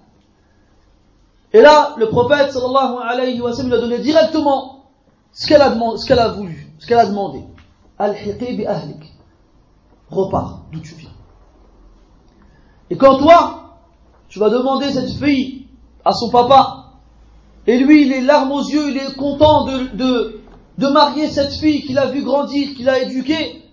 Et 1.53 1.61
là, 1.61 1.95
le 1.97 2.09
prophète 2.09 2.51
sallallahu 2.51 2.97
alayhi 3.07 3.41
wa 3.41 3.53
sallam 3.53 3.71
lui 3.71 3.77
a 3.77 3.81
donné 3.81 3.99
directement 3.99 4.85
ce 5.31 5.47
qu'elle 5.47 5.61
a, 5.61 5.73
qu'elle 6.05 6.19
a 6.19 6.29
voulu, 6.29 6.73
ce 6.79 6.87
qu'elle 6.87 6.99
a 6.99 7.05
demandé. 7.05 7.41
Al-hiqi 7.97 8.57
bi 8.57 8.65
ahlik. 8.65 9.13
Repars 10.09 10.61
d'où 10.71 10.79
tu 10.79 10.95
viens. 10.95 11.09
Et 12.89 12.97
quand 12.97 13.17
toi, 13.17 13.77
tu 14.29 14.39
vas 14.39 14.49
demander 14.49 14.91
cette 14.91 15.11
fille 15.11 15.67
à 16.05 16.11
son 16.13 16.29
papa, 16.29 16.85
et 17.65 17.77
lui, 17.79 18.05
il 18.05 18.13
est 18.13 18.21
larmes 18.21 18.51
aux 18.51 18.63
yeux, 18.63 18.89
il 18.89 18.97
est 18.97 19.15
content 19.15 19.65
de, 19.65 19.95
de, 19.95 20.41
de 20.77 20.87
marier 20.87 21.27
cette 21.27 21.53
fille 21.53 21.81
qu'il 21.81 21.99
a 21.99 22.05
vu 22.05 22.23
grandir, 22.23 22.73
qu'il 22.75 22.87
a 22.87 22.99
éduquée, 22.99 23.63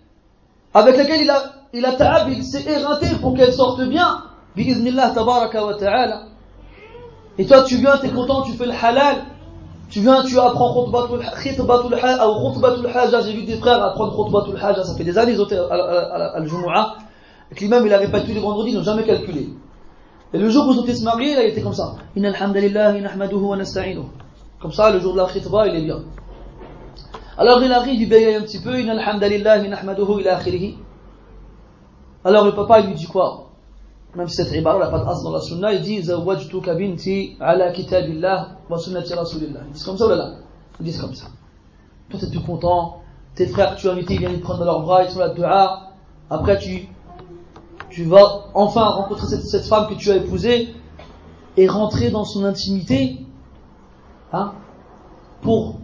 avec 0.73 0.97
laquelle 0.97 1.23
il 1.23 1.31
a, 1.31 1.43
il 1.73 1.85
a 1.85 2.29
il 2.29 2.45
s'est 2.45 2.69
éreinté 2.69 3.07
pour 3.21 3.35
qu'elle 3.37 3.53
sorte 3.53 3.83
bien, 3.89 4.25
tabaraka. 4.57 5.61
Et 7.38 7.47
toi, 7.47 7.62
tu 7.62 7.77
viens, 7.77 7.97
tu 7.99 8.07
es 8.07 8.11
content, 8.11 8.42
tu 8.42 8.53
fais 8.53 8.66
le 8.66 8.73
halal, 8.73 9.25
tu 9.90 10.01
viens, 10.01 10.23
tu 10.23 10.38
apprends 10.38 10.85
khutbatul 10.85 11.23
haja, 12.94 13.20
j'ai 13.23 13.33
vu 13.33 13.42
des 13.44 13.57
frères 13.57 13.83
apprendre 13.83 14.14
khutbatul 14.16 14.57
haja, 14.57 14.85
ça 14.85 14.94
fait 14.94 15.05
des 15.05 15.18
années, 15.18 15.33
ils 15.33 15.40
ont 15.40 15.49
à 15.70 16.37
al-jumu'ah, 16.37 16.97
et 17.51 17.61
l'imam, 17.61 17.85
il 17.87 17.92
a 17.92 17.99
répété 17.99 18.33
les 18.33 18.40
vendredis, 18.40 18.70
ils 18.70 18.77
n'ont 18.77 18.85
jamais 18.85 19.05
calculé. 19.05 19.49
Et 20.33 20.38
le 20.38 20.49
jour 20.49 20.66
où 20.68 20.73
ils 20.73 20.79
ont 20.79 20.87
se 20.87 21.05
marier, 21.05 21.33
il 21.33 21.51
était 21.51 21.61
comme 21.62 21.75
ça. 21.75 21.94
Comme 24.61 24.73
ça, 24.73 24.90
le 24.90 25.01
jour 25.01 25.12
de 25.12 25.18
la 25.18 25.27
khitba, 25.27 25.68
il 25.68 25.77
est 25.77 25.83
bien. 25.83 26.01
Alors 27.37 27.62
il 27.62 27.73
arrive, 27.73 28.01
il 28.01 28.09
bégaye 28.09 28.37
un 28.37 28.42
petit 28.42 28.61
peu. 28.61 28.75
Alors 32.25 32.44
le 32.44 32.55
papa, 32.55 32.81
il 32.81 32.87
lui 32.87 32.94
dit 32.94 33.07
quoi? 33.07 33.44
Même 34.16 34.29
si 34.29 34.37
cette 34.37 34.53
ibara 34.53 34.79
n'a 34.79 34.90
pas 34.90 35.00
de 35.00 35.22
dans 35.24 35.33
la 35.33 35.40
sunna, 35.40 35.72
il 35.72 35.83
dit 35.83 36.03
Zawajtuka 36.03 36.74
binti 36.74 37.37
ala 37.40 37.72
kitabillah 37.72 38.59
wa 38.70 38.79
sunnati 38.79 39.12
rasulillah. 39.14 39.61
Ils 39.66 39.72
disent 39.72 39.85
comme 39.85 39.98
ça 39.98 40.07
ou 40.07 40.11
là 40.11 40.35
Ils 40.81 40.87
disent 40.87 41.00
comme 41.00 41.14
ça. 41.14 41.27
Toi, 42.11 42.20
t'es 42.20 42.31
tout 42.31 42.42
content. 42.42 43.00
Tes 43.35 43.46
frères 43.46 43.74
que 43.74 43.81
tu 43.81 43.88
as 43.88 43.92
invités, 43.92 44.14
ils 44.14 44.20
viennent 44.20 44.38
te 44.38 44.42
prendre 44.42 44.61
dans 44.61 44.66
leurs 44.66 44.83
bras, 44.83 45.03
ils 45.03 45.11
sont 45.11 45.18
là, 45.18 45.31
dua. 45.31 45.90
Après, 46.31 46.59
tu 46.59 46.88
tu 47.94 48.03
vas 48.05 48.46
enfin 48.55 48.87
rencontrer 48.87 49.37
cette, 49.37 49.66
femme 49.66 49.87
que 49.87 49.94
tu 49.94 50.11
as 50.11 50.16
épousée 50.16 50.74
et 51.57 51.68
rentrer 51.68 52.11
dans 52.11 52.24
son 52.24 52.44
intimité 52.44 53.20
hein, 54.33 54.55
pour 55.42 55.79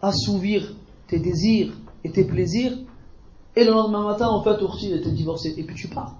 assouvir 0.00 0.74
tes 1.06 1.20
désirs 1.20 1.72
et 2.02 2.10
tes 2.10 2.24
plaisirs. 2.24 2.72
Et 3.54 3.64
le 3.64 3.70
lendemain 3.70 4.02
matin, 4.02 4.26
en 4.26 4.42
fait, 4.42 4.60
Oursi 4.60 4.92
était 4.92 5.12
divorcé. 5.12 5.54
Et 5.56 5.62
puis 5.62 5.76
tu 5.76 5.86
pars. 5.86 6.16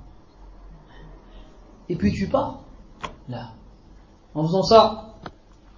Et 1.93 1.97
puis 1.97 2.11
tu 2.11 2.27
pars. 2.27 2.61
Là. 3.29 3.51
En 4.35 4.47
faisant 4.47 4.63
ça, 4.63 5.15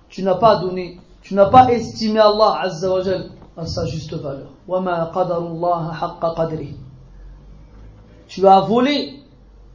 tu 0.08 0.22
n'as 0.22 0.36
pas 0.36 0.58
donné, 0.60 1.00
tu 1.22 1.34
n'as 1.34 1.46
pas 1.50 1.72
estimé 1.72 2.20
Allah 2.20 2.60
Azza 2.60 2.88
wa 2.88 3.02
à 3.56 3.66
sa 3.66 3.84
juste 3.86 4.14
valeur. 4.14 4.50
Tu 8.28 8.46
as 8.46 8.60
volé 8.60 9.22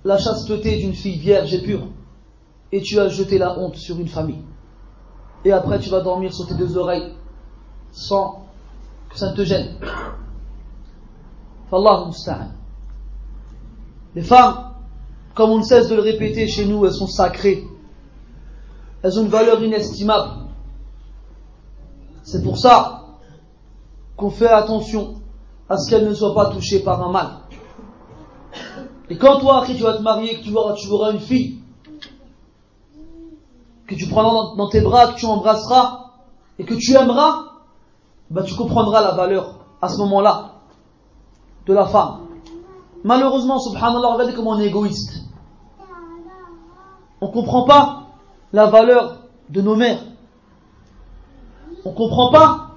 la 0.06 0.18
chasteté 0.18 0.78
d'une 0.78 0.94
fille 0.94 1.18
vierge 1.18 1.54
et 1.54 1.62
pure, 1.62 1.88
et 2.72 2.82
tu 2.82 2.98
as 3.02 3.10
jeté 3.10 3.38
la 3.38 3.60
honte 3.60 3.76
sur 3.76 4.00
une 4.00 4.08
famille. 4.08 4.46
Et 5.44 5.52
après 5.52 5.78
tu 5.80 5.90
vas 5.90 6.00
dormir 6.00 6.34
sur 6.34 6.48
tes 6.48 6.56
deux 6.56 6.78
oreilles 6.78 7.16
sans 7.92 8.46
que 9.10 9.18
ça 9.18 9.32
ne 9.32 9.36
te 9.36 9.44
gêne. 9.44 9.76
Les 14.16 14.22
femmes, 14.22 14.69
comme 15.34 15.52
on 15.52 15.58
ne 15.60 15.64
cesse 15.64 15.90
de 15.90 15.96
le 15.96 16.02
répéter 16.02 16.48
chez 16.48 16.66
nous, 16.66 16.86
elles 16.86 16.94
sont 16.94 17.08
sacrées. 17.08 17.66
Elles 19.02 19.18
ont 19.20 19.24
une 19.24 19.30
valeur 19.30 19.64
inestimable. 19.64 20.32
C'est 22.24 22.44
pour 22.44 22.58
ça 22.58 23.06
qu'on 24.18 24.30
fait 24.30 24.50
attention 24.50 25.16
à 25.70 25.78
ce 25.78 25.90
qu'elles 25.90 26.08
ne 26.08 26.14
soient 26.14 26.36
pas 26.36 26.48
touchées 26.48 26.82
par 26.82 27.02
un 27.02 27.12
mal. 27.12 27.30
Et 29.10 29.18
quand 29.18 29.40
toi, 29.40 29.60
après, 29.60 29.76
tu 29.76 29.82
vas 29.82 29.98
te 29.98 30.02
marier, 30.02 30.40
que 30.40 30.44
tu 30.44 30.54
auras, 30.54 31.12
une 31.12 31.20
fille, 31.20 31.60
que 33.88 33.96
tu 33.96 34.08
prendras 34.08 34.56
dans, 34.56 34.70
tes 34.70 34.82
bras, 34.82 35.14
que 35.14 35.20
tu 35.20 35.26
embrasseras, 35.26 36.12
et 36.60 36.66
que 36.66 36.76
tu 36.76 36.94
aimeras, 36.96 37.46
bah, 38.30 38.44
tu 38.44 38.54
comprendras 38.56 39.02
la 39.02 39.12
valeur, 39.12 39.56
à 39.82 39.90
ce 39.90 39.98
moment-là, 40.00 40.54
de 41.66 41.74
la 41.74 41.86
femme. 41.86 42.29
Malheureusement, 43.04 43.60
subhanallah, 43.60 44.14
regardez 44.14 44.34
comment 44.34 44.52
on 44.52 44.60
est 44.60 44.68
égoïste. 44.68 45.24
On 47.22 47.28
ne 47.28 47.34
comprend 47.34 47.66
pas 47.66 48.08
la 48.54 48.68
valeur 48.68 49.24
de 49.50 49.62
nos 49.62 49.76
mères. 49.76 50.02
On 51.86 51.92
ne 51.92 51.96
comprend 51.96 52.32
pas 52.32 52.72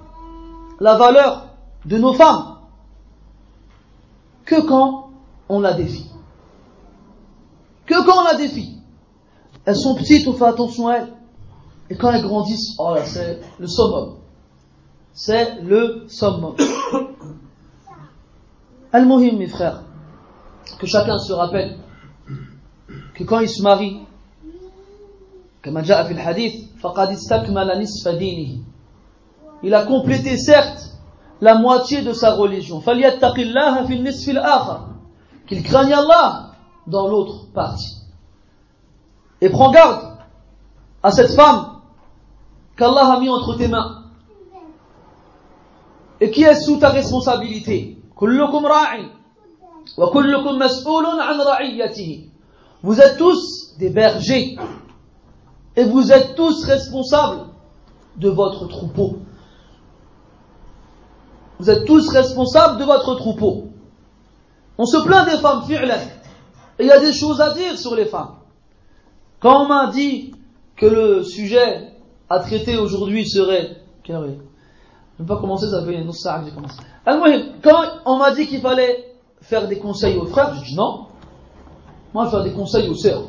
la 0.79 0.95
valeur 0.95 1.47
de 1.85 1.97
nos 1.97 2.13
femmes 2.13 2.57
que 4.45 4.61
quand 4.61 5.09
on 5.49 5.63
a 5.63 5.73
des 5.73 5.85
filles 5.85 6.13
que 7.85 8.05
quand 8.05 8.23
on 8.23 8.25
a 8.25 8.35
des 8.35 8.47
filles, 8.47 8.81
elles 9.65 9.75
sont 9.75 9.95
petites, 9.95 10.27
on 10.27 10.33
fait 10.33 10.45
attention 10.45 10.87
à 10.87 10.97
elles. 10.97 11.13
Et 11.89 11.95
quand 11.95 12.11
elles 12.11 12.23
grandissent, 12.23 12.75
oh 12.79 12.95
là, 12.95 13.05
c'est 13.05 13.39
le 13.59 13.67
summum. 13.67 14.15
C'est 15.13 15.61
le 15.61 16.05
summum. 16.07 16.55
Al-Muhim, 18.93 19.37
mes 19.37 19.47
frères, 19.47 19.83
que 20.79 20.87
chacun 20.87 21.17
se 21.17 21.33
rappelle 21.33 21.77
que 23.13 23.23
quand 23.23 23.39
il 23.39 23.49
se 23.49 23.61
marie, 23.61 23.99
il 29.63 29.73
a 29.73 29.85
complété 29.85 30.37
certes 30.37 30.89
la 31.39 31.55
moitié 31.55 32.01
de 32.01 32.13
sa 32.13 32.35
religion. 32.35 32.81
Qu'il 35.47 35.63
craigne 35.63 35.93
Allah 35.93 36.51
dans 36.87 37.07
l'autre 37.07 37.47
partie. 37.53 37.97
Et 39.41 39.49
prends 39.49 39.71
garde 39.71 40.17
à 41.01 41.11
cette 41.11 41.33
femme 41.33 41.79
qu'Allah 42.77 43.13
a 43.13 43.19
mis 43.19 43.29
entre 43.29 43.55
tes 43.55 43.67
mains 43.67 44.03
et 46.19 46.31
qui 46.31 46.43
est 46.43 46.55
sous 46.55 46.77
ta 46.77 46.89
responsabilité 46.89 47.97
vous 52.83 52.99
êtes 52.99 53.17
tous 53.17 53.75
des 53.77 53.89
bergers 53.89 54.57
et 55.75 55.83
vous 55.85 56.11
êtes 56.11 56.35
tous 56.35 56.65
responsables 56.65 57.47
de 58.17 58.29
votre 58.29 58.67
troupeau. 58.67 59.19
Vous 61.59 61.69
êtes 61.69 61.85
tous 61.85 62.09
responsables 62.09 62.79
de 62.79 62.85
votre 62.85 63.15
troupeau. 63.15 63.69
On 64.77 64.85
se 64.85 64.97
plaint 64.97 65.25
des 65.29 65.37
femmes, 65.37 65.63
il 66.79 66.85
y 66.85 66.91
a 66.91 66.99
des 66.99 67.13
choses 67.13 67.39
à 67.39 67.53
dire 67.53 67.77
sur 67.77 67.95
les 67.95 68.05
femmes. 68.05 68.35
Quand 69.39 69.65
on 69.65 69.67
m'a 69.67 69.91
dit 69.91 70.33
que 70.75 70.85
le 70.85 71.23
sujet 71.23 71.93
à 72.29 72.39
traiter 72.39 72.77
aujourd'hui 72.77 73.27
serait. 73.27 73.77
Je 74.05 74.13
ne 74.13 74.27
vais 74.27 74.37
pas 75.27 75.37
commencer, 75.37 75.69
ça 75.69 75.85
fait 75.85 75.93
une 75.93 76.07
que 76.07 76.13
j'ai 76.45 76.51
commencé. 76.51 76.77
Quand 77.05 77.83
on 78.05 78.17
m'a 78.17 78.33
dit 78.33 78.47
qu'il 78.47 78.61
fallait 78.61 79.12
faire 79.43 79.67
des 79.67 79.77
conseils 79.77 80.17
aux 80.17 80.25
frères, 80.25 80.55
j'ai 80.55 80.71
dit 80.71 80.75
non. 80.75 81.07
Moi, 82.13 82.25
je 82.25 82.29
faire 82.31 82.43
des 82.43 82.53
conseils 82.53 82.89
aux 82.89 82.95
sœurs. 82.95 83.23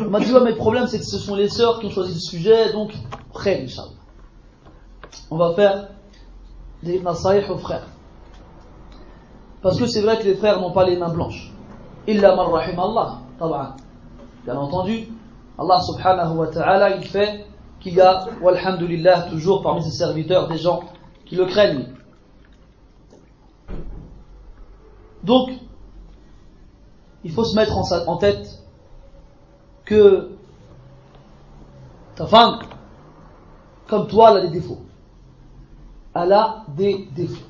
On 0.00 0.10
m'a 0.10 0.20
dit, 0.20 0.32
ouais, 0.32 0.40
mais 0.42 0.50
le 0.50 0.56
problème, 0.56 0.86
c'est 0.86 0.98
que 0.98 1.04
ce 1.04 1.18
sont 1.18 1.34
les 1.34 1.48
sœurs 1.48 1.80
qui 1.80 1.86
ont 1.86 1.90
choisi 1.90 2.12
le 2.14 2.20
sujet, 2.20 2.72
donc, 2.72 2.92
frère, 3.32 3.62
Inch'Allah. 3.62 3.88
On 5.30 5.36
va 5.36 5.54
faire 5.54 5.88
des 6.82 7.00
nasaïh 7.00 7.44
aux 7.48 7.58
frères. 7.58 7.86
Parce 9.62 9.78
que 9.78 9.86
c'est 9.86 10.02
vrai 10.02 10.18
que 10.18 10.24
les 10.24 10.34
frères 10.34 10.60
n'ont 10.60 10.72
pas 10.72 10.84
les 10.84 10.96
mains 10.96 11.12
blanches. 11.12 11.52
Illa 12.06 12.34
man 12.34 12.46
rahim 12.50 12.78
Allah, 12.78 13.76
Bien 14.44 14.56
entendu, 14.56 15.08
Allah 15.58 15.80
subhanahu 15.80 16.36
wa 16.36 16.46
ta'ala, 16.48 16.96
il 16.96 17.04
fait 17.04 17.46
qu'il 17.80 17.94
y 17.94 18.00
a, 18.00 18.26
walhamdulillah, 18.42 19.22
toujours 19.30 19.62
parmi 19.62 19.82
ses 19.82 19.90
serviteurs 19.90 20.48
des 20.48 20.58
gens 20.58 20.80
qui 21.24 21.36
le 21.36 21.46
craignent. 21.46 21.86
Donc, 25.22 25.50
il 27.24 27.30
faut 27.30 27.44
se 27.44 27.54
mettre 27.54 27.76
en 27.76 28.16
tête 28.16 28.62
que 29.84 30.30
ta 32.16 32.26
femme, 32.26 32.60
comme 33.86 34.06
toi, 34.08 34.30
elle 34.30 34.38
a 34.38 34.40
des 34.48 34.60
défauts. 34.60 34.80
Elle 36.14 36.32
a 36.32 36.64
des 36.68 37.08
défauts. 37.12 37.46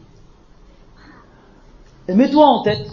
Et 2.09 2.15
mets-toi 2.15 2.45
en 2.45 2.63
tête 2.63 2.91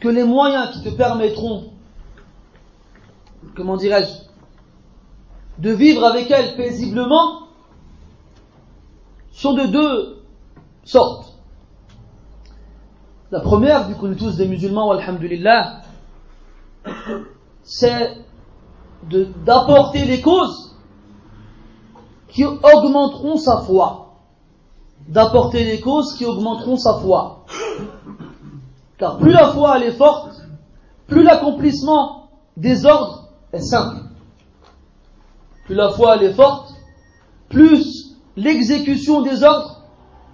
que 0.00 0.08
les 0.08 0.24
moyens 0.24 0.72
qui 0.72 0.82
te 0.82 0.90
permettront, 0.90 1.72
comment 3.54 3.76
dirais-je, 3.76 4.26
de 5.62 5.70
vivre 5.70 6.04
avec 6.04 6.30
elle 6.30 6.56
paisiblement 6.56 7.46
sont 9.30 9.54
de 9.54 9.66
deux 9.66 10.22
sortes. 10.84 11.25
La 13.32 13.40
première, 13.40 13.88
vu 13.88 13.94
qu'on 13.96 14.12
est 14.12 14.16
tous 14.16 14.36
des 14.36 14.46
musulmans, 14.46 14.92
alhamdulillah, 14.92 15.80
c'est 17.62 18.18
d'apporter 19.44 20.04
les 20.04 20.20
causes 20.20 20.76
qui 22.28 22.44
augmenteront 22.44 23.36
sa 23.36 23.62
foi. 23.62 24.14
D'apporter 25.08 25.64
les 25.64 25.80
causes 25.80 26.14
qui 26.14 26.24
augmenteront 26.24 26.76
sa 26.76 26.98
foi. 26.98 27.44
Car 28.98 29.18
plus 29.18 29.32
la 29.32 29.48
foi 29.48 29.84
est 29.84 29.92
forte, 29.92 30.42
plus 31.08 31.22
l'accomplissement 31.22 32.28
des 32.56 32.86
ordres 32.86 33.28
est 33.52 33.60
simple. 33.60 34.02
Plus 35.64 35.74
la 35.74 35.90
foi 35.90 36.22
est 36.22 36.32
forte, 36.32 36.74
plus 37.48 38.16
l'exécution 38.36 39.22
des 39.22 39.42
ordres 39.42 39.82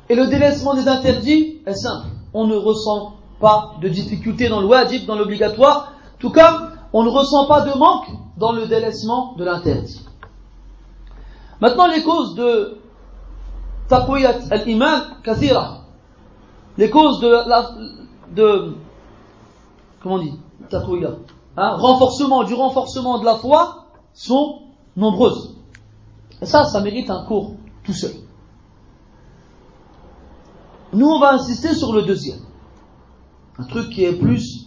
et 0.09 0.15
le 0.15 0.27
délaissement 0.27 0.75
des 0.75 0.89
interdits 0.89 1.61
est 1.65 1.75
simple. 1.75 2.12
On 2.35 2.47
ne 2.47 2.57
ressent 2.57 3.15
pas 3.41 3.75
de 3.81 3.89
difficulté 3.89 4.49
dans 4.49 4.61
le 4.61 4.67
wajib, 4.67 5.07
dans 5.07 5.17
l'obligatoire, 5.17 5.93
tout 6.19 6.31
comme 6.31 6.71
on 6.93 7.03
ne 7.03 7.09
ressent 7.09 7.47
pas 7.47 7.63
de 7.63 7.77
manque 7.77 8.09
dans 8.37 8.53
le 8.53 8.67
délaissement 8.67 9.35
de 9.37 9.45
l'interdit. 9.45 10.05
Maintenant, 11.61 11.87
les 11.89 12.03
causes 12.03 12.35
de 12.35 12.79
taqwiyat 13.89 14.39
al-iman 14.51 15.03
kathira. 15.23 15.79
Les 16.79 16.91
causes 16.91 17.21
de 17.21 17.29
la, 17.29 17.71
de, 18.35 18.75
comment 20.03 20.17
on 20.17 20.19
dit, 20.19 20.39
taqwiyat, 20.71 21.17
hein, 21.57 21.77
renforcement, 21.77 22.45
du 22.45 22.55
renforcement 22.55 23.19
de 23.19 23.25
la 23.25 23.37
foi 23.37 23.85
sont 24.15 24.61
nombreuses. 24.97 25.55
Et 26.41 26.47
ça, 26.47 26.65
ça 26.65 26.81
mérite 26.81 27.11
un 27.11 27.25
cours 27.25 27.53
tout 27.85 27.93
seul. 27.93 28.13
Nous, 30.93 31.07
on 31.07 31.19
va 31.19 31.35
insister 31.35 31.75
sur 31.75 31.93
le 31.93 32.03
deuxième. 32.03 32.41
Un 33.59 33.65
truc 33.65 33.91
qui 33.91 34.05
est 34.05 34.13
plus 34.13 34.63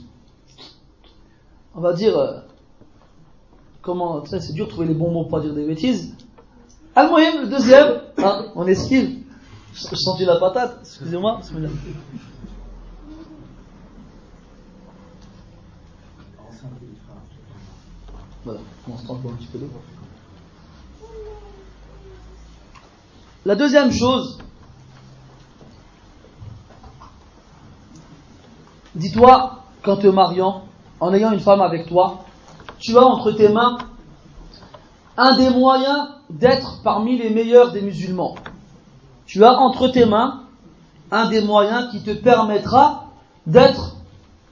on 1.75 1.81
va 1.81 1.93
dire, 1.93 2.17
euh, 2.17 2.39
comment, 3.81 4.23
c'est 4.25 4.53
dur 4.53 4.65
de 4.65 4.71
trouver 4.71 4.87
les 4.87 4.93
bons 4.93 5.11
mots 5.11 5.23
pour 5.23 5.31
pas 5.31 5.41
dire 5.41 5.53
des 5.53 5.65
bêtises. 5.65 6.15
al 6.95 7.09
le 7.09 7.47
deuxième, 7.49 8.01
hein, 8.17 8.45
on 8.55 8.65
esquive. 8.65 9.23
Je 9.73 9.95
senti 9.95 10.23
la 10.23 10.37
patate, 10.37 10.77
excusez-moi. 10.81 11.41
Voilà, 18.45 18.59
on 18.87 18.97
se 18.97 19.11
un 19.11 19.15
petit 19.15 19.47
peu. 19.47 19.59
La 23.43 23.55
deuxième 23.55 23.91
chose, 23.91 24.37
dis-toi, 28.95 29.59
quand 29.83 29.97
te 29.97 30.07
mariant, 30.07 30.63
en 30.99 31.13
ayant 31.13 31.31
une 31.31 31.39
femme 31.39 31.61
avec 31.61 31.87
toi, 31.87 32.25
tu 32.79 32.97
as 32.97 33.03
entre 33.03 33.31
tes 33.31 33.49
mains 33.49 33.77
un 35.17 35.37
des 35.37 35.49
moyens 35.49 36.09
d'être 36.29 36.81
parmi 36.83 37.17
les 37.17 37.29
meilleurs 37.29 37.71
des 37.71 37.81
musulmans. 37.81 38.35
Tu 39.25 39.43
as 39.43 39.53
entre 39.53 39.87
tes 39.87 40.05
mains 40.05 40.41
un 41.11 41.29
des 41.29 41.41
moyens 41.41 41.89
qui 41.91 42.01
te 42.01 42.11
permettra 42.11 43.05
d'être, 43.45 43.97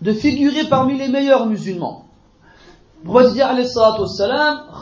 de 0.01 0.13
figurer 0.13 0.65
parmi 0.69 0.97
les 0.97 1.07
meilleurs 1.07 1.45
musulmans. 1.45 2.05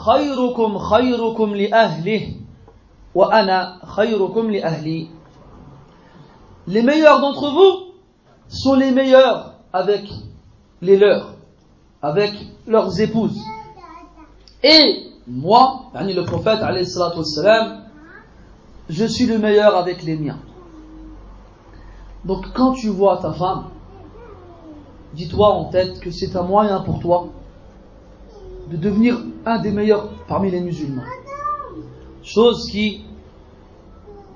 Khayrukum 0.04 1.54
li 1.54 1.72
ahli 1.72 2.36
wa 3.14 3.28
ana 3.32 3.78
li. 4.82 5.10
Les 6.68 6.82
meilleurs 6.82 7.20
d'entre 7.20 7.50
vous 7.50 7.92
sont 8.48 8.74
les 8.74 8.92
meilleurs 8.92 9.51
avec 9.72 10.08
les 10.80 10.96
leurs 10.96 11.34
avec 12.02 12.32
leurs 12.66 13.00
épouses. 13.00 13.38
Et 14.64 15.12
moi, 15.26 15.84
le 15.94 16.24
prophète, 16.24 16.58
je 18.88 19.04
suis 19.04 19.26
le 19.26 19.38
meilleur 19.38 19.76
avec 19.76 20.02
les 20.02 20.16
miens. 20.16 20.38
Donc 22.24 22.52
quand 22.52 22.72
tu 22.72 22.88
vois 22.88 23.18
ta 23.18 23.32
femme, 23.32 23.66
dis-toi 25.14 25.48
en 25.48 25.64
tête 25.66 26.00
que 26.00 26.10
c'est 26.10 26.36
un 26.36 26.42
moyen 26.42 26.80
pour 26.80 27.00
toi 27.00 27.28
de 28.70 28.76
devenir 28.76 29.18
un 29.44 29.60
des 29.60 29.70
meilleurs 29.70 30.10
parmi 30.28 30.50
les 30.50 30.60
musulmans. 30.60 31.02
Chose 32.22 32.68
qui, 32.70 33.04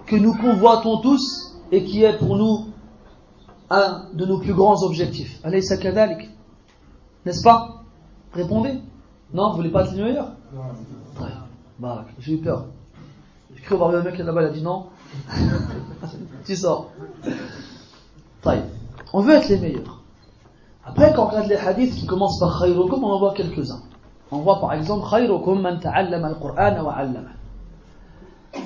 que 0.06 0.16
nous 0.16 0.34
convoitons 0.34 1.00
tous 1.00 1.56
et 1.70 1.84
qui 1.84 2.02
est 2.02 2.18
pour 2.18 2.36
nous 2.36 2.66
un 3.70 4.06
de 4.12 4.24
nos 4.26 4.38
plus 4.38 4.54
grands 4.54 4.82
objectifs. 4.82 5.40
Allez, 5.44 5.60
kadalik. 5.80 6.30
N'est-ce 7.24 7.42
pas? 7.42 7.82
Répondez. 8.32 8.80
Non, 9.32 9.50
vous 9.50 9.56
voulez 9.56 9.70
pas 9.70 9.84
être 9.84 9.96
le 9.96 10.04
meilleur? 10.04 10.32
Non. 10.54 10.62
Bah, 11.78 12.04
j'ai 12.20 12.34
eu 12.34 12.38
peur. 12.38 12.66
J'ai 13.54 13.62
cru 13.62 13.76
voir 13.76 13.90
le 13.90 14.02
mec 14.02 14.16
là-bas, 14.18 14.42
il 14.42 14.46
a 14.46 14.50
dit 14.50 14.62
non. 14.62 14.86
tu 16.44 16.56
sors. 16.56 16.90
On 19.12 19.20
veut 19.20 19.34
être 19.34 19.48
les 19.48 19.58
meilleurs. 19.58 20.00
Après, 20.84 21.12
quand 21.12 21.24
on 21.24 21.28
regarde 21.28 21.48
les 21.48 21.56
hadiths 21.56 21.94
qui 21.94 22.06
commencent 22.06 22.38
par 22.38 22.60
khayrukum, 22.60 23.02
on 23.02 23.08
en 23.08 23.18
voit 23.18 23.34
quelques-uns. 23.34 23.82
On 24.30 24.38
voit 24.38 24.60
par 24.60 24.72
exemple 24.72 25.06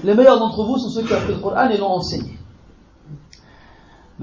Les 0.05 0.15
meilleurs 0.15 0.39
d'entre 0.39 0.65
vous 0.65 0.79
sont 0.79 0.91
ceux 0.91 1.03
qui 1.03 1.13
ont 1.13 1.17
appris 1.17 1.35
le 1.35 1.41
Coran 1.41 1.69
et 1.69 1.79
l'ont 1.79 1.87
enseigné. 1.87 2.39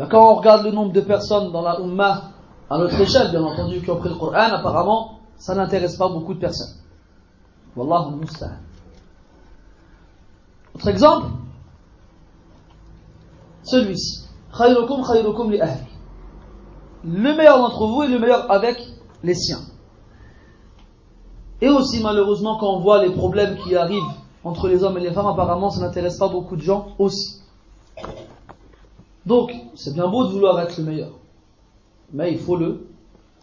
Quand 0.06 0.32
on 0.32 0.36
regarde 0.36 0.64
le 0.64 0.72
nombre 0.72 0.94
de 0.94 1.02
personnes 1.02 1.52
dans 1.52 1.62
la 1.62 1.80
Ummah, 1.80 2.32
à 2.70 2.78
notre 2.78 3.00
échelle 3.00 3.32
bien 3.32 3.44
entendu, 3.44 3.82
qui 3.82 3.90
ont 3.90 3.96
appris 3.96 4.10
le 4.10 4.16
Coran, 4.16 4.52
apparemment, 4.52 5.20
ça 5.38 5.56
n'intéresse 5.56 5.96
pas 5.96 6.08
beaucoup 6.08 6.34
de 6.36 6.40
personnes. 6.40 6.76
Wallahu 7.76 8.16
musta'an. 8.16 8.58
Autre 10.76 10.88
exemple, 10.90 11.28
celui-ci. 13.64 14.26
Khayrukum 14.56 15.04
khayrukum 15.04 15.52
li 15.52 15.62
ahli. 15.62 15.82
Le 17.04 17.36
meilleur 17.36 17.58
d'entre 17.58 17.88
vous 17.88 18.04
est 18.04 18.08
le 18.08 18.20
meilleur 18.20 18.52
avec 18.52 18.84
les 19.24 19.36
siens. 19.36 19.62
Et 21.62 21.70
aussi, 21.70 22.02
malheureusement, 22.04 22.58
quand 22.60 22.68
on 22.68 22.80
voit 22.80 23.04
les 23.04 23.12
problèmes 23.12 23.58
qui 23.58 23.76
arrivent 23.76 24.04
entre 24.44 24.68
les 24.68 24.84
hommes 24.84 24.98
et 24.98 25.02
les 25.02 25.12
femmes, 25.12 25.26
apparemment, 25.28 25.72
ça 25.72 25.82
n'intéresse 25.82 26.18
pas 26.18 26.28
beaucoup 26.28 26.56
de 26.56 26.62
gens 26.62 26.90
aussi. 27.00 27.42
Donc, 29.28 29.52
c'est 29.76 29.94
bien 29.94 30.08
beau 30.08 30.26
de 30.26 30.32
vouloir 30.32 30.58
être 30.62 30.78
le 30.78 30.86
meilleur. 30.86 31.12
Mais 32.14 32.32
il 32.32 32.40
faut 32.40 32.56
le 32.56 32.88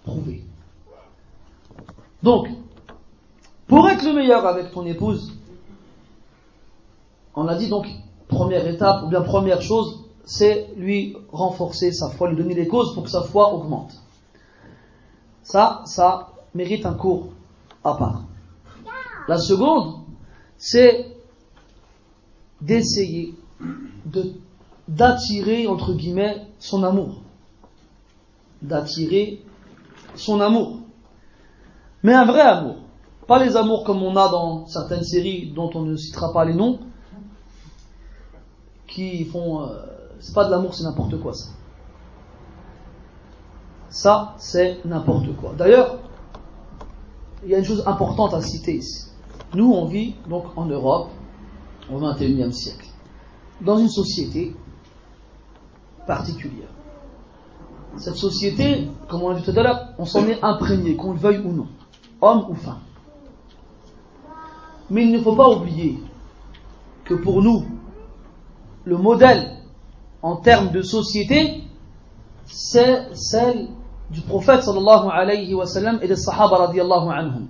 prouver. 0.02 0.42
Donc, 2.22 2.48
pour 3.66 3.86
être 3.90 4.02
le 4.02 4.14
meilleur 4.14 4.46
avec 4.46 4.72
ton 4.72 4.86
épouse, 4.86 5.34
on 7.34 7.46
a 7.48 7.54
dit 7.54 7.68
donc, 7.68 7.86
première 8.28 8.66
étape, 8.66 9.02
ou 9.04 9.08
bien 9.08 9.20
première 9.20 9.60
chose, 9.60 10.06
c'est 10.24 10.70
lui 10.78 11.18
renforcer 11.30 11.92
sa 11.92 12.08
foi, 12.08 12.30
lui 12.30 12.36
donner 12.36 12.54
des 12.54 12.66
causes 12.66 12.94
pour 12.94 13.02
que 13.02 13.10
sa 13.10 13.22
foi 13.22 13.52
augmente. 13.52 13.92
Ça, 15.42 15.82
ça 15.84 16.32
mérite 16.54 16.86
un 16.86 16.94
cours 16.94 17.28
à 17.84 17.92
part. 17.92 18.22
La 19.28 19.36
seconde, 19.36 19.96
c'est 20.56 21.14
d'essayer 22.62 23.34
d'attirer, 24.88 25.66
entre 25.66 25.92
guillemets, 25.94 26.46
son 26.58 26.82
amour. 26.82 27.22
D'attirer 28.62 29.42
son 30.14 30.40
amour. 30.40 30.80
Mais 32.02 32.14
un 32.14 32.24
vrai 32.24 32.40
amour. 32.40 32.76
Pas 33.26 33.42
les 33.42 33.56
amours 33.56 33.84
comme 33.84 34.02
on 34.02 34.16
a 34.16 34.28
dans 34.28 34.66
certaines 34.66 35.02
séries 35.02 35.52
dont 35.54 35.70
on 35.74 35.82
ne 35.82 35.96
citera 35.96 36.32
pas 36.32 36.44
les 36.44 36.54
noms, 36.54 36.78
qui 38.86 39.24
font... 39.24 39.62
Euh, 39.62 39.68
c'est 40.20 40.34
pas 40.34 40.44
de 40.44 40.50
l'amour, 40.50 40.74
c'est 40.74 40.84
n'importe 40.84 41.20
quoi 41.20 41.34
ça. 41.34 41.48
Ça, 43.88 44.34
c'est 44.38 44.84
n'importe 44.84 45.34
quoi. 45.36 45.52
D'ailleurs, 45.56 45.98
il 47.44 47.50
y 47.50 47.54
a 47.54 47.58
une 47.58 47.64
chose 47.64 47.82
importante 47.86 48.34
à 48.34 48.40
citer 48.40 48.76
ici. 48.76 49.08
Nous, 49.54 49.70
on 49.70 49.84
vit 49.86 50.14
donc 50.28 50.44
en 50.56 50.66
Europe 50.66 51.10
au 51.92 51.98
XXIe 51.98 52.52
siècle, 52.52 52.88
dans 53.60 53.78
une 53.78 53.88
société 53.88 54.56
particulière. 56.06 56.68
Cette 57.96 58.16
société, 58.16 58.88
comme 59.08 59.22
on 59.22 59.30
l'a 59.30 59.36
vu 59.36 59.42
tout 59.42 59.58
à 59.58 59.62
l'heure, 59.62 59.88
on 59.98 60.04
s'en 60.04 60.26
est 60.26 60.42
imprégné, 60.42 60.96
qu'on 60.96 61.12
le 61.12 61.18
veuille 61.18 61.42
ou 61.44 61.52
non, 61.52 61.68
homme 62.20 62.46
ou 62.50 62.54
femme. 62.54 62.80
Mais 64.90 65.04
il 65.04 65.12
ne 65.12 65.20
faut 65.20 65.34
pas 65.34 65.48
oublier 65.48 65.98
que 67.04 67.14
pour 67.14 67.42
nous, 67.42 67.64
le 68.84 68.96
modèle 68.96 69.50
en 70.22 70.36
termes 70.36 70.70
de 70.72 70.82
société, 70.82 71.62
c'est 72.46 73.14
celle 73.14 73.68
du 74.10 74.20
prophète 74.20 74.62
sallallahu 74.62 75.08
alayhi 75.10 75.54
et 76.02 76.08
des 76.08 76.16
sahaba 76.16 76.58
radiallahu 76.58 77.10
anhum. 77.10 77.46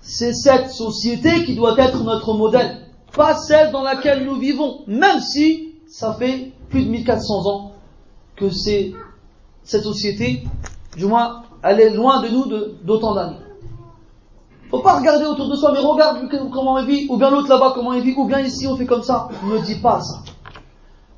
C'est 0.00 0.32
cette 0.32 0.70
société 0.70 1.44
qui 1.44 1.54
doit 1.54 1.78
être 1.78 2.02
notre 2.04 2.34
modèle, 2.34 2.78
pas 3.14 3.34
celle 3.34 3.72
dans 3.72 3.82
laquelle 3.82 4.24
nous 4.24 4.36
vivons, 4.36 4.80
même 4.86 5.20
si 5.20 5.74
ça 5.86 6.14
fait 6.14 6.52
plus 6.74 6.84
de 6.84 6.90
1400 6.90 7.46
ans 7.46 7.72
que 8.36 8.50
c'est 8.50 8.92
cette 9.62 9.84
société, 9.84 10.44
du 10.96 11.06
moins, 11.06 11.44
elle 11.62 11.80
est 11.80 11.90
loin 11.90 12.20
de 12.20 12.28
nous 12.28 12.44
d'autant 12.82 13.14
d'années. 13.14 13.38
Faut 14.70 14.80
pas 14.80 14.98
regarder 14.98 15.24
autour 15.24 15.48
de 15.48 15.54
soi, 15.54 15.70
mais 15.72 15.78
regarde 15.78 16.18
comment 16.52 16.74
on 16.74 16.84
vit, 16.84 17.06
ou 17.08 17.16
bien 17.16 17.30
l'autre 17.30 17.48
là-bas 17.48 17.72
comment 17.74 17.92
il 17.92 18.02
vit, 18.02 18.14
ou 18.16 18.26
bien 18.26 18.40
ici 18.40 18.66
on 18.66 18.76
fait 18.76 18.86
comme 18.86 19.02
ça. 19.02 19.28
Ne 19.44 19.58
dis 19.60 19.76
pas 19.76 20.00
ça. 20.00 20.22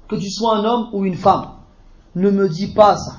Que 0.08 0.16
tu 0.16 0.30
sois 0.30 0.56
un 0.56 0.64
homme 0.64 0.88
ou 0.92 1.04
une 1.04 1.16
femme. 1.16 1.46
Ne 2.14 2.30
me 2.30 2.48
dis 2.48 2.68
pas 2.68 2.96
ça 2.96 3.12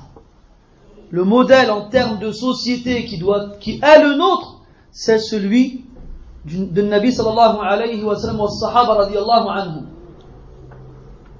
le 1.09 1.23
modèle 1.23 1.71
en 1.71 1.89
termes 1.89 2.19
de 2.19 2.31
société 2.31 3.05
qui, 3.05 3.17
doit, 3.17 3.51
qui 3.59 3.79
est 3.81 4.03
le 4.03 4.15
nôtre, 4.15 4.61
c'est 4.91 5.19
celui 5.19 5.85
de 6.45 6.81
Nabi 6.81 7.11
sallallahu 7.11 7.57
alayhi 7.61 8.03
wa 8.03 8.15
sallam 8.15 8.39
wa 8.39 8.49
sahaba 8.49 8.95
radiallahu 8.95 9.47
anhum. 9.49 9.86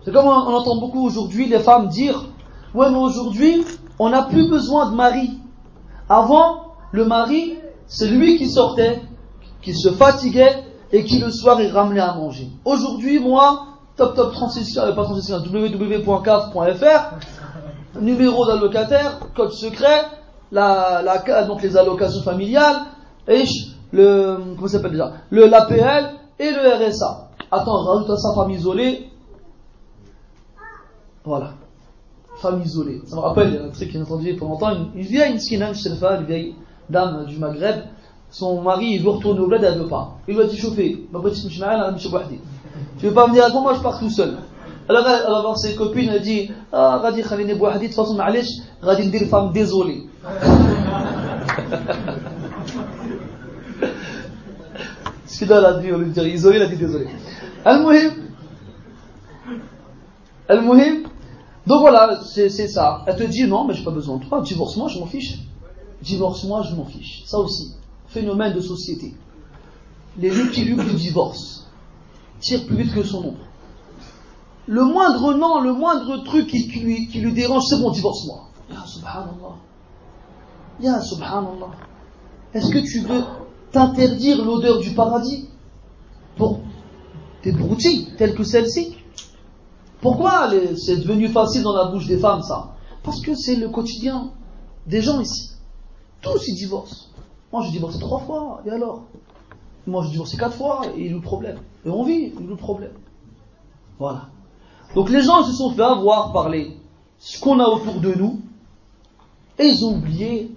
C'est 0.08 0.14
comme 0.14 0.28
on, 0.28 0.30
entend 0.30 0.78
beaucoup 0.78 1.06
aujourd'hui 1.06 1.50
les 1.50 1.60
femmes 1.60 1.90
dire 1.90 2.28
Ouais, 2.74 2.90
mais 2.90 2.98
aujourd'hui, 2.98 3.66
on 4.00 4.08
n'a 4.08 4.24
plus 4.24 4.48
besoin 4.50 4.90
de 4.90 4.96
mari. 4.96 5.32
Avant, 6.08 6.76
le 6.94 7.04
mari, 7.04 7.58
c'est 7.88 8.08
lui 8.08 8.38
qui 8.38 8.50
sortait, 8.50 9.02
qui 9.62 9.74
se 9.76 9.90
fatiguait 9.92 10.64
et 10.94 11.04
qui 11.04 11.20
le 11.20 11.30
soir 11.30 11.60
il 11.60 11.70
ramenait 11.70 12.00
à 12.00 12.14
manger. 12.14 12.48
Aujourd'hui, 12.64 13.20
moi, 13.20 13.66
top 13.98 14.16
top 14.16 14.32
36, 14.32 14.76
pas 14.76 14.94
36, 14.94 15.30
www.caf.fr, 15.52 17.10
numéro 18.00 18.46
d'allocataire, 18.46 19.20
code 19.36 19.52
secret, 19.52 20.06
donc 20.54 21.62
les 21.62 21.76
allocations 21.76 22.24
familiales, 22.24 22.78
et 23.28 23.44
le, 23.92 24.38
comment 24.56 24.70
s'appelle 24.70 24.92
déjà, 24.92 25.12
le, 25.32 25.48
l'APL 25.48 26.12
et 26.40 26.52
le 26.52 26.88
RSA. 26.88 27.28
Attends, 27.52 27.84
rajoute 27.84 28.12
à 28.12 28.16
ça 28.16 28.34
femme 28.34 28.52
isolée. 28.52 29.10
Voilà. 31.28 31.54
Femme 32.38 32.62
isolée. 32.64 33.02
Ça 33.06 33.18
me 33.18 33.22
rappelle, 33.22 33.62
un 33.68 33.70
truc 33.70 33.88
que 33.88 33.94
j'ai 33.94 34.02
entendu 34.02 34.34
pendant 34.36 34.54
longtemps, 34.54 34.72
une, 34.96 35.02
vieille 35.02 35.42
Sinan 35.42 35.74
une 35.74 36.26
vieille 36.26 36.56
dame 36.90 37.26
du 37.26 37.38
Maghreb, 37.38 37.82
son 38.30 38.62
mari, 38.62 38.94
il 38.94 39.04
veut 39.04 39.10
retourner 39.10 39.42
au 39.42 39.48
bled, 39.48 39.62
elle 39.62 39.78
veut 39.78 39.90
pas. 39.90 40.16
Il 40.30 40.38
va 40.38 40.48
te 40.48 40.56
chauffer. 40.56 41.06
Ma 41.12 41.20
petite 41.20 41.52
elle 41.52 42.40
Tu 42.98 43.08
veux 43.08 43.14
pas 43.14 43.28
venir 43.28 43.44
avec 43.44 43.56
moi, 43.56 43.64
moi 43.64 43.74
je 43.74 43.82
pars 43.82 44.00
tout 44.00 44.10
seul. 44.10 44.38
Alors, 44.88 45.06
elle 45.06 45.30
va 45.30 45.42
voir 45.42 45.58
ses 45.58 45.76
copines, 45.76 46.10
elle 46.14 46.22
dit, 46.22 46.50
ah, 46.72 47.00
Radi 47.04 47.24
Khalini 47.24 47.56
Bouhadi, 47.56 47.80
de 47.80 47.88
toute 47.88 47.96
façon, 47.96 48.14
Ma'alish, 48.14 48.62
Radi 48.82 49.10
dire 49.10 49.28
femme 49.28 49.52
désolée. 49.52 50.04
Celui-là, 55.26 55.58
elle 55.58 55.66
a 55.66 55.74
dit, 55.80 55.92
on 55.92 55.98
lui 55.98 56.12
dit 56.12 56.22
isolée, 56.22 56.56
elle 56.56 56.64
a 56.64 56.68
dit 56.68 56.78
désolée. 56.78 57.10
Al-Muhim. 57.66 58.14
Al-Muhim 60.48 61.08
donc 61.68 61.82
voilà, 61.82 62.22
c'est 62.24 62.50
ça. 62.50 63.04
Elle 63.06 63.18
te 63.18 63.24
dit 63.24 63.46
non, 63.46 63.66
mais 63.66 63.74
j'ai 63.74 63.84
pas 63.84 63.92
besoin 63.92 64.18
de 64.18 64.26
toi, 64.26 64.42
divorce-moi, 64.42 64.88
je 64.88 65.00
m'en 65.00 65.06
fiche. 65.06 65.40
Divorce-moi, 66.02 66.64
je 66.64 66.76
m'en 66.76 66.86
fiche. 66.86 67.24
Ça 67.26 67.38
aussi, 67.40 67.74
phénomène 68.08 68.54
de 68.54 68.62
société. 68.62 69.14
Les 70.18 70.30
luttes 70.30 70.60
du 70.60 70.76
divorce 70.96 71.68
tirent 72.40 72.66
plus 72.66 72.78
vite 72.78 72.94
que 72.94 73.04
son 73.04 73.20
ombre 73.20 73.48
le 74.68 74.84
moindre 74.84 75.34
nom, 75.34 75.62
le 75.62 75.74
moindre 75.74 76.24
truc 76.24 76.48
qui, 76.48 76.80
lui, 76.80 77.08
qui 77.08 77.20
lui, 77.20 77.34
dérange, 77.34 77.64
c'est 77.70 77.80
bon, 77.80 77.90
divorce-moi. 77.90 78.50
Ya 78.70 78.86
subhanallah. 78.86 79.56
Ya 80.82 81.02
subhanallah. 81.02 81.72
Est-ce 82.54 82.70
que 82.70 82.80
tu 82.80 83.00
veux 83.00 83.24
t'interdire 83.72 84.44
l'odeur 84.44 84.80
du 84.80 84.92
paradis 84.92 85.48
pour 86.36 86.60
des 87.44 87.54
broutilles 87.54 88.10
telles 88.18 88.36
que 88.36 88.44
celle-ci 88.44 88.97
Pourquoi 90.02 90.50
c'est 90.76 90.98
devenu 90.98 91.28
facile 91.30 91.64
dans 91.64 91.76
la 91.76 91.86
bouche 91.86 92.08
des 92.08 92.18
femmes 92.18 92.44
ça 92.44 92.76
Parce 93.04 93.22
que 93.22 93.36
c'est 93.36 93.56
le 93.56 93.70
quotidien 93.70 94.32
des 94.86 95.02
gens 95.02 95.20
ici. 95.20 95.52
Tous 96.22 96.48
ils 96.48 96.56
divorcent. 96.56 97.10
Moi 97.52 97.64
j'ai 97.66 97.72
divorcé 97.72 98.00
trois 98.00 98.20
fois, 98.20 98.62
et 98.66 98.70
alors 98.70 99.04
Moi 99.86 100.04
j'ai 100.04 100.12
divorcé 100.12 100.38
quatre 100.38 100.56
fois, 100.56 100.82
et 100.96 101.00
il 101.00 101.08
y 101.08 101.10
a 101.10 101.14
le 101.14 101.22
problème. 101.22 101.60
Et 101.86 101.90
on 101.90 102.04
vit, 102.04 102.34
il 102.40 102.48
le 102.48 102.56
problème. 102.56 102.94
Voilà. 104.00 104.28
Donc 104.96 105.10
les 105.10 105.22
gens 105.22 105.44
se 105.44 105.54
sont 105.54 105.72
fait 105.72 105.82
avoir 105.82 106.32
par 106.32 106.52
ce 107.20 107.40
qu'on 107.40 107.60
a 107.60 107.68
autour 107.68 108.00
de 108.00 108.14
nous 108.14 108.40
et 109.60 109.66
ils 109.66 109.86
ont 109.86 109.96
oublié 109.96 110.52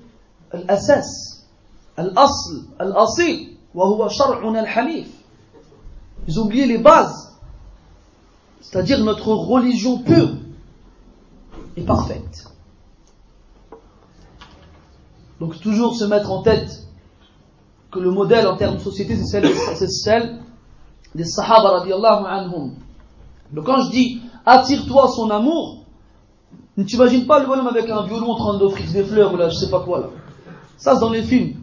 l'asas, 0.52 1.46
l'asl, 1.96 2.64
l'asil, 2.78 3.56
Ils 6.28 6.40
ont 6.40 6.44
oublié 6.44 6.66
les 6.66 6.78
bases, 6.78 7.29
c'est-à-dire 8.60 9.02
notre 9.04 9.28
religion 9.28 9.98
pure 9.98 10.30
et 11.76 11.82
parfaite. 11.82 12.44
Donc 15.40 15.58
toujours 15.60 15.94
se 15.94 16.04
mettre 16.04 16.30
en 16.30 16.42
tête 16.42 16.86
que 17.90 17.98
le 17.98 18.10
modèle 18.10 18.46
en 18.46 18.56
termes 18.56 18.76
de 18.76 18.80
société 18.80 19.16
c'est 19.16 19.24
celle, 19.24 19.88
celle, 19.88 20.38
des 21.14 21.24
Sahaba 21.24 21.78
radiallahu 21.78 22.26
anhum. 22.26 22.74
Donc 23.52 23.64
quand 23.64 23.82
je 23.84 23.90
dis 23.90 24.20
attire-toi 24.44 25.08
son 25.08 25.30
amour, 25.30 25.84
ne 26.76 26.84
t'imagines 26.84 27.26
pas 27.26 27.40
le 27.40 27.46
bonhomme 27.46 27.66
avec 27.66 27.88
un 27.88 28.02
violon 28.02 28.32
en 28.32 28.36
train 28.36 28.58
d'offrir 28.58 28.90
des 28.92 29.02
fleurs 29.02 29.34
ou 29.34 29.36
là, 29.36 29.48
je 29.48 29.56
sais 29.56 29.70
pas 29.70 29.80
quoi 29.80 30.00
là. 30.00 30.06
Ça 30.76 30.94
c'est 30.94 31.00
dans 31.00 31.10
les 31.10 31.22
films. 31.22 31.62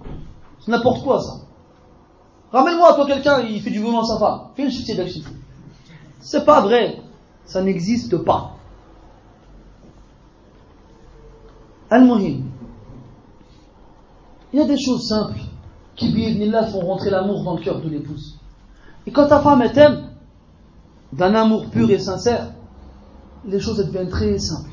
N'importe 0.67 1.03
quoi 1.03 1.21
ça. 1.21 1.47
Ramène-moi, 2.51 2.93
toi, 2.93 3.05
quelqu'un, 3.05 3.41
il 3.41 3.61
fait 3.61 3.69
du 3.69 3.79
violon 3.79 4.01
à 4.01 4.03
sa 4.03 4.17
femme. 4.17 4.39
Fais 4.55 4.63
une 4.63 4.71
chute 4.71 4.89
C'est 6.20 6.45
pas 6.45 6.61
vrai. 6.61 7.01
Ça 7.45 7.61
n'existe 7.61 8.18
pas. 8.18 8.55
Al-Muhim. 11.89 12.43
Il 14.53 14.59
y 14.59 14.61
a 14.61 14.65
des 14.65 14.80
choses 14.80 15.07
simples 15.07 15.39
qui, 15.95 16.11
là 16.45 16.68
font 16.68 16.82
rentrer 16.82 17.09
l'amour 17.09 17.43
dans 17.43 17.55
le 17.55 17.63
cœur 17.63 17.82
de 17.82 17.89
l'épouse. 17.89 18.39
Et 19.05 19.11
quand 19.11 19.28
ta 19.28 19.39
femme 19.39 19.63
t'aime, 19.72 20.09
d'un 21.13 21.34
amour 21.36 21.70
pur 21.70 21.89
et 21.89 21.99
sincère, 21.99 22.53
les 23.45 23.59
choses 23.59 23.78
deviennent 23.78 24.09
très 24.09 24.38
simples. 24.38 24.70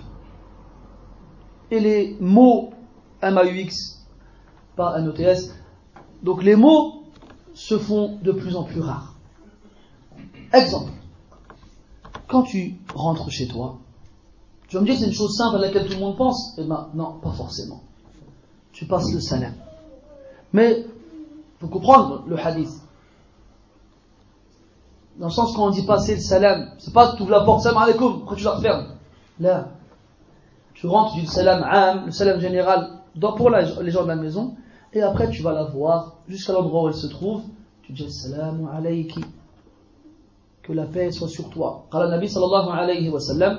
Et 1.70 1.80
les 1.80 2.16
mots 2.20 2.70
MAUX, 3.22 4.05
pas 4.76 5.01
NOTS, 5.01 5.53
donc 6.22 6.42
les 6.42 6.57
mots 6.57 7.05
se 7.55 7.78
font 7.78 8.18
de 8.22 8.32
plus 8.32 8.57
en 8.57 8.64
plus 8.64 8.80
rares. 8.80 9.14
Exemple, 10.53 10.90
quand 12.28 12.42
tu 12.42 12.76
rentres 12.94 13.30
chez 13.30 13.46
toi, 13.46 13.78
tu 14.68 14.76
vas 14.76 14.82
me 14.82 14.86
dire 14.86 14.96
c'est 14.98 15.06
une 15.06 15.12
chose 15.12 15.36
simple 15.36 15.56
à 15.56 15.58
laquelle 15.58 15.86
tout 15.86 15.92
le 15.92 16.00
monde 16.00 16.16
pense 16.16 16.54
Eh 16.58 16.64
bien 16.64 16.88
non, 16.94 17.18
pas 17.22 17.32
forcément. 17.32 17.82
Tu 18.72 18.86
passes 18.86 19.12
le 19.12 19.20
salam. 19.20 19.52
Mais, 20.52 20.80
il 20.80 21.60
faut 21.60 21.68
comprendre 21.68 22.24
le 22.26 22.38
hadith. 22.38 22.70
Dans 25.18 25.26
le 25.26 25.32
sens 25.32 25.54
quand 25.54 25.66
on 25.66 25.70
dit 25.70 25.84
passer 25.84 26.16
le 26.16 26.20
salam, 26.20 26.70
c'est 26.78 26.92
pas 26.92 27.14
tu 27.14 27.22
ouvres 27.22 27.30
la 27.30 27.44
porte, 27.44 27.62
salam 27.62 27.82
alaikum, 27.82 28.22
après 28.24 28.36
tu 28.36 28.44
la 28.44 28.52
refermes. 28.52 28.86
Là, 29.38 29.68
tu 30.74 30.86
rentres 30.86 31.14
du 31.14 31.26
salam 31.26 31.62
am, 31.62 32.06
le 32.06 32.10
salam 32.10 32.40
général, 32.40 32.90
pour 33.20 33.50
les 33.50 33.90
gens 33.90 34.02
de 34.02 34.08
la 34.08 34.16
maison, 34.16 34.56
et 34.92 35.02
après 35.02 35.30
tu 35.30 35.42
vas 35.42 35.52
la 35.52 35.64
voir 35.64 36.16
jusqu'à 36.28 36.52
l'endroit 36.52 36.84
où 36.84 36.88
elle 36.88 36.94
se 36.94 37.06
trouve, 37.06 37.42
tu 37.82 37.92
dis 37.92 38.10
salam 38.10 38.68
alayki, 38.74 39.24
que 40.64 40.72
la 40.72 40.86
paix 40.86 41.10
soit 41.12 41.28
sur 41.28 41.50
toi. 41.50 41.86
قال 41.90 42.02
النبي 42.02 42.26
صلى 42.26 42.44
الله 42.44 42.72
عليه 42.72 43.10
وسلم 43.10 43.58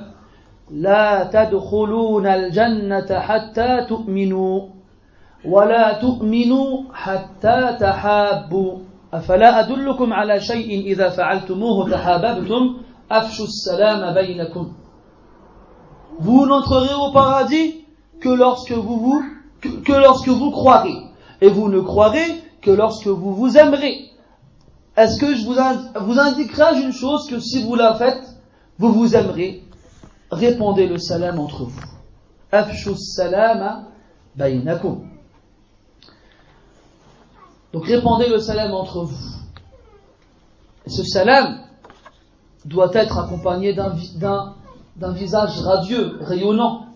لا 0.70 1.30
تدخلون 1.32 2.26
الجنة 2.26 3.20
حتى 3.20 3.86
تؤمنوا 3.88 4.68
ولا 5.44 5.92
تؤمنوا 6.00 6.82
حتى 6.92 7.76
تحابوا 7.80 8.78
أفلا 9.14 9.60
أدلكم 9.60 10.12
على 10.12 10.40
شيء 10.40 10.86
إذا 10.92 11.08
فعلتموه 11.08 11.90
تحاببتم 11.90 12.76
أفشوا 13.10 13.44
السلام 13.44 14.14
بينكم 14.14 14.72
Vous 16.18 16.46
n'entrerez 16.46 16.94
au 16.94 17.12
paradis 17.12 17.84
que 18.20 18.30
lorsque 18.30 18.72
vous, 18.72 18.98
vous 18.98 19.22
que, 19.60 19.68
que 19.68 19.92
lorsque 19.92 20.28
vous 20.28 20.50
croirez. 20.50 20.96
Et 21.42 21.48
vous 21.48 21.68
ne 21.68 21.80
croirez 21.80 22.42
que 22.62 22.70
lorsque 22.70 23.06
vous 23.06 23.34
vous 23.34 23.58
aimerez. 23.58 24.05
Est-ce 24.96 25.20
que 25.20 25.34
je 25.34 25.44
vous, 25.44 26.18
indiquerai 26.18 26.80
une 26.80 26.92
chose 26.92 27.28
que 27.28 27.38
si 27.38 27.62
vous 27.62 27.74
la 27.74 27.94
faites, 27.94 28.24
vous 28.78 28.92
vous 28.92 29.14
aimerez? 29.14 29.62
Répondez 30.30 30.86
le 30.86 30.98
salam 30.98 31.38
entre 31.38 31.64
vous. 31.64 31.80
Afshu 32.50 32.96
salama 32.96 33.84
baynakum. 34.36 35.08
Donc 37.72 37.86
répandez 37.86 38.28
le 38.28 38.38
salam 38.38 38.72
entre 38.72 39.02
vous. 39.02 39.36
Et 40.86 40.90
ce 40.90 41.04
salam 41.04 41.60
doit 42.64 42.90
être 42.94 43.18
accompagné 43.18 43.74
d'un 43.74 45.12
visage 45.12 45.60
radieux, 45.60 46.18
rayonnant, 46.22 46.86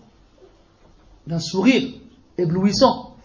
d'un 1.27 1.39
sourire 1.39 1.93
éblouissant. 2.37 3.15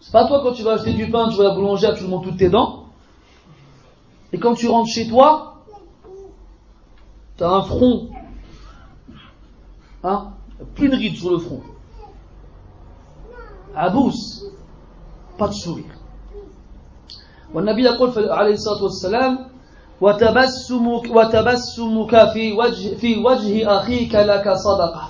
C'est 0.00 0.12
pas 0.12 0.26
toi 0.26 0.40
quand 0.42 0.52
tu 0.52 0.62
vas 0.62 0.72
acheter 0.72 0.94
du 0.94 1.10
pain, 1.10 1.28
tu 1.28 1.36
vas 1.36 1.44
à 1.44 1.48
la 1.48 1.54
boulangère, 1.54 1.94
tu 1.94 2.04
toutes 2.22 2.38
tes 2.38 2.48
dents. 2.48 2.79
Et 4.33 4.39
quand 4.39 4.53
tu 4.53 4.67
rentres 4.67 4.89
chez 4.89 5.07
toi, 5.07 5.63
tu 7.37 7.43
as 7.43 7.49
un 7.49 7.61
front, 7.63 8.09
hein, 10.03 10.31
plus 10.73 10.89
de 10.89 10.95
rides 10.95 11.15
sur 11.15 11.31
le 11.31 11.37
front. 11.37 11.61
Abous, 13.75 14.43
pas 15.37 15.47
de 15.47 15.53
sourire. 15.53 15.95
والنبي 17.53 17.83
يقول 17.83 18.29
عليه 18.29 18.53
الصلاة 18.53 18.83
والسلام 18.83 19.47
وتبسمك, 20.01 21.15
وتبسمك 21.15 22.29
في 22.33 22.53
وجه, 22.53 22.95
في 22.95 23.17
وجه 23.17 23.77
أخيك 23.77 24.15
لك 24.15 24.53
صدقة 24.53 25.07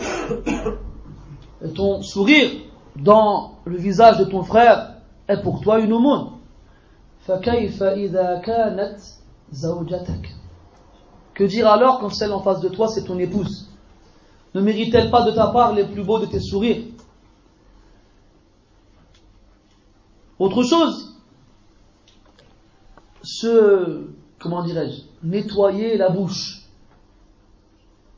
Et 1.64 1.74
ton 1.74 2.02
sourire 2.02 2.52
dans 2.96 3.56
le 3.66 3.78
visage 3.78 4.20
de 4.20 4.26
ton 4.26 4.44
frère 4.44 4.96
est 5.28 5.42
pour 5.42 5.62
toi 5.62 5.80
une 5.80 5.94
aumône. 5.94 6.28
فكيف 7.28 7.84
إذا 7.84 8.42
كانت 8.46 9.00
زوجتك 9.52 10.30
Que 11.34 11.44
dire 11.44 11.68
alors 11.68 12.00
quand 12.00 12.10
celle 12.12 12.32
en 12.32 12.40
face 12.42 12.62
de 12.62 12.70
toi 12.70 12.88
c'est 12.88 13.04
ton 13.04 13.20
épouse 13.20 13.70
Ne 14.54 14.62
mérite-t-elle 14.62 15.12
pas 15.12 15.24
de 15.26 15.32
ta 15.32 15.48
part 15.48 15.74
les 15.74 15.86
plus 15.86 16.04
beaux 16.04 16.20
de 16.20 16.28
tes 16.28 16.40
sourires 16.40 16.84
Autre 20.38 20.64
chose, 20.64 21.16
se, 23.24 24.08
comment 24.40 24.64
dirais-je, 24.64 25.04
nettoyer 25.24 25.98
la 25.98 26.10
bouche. 26.10 26.64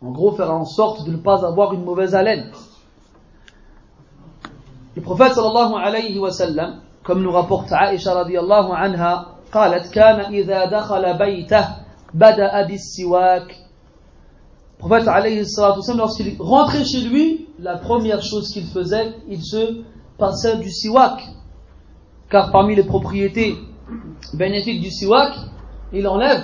En 0.02 0.12
gros, 0.12 0.32
faire 0.32 0.52
en 0.52 0.66
sorte 0.66 1.06
de 1.06 1.12
ne 1.12 1.18
pas 1.18 1.46
avoir 1.46 1.74
une 1.74 1.84
mauvaise 1.84 2.16
haleine. 2.16 2.52
Le 4.96 5.02
prophète 5.02 5.34
sallallahu 5.34 5.74
alayhi 5.76 6.18
wa 6.18 6.32
sallam, 6.32 6.81
comme 7.04 7.22
nous 7.22 7.32
rapporte 7.32 7.72
Aisha 7.72 8.14
radiallahu 8.14 8.72
anha, 8.74 9.34
قالت 9.54 9.94
كان 9.94 10.34
إذا 10.34 10.66
دخل 10.66 11.18
بيته 11.18 11.68
بدأ 12.14 12.68
بالسواك 12.68 13.56
Le 14.80 14.88
prophète 14.88 15.08
alayhi 15.08 15.44
sallam, 15.46 15.98
lorsqu'il 15.98 16.36
rentrait 16.40 16.86
chez 16.86 17.02
lui, 17.02 17.48
la 17.60 17.78
première 17.78 18.22
chose 18.22 18.52
qu'il 18.52 18.66
faisait, 18.68 19.16
il 19.28 19.44
se 19.44 19.82
passait 20.20 20.58
du 20.58 20.70
siwak, 20.70 21.20
car 22.30 22.52
parmi 22.52 22.76
les 22.76 22.84
propriétés 22.84 23.58
bénéfiques 24.36 24.82
du 24.82 24.92
siwak, 24.92 25.34
il 25.94 26.08
enlève 26.08 26.44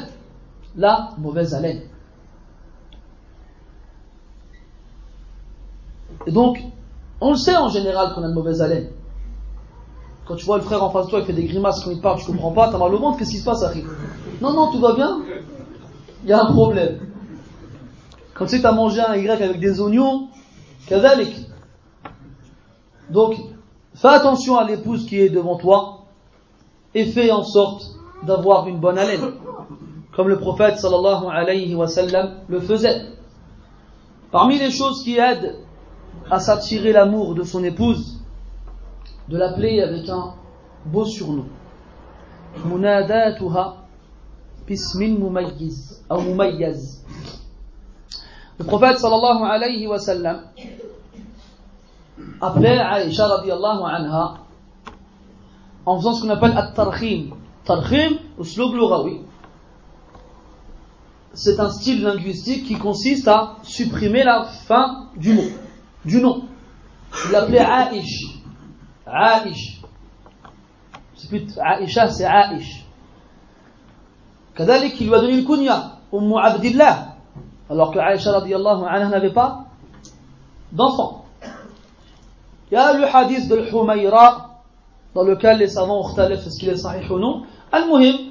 la 0.76 1.11
mauvaise 1.19 1.53
haleine. 1.53 1.82
Et 6.26 6.32
donc, 6.32 6.57
on 7.21 7.32
le 7.32 7.38
sait 7.38 7.55
en 7.55 7.69
général 7.69 8.13
qu'on 8.15 8.24
a 8.24 8.28
une 8.28 8.34
mauvaise 8.34 8.63
haleine. 8.63 8.89
Quand 10.29 10.37
tu 10.37 10.45
vois 10.45 10.59
le 10.59 10.62
frère 10.62 10.85
en 10.85 10.91
face 10.91 11.07
de 11.07 11.11
toi, 11.11 11.20
il 11.20 11.24
fait 11.24 11.33
des 11.33 11.45
grimaces 11.45 11.83
quand 11.83 11.91
il 11.91 12.01
parle, 12.01 12.20
tu 12.20 12.26
comprends 12.26 12.53
pas, 12.53 12.68
t'as 12.70 12.79
mal 12.79 12.95
au 12.95 12.99
ventre, 12.99 13.18
qu'est-ce 13.18 13.31
qui 13.31 13.39
se 13.39 13.45
passe, 13.45 13.62
arrive 13.62 13.91
Non, 14.43 14.53
non, 14.53 14.70
tout 14.70 14.79
va 14.79 14.95
bien. 14.95 15.22
Il 16.22 16.29
y 16.29 16.33
a 16.33 16.43
un 16.43 16.53
problème. 16.53 17.01
Quand 18.35 18.45
tu 18.45 18.59
sais, 18.59 18.66
as 18.66 18.72
mangé 18.72 19.01
un 19.01 19.16
Y 19.16 19.29
avec 19.31 19.59
des 19.59 19.81
oignons, 19.81 20.29
kazalik. 20.87 21.35
Donc, 23.11 23.37
Fais 24.01 24.07
attention 24.07 24.57
à 24.57 24.64
l'épouse 24.64 25.07
qui 25.07 25.18
est 25.18 25.29
devant 25.29 25.57
toi 25.57 26.05
et 26.95 27.05
fais 27.05 27.33
en 27.33 27.43
sorte 27.43 27.97
d'avoir 28.22 28.68
une 28.68 28.79
bonne 28.79 28.97
haleine, 28.97 29.33
comme 30.14 30.29
le 30.29 30.39
prophète 30.39 30.79
sallallahu 30.79 31.24
alayhi 31.29 31.74
wa 31.74 31.89
sallam 31.89 32.35
le 32.49 32.61
faisait. 32.61 33.07
Parmi 34.31 34.57
les 34.57 34.70
choses 34.70 35.03
qui 35.03 35.18
aident 35.18 35.57
à 36.31 36.39
s'attirer 36.39 36.93
l'amour 36.93 37.35
de 37.35 37.43
son 37.43 37.64
épouse, 37.64 38.17
de 39.29 39.37
l'appeler 39.37 39.81
avec 39.83 40.09
un 40.09 40.35
beau 40.87 41.05
surnom. 41.05 41.47
Munadatuha 42.64 43.76
bismin 44.66 45.18
mumayyiz, 45.18 46.03
Le 48.59 48.64
prophète 48.64 48.99
sallallahu 48.99 49.45
alayhi 49.45 49.87
wa 49.87 49.99
sallam 49.99 50.43
appelait 52.41 52.79
Aïcha 52.79 53.29
radiallahu 53.29 53.85
anha 53.85 54.35
en 55.87 55.97
faisant 55.99 56.14
ce 56.14 56.22
qu'on 56.22 56.31
appelle 56.31 56.57
at-tarkhim. 56.57 57.31
Tarkhim, 57.64 58.18
uslub 58.39 58.74
lughawi. 58.74 59.20
C'est 61.35 61.61
un 61.61 61.70
style 61.70 62.03
linguistique 62.03 62.66
qui 62.66 62.74
consiste 62.74 63.29
à 63.29 63.57
supprimer 63.62 64.24
la 64.24 64.45
fin 64.45 65.09
du 65.16 65.35
mot, 65.35 65.49
du 66.05 66.20
nom. 66.20 66.43
Il 67.26 67.33
l'appelait. 67.33 67.64
عائش 69.09 69.80
سبيت 71.16 71.59
عائشة 71.59 72.28
عائش. 72.28 72.66
كذلك 74.56 75.02
الوادن 75.02 75.28
الكنية 75.28 75.76
أم 76.14 76.34
عبد 76.34 76.64
الله. 76.64 77.09
Alors 77.70 77.92
que 77.92 77.98
عائشة 77.98 78.36
رضي 78.36 78.56
الله 78.56 78.88
عنها 78.88 79.11
n'avait 79.11 79.34
pas 79.34 79.64
d'enfant. 80.72 81.24
يا 82.72 82.92
le 82.92 83.48
بالحميراء 83.48 84.48
de 85.14 85.34
كان 85.34 85.59
dans 85.59 85.59
lequel 85.59 85.59
les 85.59 85.68
savants 85.68 86.00
ont 86.00 86.74
صحيح 86.74 87.11
ونو 87.11 87.44
المهم 87.74 88.30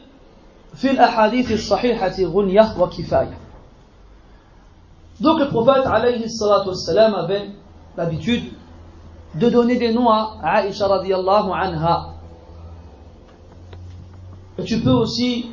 في 0.76 0.92
الأحاديث 0.92 1.52
الصحيحة 1.52 2.16
غنية 2.22 2.80
وكفاية. 2.80 3.38
Donc 5.20 5.40
le 5.40 5.50
prophète 5.50 5.88
عليه 5.88 6.26
الصلاة 6.26 6.68
والسلام 6.68 7.16
avait 7.16 7.50
l'habitude 7.98 8.44
de 9.40 9.50
donner 9.50 9.78
des 9.78 9.94
noms 9.94 10.10
à 10.10 10.38
Aïcha 10.44 10.88
radiallahu 10.88 11.52
anha. 11.54 12.14
Tu 14.66 14.80
peux 14.80 14.92
aussi 14.92 15.52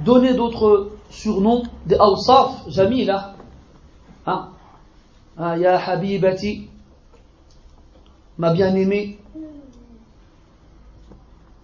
donner 0.00 0.34
d'autres 0.34 0.90
surnoms, 1.10 1.62
des 1.86 1.94
awsaf, 1.96 2.64
jamila. 2.68 3.34
Hein? 4.26 4.48
Ah, 5.38 5.56
ya 5.56 5.78
habibati, 5.78 6.68
ma 8.38 8.52
bien-aimée. 8.52 9.18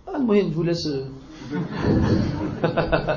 Ah, 0.06 0.18
je 0.18 0.54
vous 0.54 0.62
laisse. 0.62 0.86
Euh, 0.86 1.06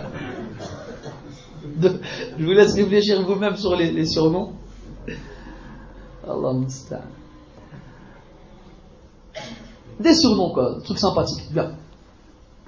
je 1.81 2.43
vous 2.45 2.51
laisse 2.51 2.73
réfléchir 2.73 3.21
vous-même 3.23 3.55
sur 3.57 3.75
les, 3.75 3.91
les 3.91 4.05
surnoms. 4.05 4.53
Allah 6.27 6.53
Des 10.00 10.14
surnoms, 10.14 10.50
quoi, 10.50 10.74
des 10.76 10.82
trucs 10.82 10.98
sympathiques, 10.98 11.52
bien. 11.52 11.70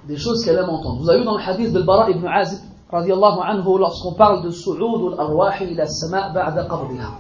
Des 0.08 0.16
choses 0.16 0.44
qu'elle 0.44 0.56
aime 0.56 0.70
entendre. 0.70 1.00
Vous 1.02 1.10
avez 1.10 1.20
vu 1.20 1.24
dans 1.24 1.36
le 1.36 1.42
hadith 1.42 1.72
de 1.72 1.82
Bara 1.82 2.10
ibn 2.10 2.26
Azib, 2.26 2.60
anhu, 2.92 3.78
lorsqu'on 3.78 4.14
parle 4.14 4.42
de 4.42 4.50
su'ud 4.50 5.12
al-arwah 5.12 5.62
ila 5.62 5.86
sama 5.86 6.30
ba'da 6.30 6.64
qabdiha. 6.64 7.10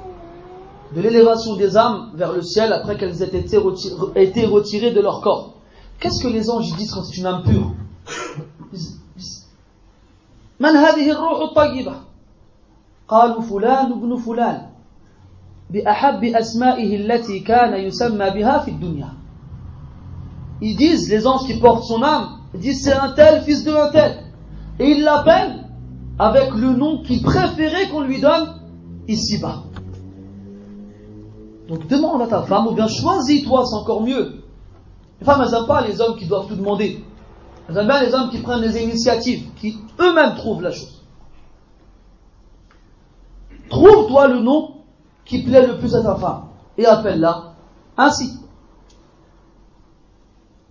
De 0.94 1.00
l'élévation 1.00 1.54
des 1.56 1.76
âmes 1.76 2.10
vers 2.14 2.32
le 2.32 2.42
ciel 2.42 2.72
après 2.72 2.96
qu'elles 2.96 3.22
aient 3.22 3.36
été 3.36 3.58
retirées 4.46 4.90
de 4.90 5.00
leur 5.00 5.20
corps. 5.20 5.54
Qu'est-ce 6.00 6.22
que 6.22 6.28
les 6.28 6.50
anges 6.50 6.74
disent 6.76 6.92
quand 6.92 7.04
c'est 7.04 7.18
une 7.18 7.26
âme 7.26 7.42
pure 7.42 7.72
من 10.60 10.76
هذه 10.76 11.10
الروح 11.10 11.40
الطيبة 11.40 11.94
قالوا 13.08 13.40
فلان 13.40 13.92
ابن 13.92 14.16
فلان 14.16 14.66
بأحب 15.70 16.24
أسمائه 16.24 16.96
التي 16.96 17.40
كان 17.40 17.74
يسمى 17.74 18.30
بها 18.30 18.58
في 18.58 18.70
الدنيا 18.70 19.08
ils 20.61 20.75
disent, 20.75 21.09
les 21.09 21.27
anges 21.27 21.45
qui 21.45 21.59
portent 21.59 21.83
son 21.83 22.01
âme, 22.01 22.39
ils 22.53 22.59
disent 22.59 22.83
c'est 22.83 22.93
un 22.93 23.11
tel, 23.11 23.43
fils 23.43 23.63
de 23.63 23.71
un 23.71 23.89
tel. 23.89 24.23
Et 24.79 24.91
ils 24.91 25.03
l'appellent 25.03 25.65
avec 26.17 26.53
le 26.53 26.73
nom 26.73 27.03
qu'il 27.03 27.21
préférait 27.21 27.89
qu'on 27.89 28.01
lui 28.01 28.21
donne 28.21 28.61
ici-bas. 29.07 29.63
Donc 31.67 31.87
demande 31.87 32.21
à 32.21 32.27
ta 32.27 32.43
femme, 32.43 32.67
ou 32.67 32.71
bien 32.71 32.87
choisis-toi, 32.87 33.65
c'est 33.65 33.75
encore 33.75 34.01
mieux. 34.01 34.43
Les 35.19 35.25
femmes, 35.25 35.41
elles 35.45 35.51
n'aiment 35.51 35.67
pas 35.67 35.85
les 35.85 35.99
hommes 35.99 36.15
qui 36.15 36.25
doivent 36.25 36.47
tout 36.47 36.55
demander. 36.55 37.03
Elles 37.67 37.77
aiment 37.77 37.87
bien 37.87 38.03
les 38.03 38.13
hommes 38.13 38.29
qui 38.29 38.39
prennent 38.39 38.61
des 38.61 38.81
initiatives, 38.81 39.49
qui 39.55 39.77
eux-mêmes 39.99 40.35
trouvent 40.35 40.61
la 40.61 40.71
chose. 40.71 41.03
Trouve-toi 43.69 44.27
le 44.27 44.39
nom 44.41 44.75
qui 45.25 45.41
plaît 45.41 45.65
le 45.65 45.79
plus 45.79 45.95
à 45.95 46.03
ta 46.03 46.15
femme 46.15 46.43
et 46.77 46.85
appelle-la 46.85 47.55
ainsi. 47.97 48.39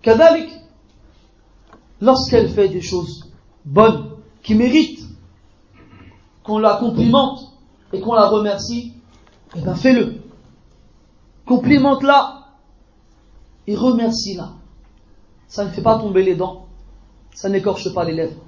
Kadalik, 0.04 0.50
lorsqu'elle 2.00 2.48
fait 2.48 2.68
des 2.68 2.80
choses 2.80 3.30
bonnes, 3.64 4.10
qui 4.42 4.54
méritent 4.54 5.04
qu'on 6.42 6.58
la 6.58 6.76
complimente 6.76 7.40
et 7.92 8.00
qu'on 8.00 8.14
la 8.14 8.28
remercie, 8.28 8.94
eh 9.56 9.60
bien 9.60 9.74
fais-le. 9.74 10.14
Complimente-la 11.44 12.46
et 13.66 13.76
remercie-la. 13.76 14.52
Ça 15.48 15.64
ne 15.64 15.70
fait 15.70 15.82
pas 15.82 15.98
tomber 15.98 16.22
les 16.22 16.36
dents, 16.36 16.66
ça 17.34 17.48
n'écorche 17.48 17.92
pas 17.92 18.04
les 18.04 18.14
lèvres. 18.14 18.40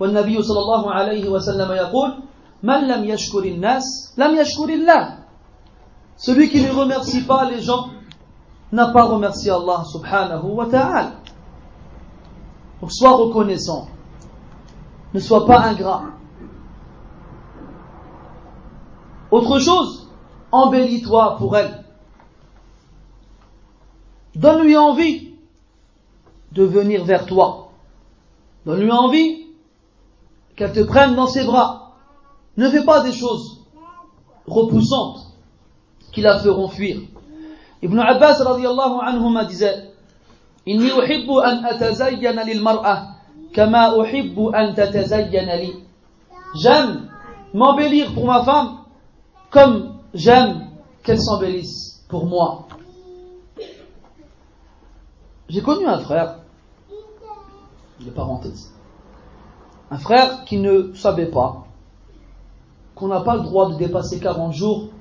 والنبي 0.00 0.42
صلى 0.42 0.58
الله 0.58 0.92
عليه 0.92 1.28
وسلم 1.28 1.72
يقول 1.72 2.10
من 2.62 2.80
لم 2.88 3.04
يشكر 3.04 3.44
الناس 3.44 4.14
لم 4.18 4.36
يشكر 4.36 4.68
الله 4.68 5.18
celui 6.16 6.48
qui 6.48 6.60
ne 6.62 6.70
remercie 6.70 7.22
pas 7.22 7.50
les 7.50 7.60
gens 7.60 7.90
n'a 8.73 8.87
pas 8.87 9.05
remercié 9.05 9.51
Allah 9.51 9.83
subhanahu 9.85 10.45
wa 10.55 10.65
ta'ala. 10.65 11.11
Donc 12.81 12.91
sois 12.91 13.15
reconnaissant. 13.15 13.87
Ne 15.13 15.19
sois 15.19 15.45
pas 15.45 15.59
ingrat. 15.59 16.05
Autre 19.29 19.59
chose, 19.59 20.09
embellis-toi 20.51 21.37
pour 21.37 21.55
elle. 21.55 21.83
Donne-lui 24.35 24.75
envie 24.75 25.35
de 26.51 26.63
venir 26.63 27.05
vers 27.05 27.27
toi. 27.27 27.69
Donne-lui 28.65 28.91
envie 28.91 29.45
qu'elle 30.55 30.73
te 30.73 30.81
prenne 30.81 31.15
dans 31.15 31.27
ses 31.27 31.43
bras. 31.45 31.93
Ne 32.57 32.69
fais 32.69 32.83
pas 32.83 33.03
des 33.03 33.13
choses 33.13 33.61
repoussantes 34.47 35.31
qui 36.11 36.21
la 36.21 36.39
feront 36.39 36.67
fuir. 36.67 37.01
Ibn 37.83 37.99
Abbas 37.99 38.39
radiallahu 38.39 38.99
anhuma 39.01 39.43
disait. 39.43 39.91
J'aime 46.55 47.09
m'embellir 47.53 48.13
pour 48.13 48.25
ma 48.25 48.43
femme 48.43 48.77
comme 49.49 49.95
j'aime 50.13 50.69
qu'elle 51.03 51.19
s'embellisse 51.19 52.05
pour 52.07 52.25
moi. 52.25 52.67
J'ai 55.49 55.61
connu 55.61 55.85
un 55.85 55.99
frère, 55.99 56.39
de 57.99 58.09
parenthèse, 58.11 58.73
un 59.91 59.97
frère 59.97 60.45
qui 60.45 60.57
ne 60.57 60.93
savait 60.93 61.29
pas 61.29 61.65
qu'on 62.95 63.09
n'a 63.09 63.19
pas 63.19 63.35
le 63.35 63.41
droit 63.41 63.69
de 63.69 63.75
dépasser 63.75 64.21
40 64.21 64.53
jours 64.53 64.92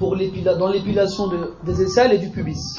pour 0.00 0.16
dans 0.16 0.68
l'épilation 0.68 1.28
de, 1.28 1.52
des 1.62 1.82
aisselles 1.82 2.14
et 2.14 2.18
du 2.18 2.30
pubis. 2.30 2.58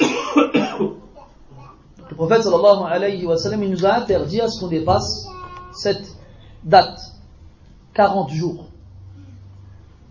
Le 2.10 2.16
prophète 2.16 2.42
sallallahu 2.42 2.82
alayhi 2.90 3.24
wa 3.24 3.36
sallam, 3.36 3.62
il 3.62 3.70
nous 3.70 3.86
a 3.86 3.94
interdit 3.94 4.40
à 4.40 4.48
ce 4.48 4.60
qu'on 4.60 4.66
dépasse 4.66 5.28
cette 5.72 6.16
date, 6.64 6.98
40 7.94 8.28
jours. 8.30 8.66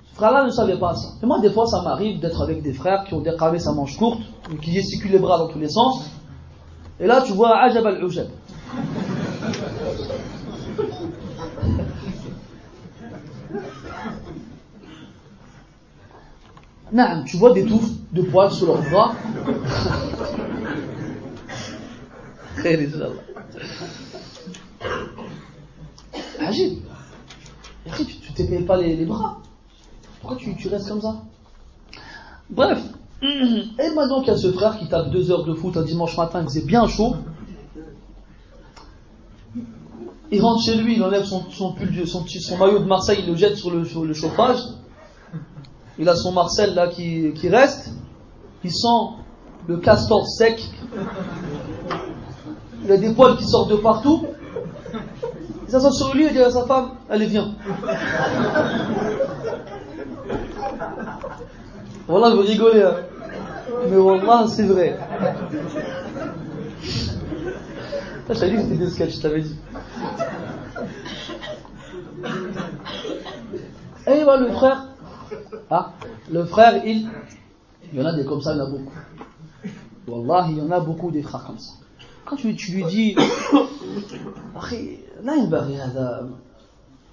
Ce 0.10 0.16
frère-là 0.16 0.46
ne 0.46 0.52
savait 0.52 0.80
pas 0.80 0.96
ça. 0.96 1.10
Et 1.22 1.26
moi, 1.26 1.40
des 1.42 1.52
fois, 1.52 1.68
ça 1.68 1.82
m'arrive 1.82 2.22
d'être 2.22 2.42
avec 2.42 2.64
des 2.64 2.74
frères 2.74 3.04
qui 3.04 3.14
ont 3.14 3.22
décramé 3.22 3.60
sa 3.60 3.74
manche 3.74 3.98
courte, 3.98 4.22
ou 4.52 4.56
qui 4.56 4.72
gesticulent 4.72 5.12
les 5.12 5.20
bras 5.20 5.38
dans 5.38 5.50
tous 5.50 5.60
les 5.60 5.70
sens. 5.70 6.10
Et 7.00 7.08
là, 7.08 7.22
tu 7.26 7.34
vois 7.34 7.62
Ajab 7.62 7.86
al-Ujab. 7.88 8.30
Non, 16.92 17.24
tu 17.26 17.38
vois 17.38 17.54
des 17.54 17.66
touffes 17.66 17.92
de 18.12 18.22
poils 18.22 18.52
sur 18.52 18.68
leurs 18.68 18.82
bras. 18.90 19.16
Agile. 26.40 26.80
Tu 27.96 28.34
t'épayes 28.34 28.64
pas 28.64 28.78
les, 28.78 29.06
bras. 29.06 29.40
Pourquoi 30.20 30.38
tu, 30.38 30.56
tu 30.56 30.68
restes 30.68 30.90
comme 30.90 31.02
ça? 31.02 31.22
Bref. 32.50 32.82
Et 33.24 33.90
maintenant 33.96 34.20
qu'il 34.20 34.30
y 34.30 34.36
a 34.36 34.38
ce 34.38 34.52
frère 34.52 34.78
qui 34.78 34.88
tape 34.88 35.12
deux 35.12 35.32
heures 35.32 35.46
de 35.46 35.54
foot 35.54 35.78
un 35.78 35.84
dimanche 35.84 36.18
matin, 36.18 36.44
que 36.44 36.52
c'est 36.52 36.66
bien 36.66 36.88
chaud, 36.88 37.16
il 40.32 40.42
rentre 40.42 40.64
chez 40.64 40.76
lui, 40.76 40.96
il 40.96 41.04
enlève 41.04 41.26
son, 41.26 41.50
son, 41.52 41.74
pull, 41.74 42.08
son, 42.08 42.26
son 42.26 42.58
maillot 42.58 42.80
de 42.80 42.86
Marseille, 42.86 43.20
il 43.22 43.30
le 43.30 43.36
jette 43.36 43.58
sur 43.58 43.70
le, 43.70 43.86
sur 43.86 44.06
le 44.06 44.14
chauffage, 44.14 44.60
il 46.02 46.10
a 46.10 46.16
son 46.16 46.32
Marcel 46.32 46.74
là 46.74 46.88
qui, 46.88 47.32
qui 47.36 47.48
reste, 47.48 47.92
il 48.64 48.72
sent 48.72 48.88
le 49.68 49.78
castor 49.78 50.28
sec, 50.28 50.60
il 52.84 52.92
a 52.92 52.98
des 52.98 53.14
poils 53.14 53.38
qui 53.38 53.46
sortent 53.46 53.70
de 53.70 53.76
partout, 53.76 54.26
il 55.64 55.70
s'assoit 55.72 55.92
sur 55.92 56.16
lui 56.16 56.26
et 56.26 56.32
dit 56.32 56.40
à 56.40 56.50
sa 56.50 56.66
femme, 56.66 56.94
allez 57.08 57.28
viens. 57.28 57.54
Voilà, 62.08 62.36
vous 62.36 62.42
rigolez, 62.42 62.82
hein. 62.82 62.96
mais 63.88 63.98
Wallah, 63.98 64.48
c'est 64.48 64.64
vrai. 64.64 64.98
Je 68.28 68.34
t'avais 68.34 68.50
dit 68.50 68.56
que 68.56 68.62
c'était 68.64 68.76
des 68.76 68.90
sketchs, 68.90 69.16
je 69.18 69.22
t'avais 69.22 69.42
dit. 69.42 69.56
Et 74.08 74.24
voilà 74.24 74.48
le 74.48 74.52
frère, 74.52 74.88
ah, 75.74 75.94
le 76.30 76.44
frère, 76.44 76.86
il, 76.86 77.10
y 77.94 78.02
en 78.02 78.06
a 78.06 78.12
des 78.12 78.26
comme 78.26 78.42
ça, 78.42 78.52
il 78.54 78.58
y 78.58 78.62
en 78.62 78.66
a 78.66 78.70
beaucoup. 78.70 78.92
Wallah, 80.06 80.48
il 80.50 80.58
y 80.58 80.62
en 80.62 80.70
a 80.70 80.82
beaucoup 80.82 81.12
des 81.12 81.22
frères 81.22 81.46
comme 81.46 81.60
ça. 81.60 81.72
Quand 82.26 82.36
tu, 82.36 82.48
lui 82.48 82.84
dis, 82.84 83.16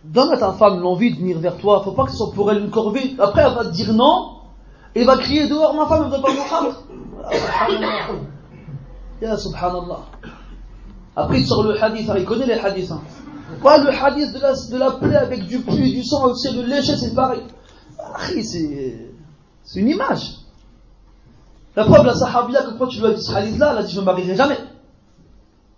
donne 0.05 0.33
à 0.33 0.37
ta 0.37 0.53
femme 0.55 0.81
l'envie 0.81 1.13
de 1.15 1.21
venir 1.21 1.39
vers 1.39 1.57
toi, 1.59 1.83
faut 1.85 1.93
pas 1.93 2.07
que 2.07 2.11
ce 2.11 2.17
soit 2.17 2.33
pour 2.33 2.51
elle 2.51 2.65
une 2.65 2.71
corvée. 2.71 3.15
Après, 3.21 3.43
elle 3.43 3.55
va 3.55 3.65
te 3.65 3.71
dire 3.71 3.93
non, 3.93 4.39
et 4.97 5.05
va 5.05 5.17
crier 5.19 5.47
dehors, 5.49 5.75
ma 5.75 5.87
femme 5.87 6.11
ne 6.11 6.17
veut 6.17 6.21
pas 6.21 6.33
Muhammad. 6.33 6.75
Ya 9.21 9.37
subhanallah. 9.37 10.01
Après, 11.17 11.41
il 11.41 11.47
sort 11.47 11.65
le 11.65 11.81
hadith, 11.81 12.09
il 12.17 12.25
connaît 12.25 12.47
les 12.47 12.55
hadiths. 12.55 12.93
Hein. 12.93 13.03
le 13.63 13.91
hadith 13.91 14.33
de 14.33 14.39
la, 14.41 14.53
de 14.53 14.77
la 14.77 14.93
plaie 14.93 15.17
avec 15.17 15.47
du 15.47 15.61
pus, 15.61 15.93
du 15.93 16.05
sang, 16.05 16.33
c'est 16.35 16.55
de 16.55 16.63
lécher, 16.63 16.97
c'est 16.97 17.15
pareil 17.15 17.43
c'est 18.43 19.81
une 19.81 19.89
image. 19.89 20.39
La 21.77 21.85
preuve, 21.85 22.07
la 22.07 22.15
sahabia, 22.15 22.63
que 22.63 22.79
quand 22.79 22.89
tu 22.89 22.99
lui 22.99 23.07
as 23.07 23.13
dit 23.13 23.23
ce 23.23 23.33
hadith-là, 23.33 23.71
elle 23.73 23.79
a 23.79 23.83
dit 23.83 23.93
Je 23.93 23.97
ne 23.97 24.01
me 24.01 24.07
marierai 24.07 24.35
jamais. 24.35 24.59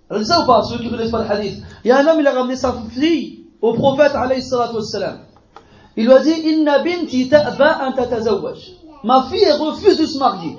Alors, 0.08 0.24
ça 0.24 0.42
ou 0.42 0.46
pas, 0.46 0.62
ceux 0.62 0.78
qui 0.78 0.86
ne 0.86 0.90
connaissent 0.90 1.10
pas 1.10 1.24
le 1.24 1.30
hadith 1.30 1.62
Il 1.84 1.88
y 1.88 1.90
a 1.90 1.98
un 1.98 2.06
homme, 2.06 2.20
il 2.20 2.26
a 2.26 2.32
ramené 2.32 2.56
sa 2.56 2.74
fille 2.90 3.44
au 3.60 3.74
prophète, 3.74 4.14
alayhi 4.14 4.42
salatu 4.42 4.76
wassalam. 4.76 5.18
Il 5.96 6.06
lui 6.06 6.12
a 6.12 6.20
dit, 6.20 6.30
Inna 6.30 6.82
binti 6.82 7.28
ta'ba 7.28 7.86
an 7.86 7.92
tatazawwaj. 7.92 8.58
Ma 9.04 9.24
fille, 9.24 9.44
elle 9.44 9.60
refuse 9.60 9.98
de 9.98 10.06
se 10.06 10.18
marier. 10.18 10.56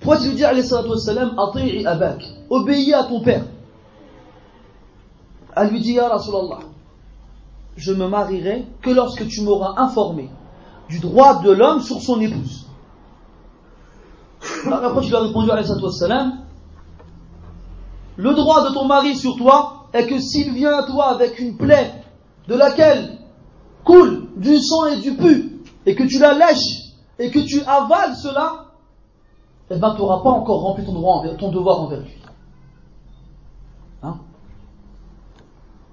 Pourquoi 0.00 0.20
tu 0.20 0.28
lui 0.28 0.34
dis, 0.34 0.44
alayhi 0.44 0.66
salatu 0.66 0.90
wassalam, 0.90 1.38
ati'i 1.38 1.86
abak. 1.86 2.22
Obéis 2.50 2.92
à 2.92 3.04
ton 3.04 3.20
père. 3.20 3.44
Elle 5.56 5.68
lui 5.70 5.80
dit, 5.80 5.92
Ya 5.92 6.08
Rasulallah, 6.08 6.60
je 7.76 7.92
me 7.92 8.08
marierai 8.08 8.66
que 8.82 8.90
lorsque 8.90 9.26
tu 9.28 9.42
m'auras 9.42 9.74
informé 9.80 10.28
du 10.88 10.98
droit 10.98 11.40
de 11.42 11.50
l'homme 11.50 11.80
sur 11.80 12.00
son 12.00 12.20
épouse. 12.20 12.66
Après, 14.66 15.00
tu 15.02 15.08
lui 15.08 15.16
as 15.16 15.20
répondu, 15.20 15.50
wassalam, 15.50 16.44
le 18.16 18.34
droit 18.34 18.68
de 18.68 18.74
ton 18.74 18.84
mari 18.86 19.16
sur 19.16 19.36
toi 19.36 19.86
est 19.92 20.06
que 20.06 20.18
s'il 20.18 20.52
vient 20.52 20.78
à 20.78 20.82
toi 20.84 21.06
avec 21.06 21.38
une 21.38 21.56
plaie 21.56 22.04
de 22.48 22.54
laquelle 22.54 23.18
coule 23.84 24.28
du 24.36 24.58
sang 24.58 24.86
et 24.86 25.00
du 25.00 25.16
pu, 25.16 25.62
et 25.86 25.94
que 25.94 26.04
tu 26.04 26.18
la 26.18 26.34
lèches, 26.34 26.94
et 27.18 27.30
que 27.30 27.38
tu 27.40 27.60
avales 27.62 28.14
cela, 28.16 28.66
eh 29.70 29.76
bien, 29.76 29.94
tu 29.94 30.00
n'auras 30.00 30.22
pas 30.22 30.30
encore 30.30 30.62
rempli 30.62 30.84
ton, 30.84 30.92
droit, 30.92 31.24
ton 31.38 31.50
devoir 31.50 31.80
envers 31.80 32.00
lui. 32.00 32.18
Hein? 34.02 34.16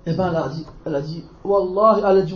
Eh 0.05 0.13
bien, 0.13 0.29
elle 0.29 0.35
a 0.35 0.49
dit, 0.49 0.65
elle 0.85 0.95
a 0.95 1.01
dit, 1.01 1.23
Wallah, 1.43 1.97
elle 1.99 2.17
a 2.17 2.21
dit, 2.21 2.35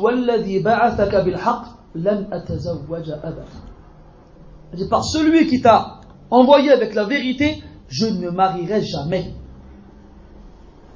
Par 4.89 5.03
celui 5.05 5.47
qui 5.47 5.61
t'a 5.61 6.01
envoyé 6.29 6.71
avec 6.71 6.93
la 6.93 7.05
vérité, 7.05 7.63
je 7.87 8.07
ne 8.07 8.29
marierai 8.29 8.81
jamais. 8.81 9.33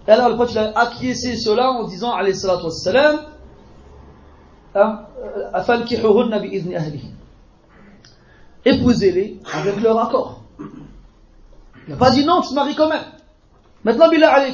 Et 0.08 0.12
alors, 0.12 0.30
le 0.30 0.36
prophète 0.36 0.58
a 0.58 0.80
acquiescé 0.80 1.36
cela 1.38 1.72
en 1.72 1.84
disant, 1.86 2.14
alayhi 2.14 2.36
salatu 2.36 2.66
wassalam, 2.66 3.20
hein, 4.76 5.06
épousez-les 8.66 9.40
avec 9.54 9.82
leur 9.82 10.00
accord. 10.00 10.42
Il 11.88 11.92
n'a 11.92 11.98
pas 11.98 12.12
dit 12.12 12.26
non, 12.26 12.42
tu 12.42 12.50
te 12.50 12.56
maries 12.56 12.76
quand 12.76 12.90
même. 12.90 13.06
Maintenant, 13.84 14.10
billah 14.10 14.48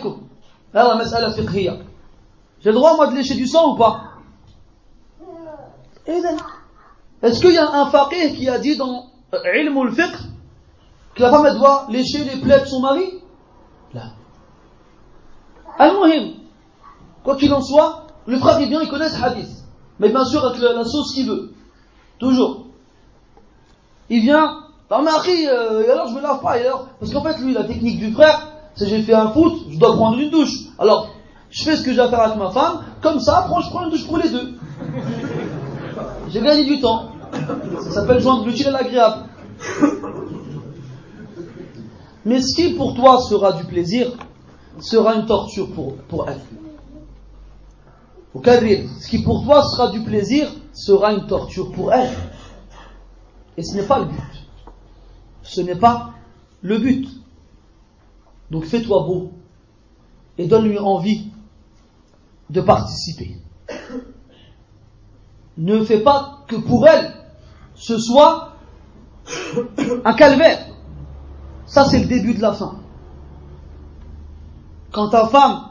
fiqhiyya. 1.33 1.77
J'ai 2.59 2.69
le 2.69 2.75
droit, 2.75 2.95
moi, 2.95 3.07
de 3.07 3.15
lécher 3.15 3.35
du 3.35 3.47
sang 3.47 3.73
ou 3.73 3.77
pas? 3.77 4.14
Est-ce 6.07 7.41
qu'il 7.41 7.53
y 7.53 7.57
a 7.57 7.69
un 7.69 7.85
faqih 7.87 8.35
qui 8.35 8.47
a 8.49 8.59
dit 8.59 8.77
dans 8.77 9.07
ilm 9.33 9.77
al-fiqh 9.77 10.15
que 11.15 11.21
la 11.21 11.31
femme 11.31 11.57
doit 11.57 11.87
lécher 11.89 12.23
les 12.23 12.39
plaies 12.41 12.61
de 12.61 12.65
son 12.65 12.81
mari? 12.81 13.05
Là. 13.93 14.03
Al-Muhim, 15.77 16.33
quoi 17.23 17.35
qu'il 17.35 17.53
en 17.53 17.61
soit, 17.61 18.07
le 18.27 18.37
frère 18.37 18.59
est 18.59 18.67
bien, 18.67 18.81
il 18.81 18.89
connaît 18.89 19.09
ce 19.09 19.21
hadith. 19.21 19.49
Mais 19.99 20.09
bien 20.09 20.25
sûr, 20.25 20.43
avec 20.45 20.61
la, 20.61 20.83
sauce 20.83 21.13
qu'il 21.13 21.27
veut. 21.27 21.53
Toujours. 22.19 22.65
Il 24.09 24.21
vient, 24.21 24.63
par 24.89 25.01
mari, 25.01 25.47
euh, 25.47 25.83
et 25.85 25.89
alors 25.89 26.07
je 26.07 26.15
me 26.15 26.21
lave 26.21 26.41
pas, 26.41 26.51
alors, 26.51 26.87
parce 26.99 27.11
qu'en 27.11 27.23
fait, 27.23 27.39
lui, 27.39 27.53
la 27.53 27.63
technique 27.63 27.99
du 27.99 28.11
frère, 28.11 28.51
c'est 28.75 28.87
j'ai 28.87 29.01
fait 29.03 29.13
un 29.13 29.29
foot, 29.29 29.53
je 29.69 29.79
dois 29.79 29.95
prendre 29.95 30.19
une 30.19 30.29
douche. 30.29 30.65
Alors, 30.77 31.09
je 31.49 31.63
fais 31.63 31.77
ce 31.77 31.83
que 31.83 31.93
j'ai 31.93 32.01
à 32.01 32.09
faire 32.09 32.19
avec 32.19 32.37
ma 32.37 32.51
femme, 32.51 32.83
comme 33.01 33.19
ça, 33.19 33.47
je 33.47 33.69
prends 33.69 33.83
une 33.85 33.89
douche 33.89 34.05
pour 34.05 34.17
les 34.17 34.29
deux. 34.29 34.55
J'ai 36.29 36.41
gagné 36.41 36.65
du 36.65 36.79
temps. 36.79 37.11
Ça 37.81 37.91
s'appelle 37.91 38.19
joindre 38.19 38.45
l'utile 38.45 38.67
à 38.67 38.71
l'agréable. 38.71 39.29
Mais 42.25 42.41
ce 42.41 42.55
qui 42.55 42.73
pour 42.73 42.95
toi 42.95 43.21
sera 43.21 43.53
du 43.53 43.65
plaisir, 43.65 44.11
sera 44.79 45.15
une 45.15 45.25
torture 45.25 45.71
pour, 45.73 45.95
pour 46.09 46.27
elle. 46.27 46.41
Au 48.33 48.41
ce 48.43 49.07
qui 49.07 49.23
pour 49.23 49.43
toi 49.43 49.63
sera 49.63 49.91
du 49.91 50.03
plaisir, 50.03 50.51
sera 50.73 51.13
une 51.13 51.27
torture 51.27 51.71
pour 51.71 51.93
elle. 51.93 52.13
Et 53.57 53.63
ce 53.63 53.75
n'est 53.75 53.83
pas 53.83 53.99
le 53.99 54.05
but. 54.05 54.47
Ce 55.43 55.61
n'est 55.61 55.77
pas 55.77 56.11
le 56.61 56.77
but. 56.77 57.07
Donc 58.51 58.65
fais-toi 58.65 59.03
beau 59.03 59.31
et 60.37 60.47
donne-lui 60.47 60.79
envie 60.79 61.29
de 62.49 62.61
participer. 62.61 63.37
Ne 65.57 65.83
fais 65.83 65.99
pas 65.99 66.43
que 66.47 66.55
pour 66.55 66.87
elle 66.87 67.13
ce 67.75 67.97
soit 67.97 68.53
un 70.05 70.13
calvaire. 70.13 70.65
Ça 71.65 71.85
c'est 71.85 71.99
le 71.99 72.07
début 72.07 72.33
de 72.33 72.41
la 72.41 72.53
fin. 72.53 72.79
Quand 74.91 75.09
ta 75.09 75.27
femme, 75.27 75.69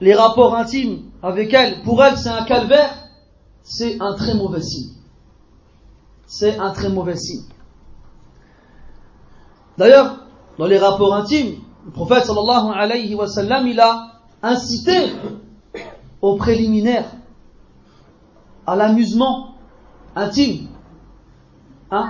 les 0.00 0.14
rapports 0.14 0.56
intimes 0.56 1.10
avec 1.22 1.52
elle, 1.52 1.82
pour 1.82 2.02
elle 2.02 2.16
c'est 2.16 2.30
un 2.30 2.44
calvaire, 2.44 2.90
c'est 3.62 4.00
un 4.00 4.14
très 4.14 4.34
mauvais 4.34 4.62
signe. 4.62 4.94
C'est 6.26 6.58
un 6.58 6.72
très 6.72 6.88
mauvais 6.88 7.16
signe. 7.16 7.44
D'ailleurs, 9.76 10.26
dans 10.58 10.66
les 10.66 10.78
rapports 10.78 11.14
intimes, 11.14 11.56
le 11.86 11.90
prophète 11.90 12.24
sallallahu 12.24 12.72
alayhi 12.74 13.14
wa 13.14 13.26
sallam, 13.26 13.66
il 13.66 13.80
a 13.80 14.20
incité 14.42 15.12
aux 16.20 16.36
préliminaires, 16.36 17.10
à 18.66 18.76
l'amusement 18.76 19.54
intime, 20.14 20.68
hein, 21.90 22.08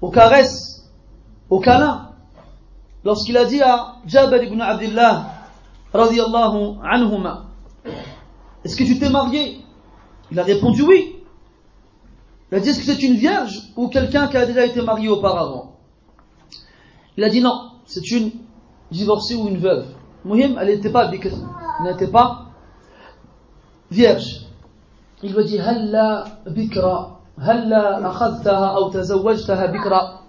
aux 0.00 0.10
caresses, 0.10 0.90
aux 1.50 1.60
câlins. 1.60 2.10
Lorsqu'il 3.04 3.36
a 3.36 3.44
dit 3.44 3.62
à 3.62 3.96
Jabal 4.06 4.44
ibn 4.44 4.60
Abdullah, 4.60 5.26
radiallahu 5.92 6.78
anhuma, 6.82 7.46
est-ce 8.64 8.76
que 8.76 8.84
tu 8.84 8.98
t'es 8.98 9.08
marié? 9.08 9.60
Il 10.32 10.40
a 10.40 10.42
répondu 10.42 10.82
oui. 10.82 11.16
Il 12.50 12.58
a 12.58 12.60
dit 12.60 12.70
est-ce 12.70 12.80
que 12.80 12.86
c'est 12.86 13.02
une 13.02 13.14
vierge 13.14 13.72
ou 13.76 13.88
quelqu'un 13.88 14.28
qui 14.28 14.36
a 14.36 14.46
déjà 14.46 14.66
été 14.66 14.82
marié 14.82 15.08
auparavant? 15.08 15.76
Il 17.16 17.24
a 17.24 17.28
dit 17.28 17.40
non, 17.40 17.70
c'est 17.84 18.10
une 18.10 18.32
divorcée 18.90 19.34
ou 19.36 19.48
une 19.48 19.58
veuve. 19.58 19.86
Mohim, 20.24 20.56
elle 20.60 20.68
n'était 20.68 20.90
pas 20.90 21.10
elle 21.12 21.84
n'était 21.84 22.08
pas 22.08 22.46
vierge. 23.90 24.45
Il 25.22 25.32
lui 25.32 25.40
a 25.40 25.44
dit 25.44 25.58
Halla 25.58 26.24
bikra, 26.46 27.20
Halla 27.38 28.06
akhadtaha 28.06 28.80
ou 28.82 28.90
tazawwajtaha 28.90 29.68
bikra, 29.68 30.20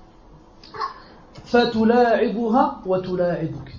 fatula'ibuha 1.43 2.81
wa 2.85 2.99
tula'ibuk. 2.99 3.73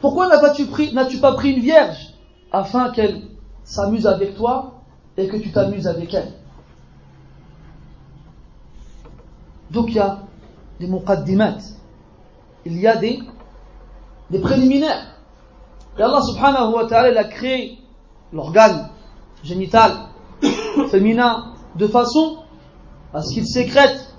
Pourquoi 0.00 0.28
n'as-tu 0.28 1.18
pas 1.18 1.32
pris 1.32 1.52
une 1.52 1.60
vierge 1.60 2.14
afin 2.52 2.90
qu'elle 2.90 3.22
s'amuse 3.64 4.06
avec 4.06 4.36
toi 4.36 4.82
et 5.16 5.28
que 5.28 5.36
tu 5.36 5.52
t'amuses 5.52 5.86
avec 5.86 6.12
elle? 6.14 6.32
Donc 9.70 9.88
il 9.90 9.96
y 9.96 10.00
a 10.00 10.18
des 10.80 10.86
muqaddimat, 10.86 11.58
il 12.64 12.78
y 12.78 12.86
a 12.86 12.96
des, 12.96 13.20
des 14.30 14.38
préliminaires. 14.38 15.14
Et 15.98 16.02
Allah 16.02 16.20
subhanahu 16.22 16.74
wa 16.74 16.86
ta'ala 16.86 17.20
a 17.20 17.24
créé 17.24 17.78
l'organe 18.32 18.88
génital 19.42 19.92
féminin 20.90 21.54
de 21.76 21.86
façon 21.86 22.38
à 23.12 23.22
ce 23.22 23.34
qu'il 23.34 23.46
sécrète 23.46 24.14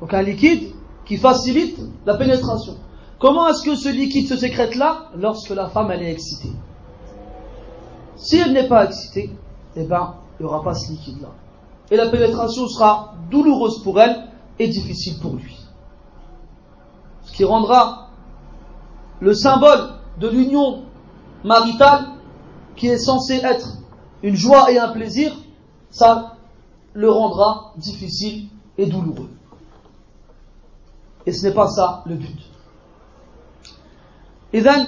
aucun 0.00 0.22
liquide 0.22 0.72
qui 1.04 1.16
facilite 1.16 1.78
la 2.06 2.14
pénétration. 2.14 2.76
Comment 3.18 3.48
est-ce 3.48 3.62
que 3.62 3.76
ce 3.76 3.88
liquide 3.88 4.28
se 4.28 4.36
sécrète 4.36 4.74
là 4.74 5.10
lorsque 5.16 5.50
la 5.50 5.68
femme 5.68 5.90
est 5.92 6.10
excitée? 6.10 6.52
Si 8.16 8.38
elle 8.38 8.52
n'est 8.52 8.68
pas 8.68 8.86
excitée, 8.86 9.30
eh 9.76 9.84
ben, 9.84 10.14
il 10.38 10.42
n'y 10.42 10.48
aura 10.48 10.62
pas 10.62 10.74
ce 10.74 10.90
liquide 10.90 11.20
là. 11.22 11.28
Et 11.90 11.96
la 11.96 12.08
pénétration 12.08 12.66
sera 12.68 13.14
douloureuse 13.30 13.82
pour 13.82 14.00
elle 14.00 14.28
et 14.58 14.68
difficile 14.68 15.18
pour 15.20 15.34
lui. 15.34 15.56
Ce 17.22 17.32
qui 17.32 17.44
rendra 17.44 18.08
le 19.20 19.34
symbole 19.34 19.94
de 20.18 20.28
l'union 20.28 20.82
maritale 21.44 22.06
qui 22.76 22.88
est 22.88 22.98
censé 22.98 23.34
être 23.34 23.68
une 24.22 24.36
joie 24.36 24.70
et 24.70 24.78
un 24.78 24.88
plaisir, 24.88 25.32
ça 25.90 26.36
le 26.94 27.10
rendra 27.10 27.72
difficile 27.76 28.48
et 28.78 28.86
douloureux. 28.86 29.30
Et 31.26 31.32
ce 31.32 31.46
n'est 31.46 31.54
pas 31.54 31.68
ça 31.68 32.02
le 32.06 32.16
but. 32.16 32.38
Et 34.52 34.62
then, 34.62 34.86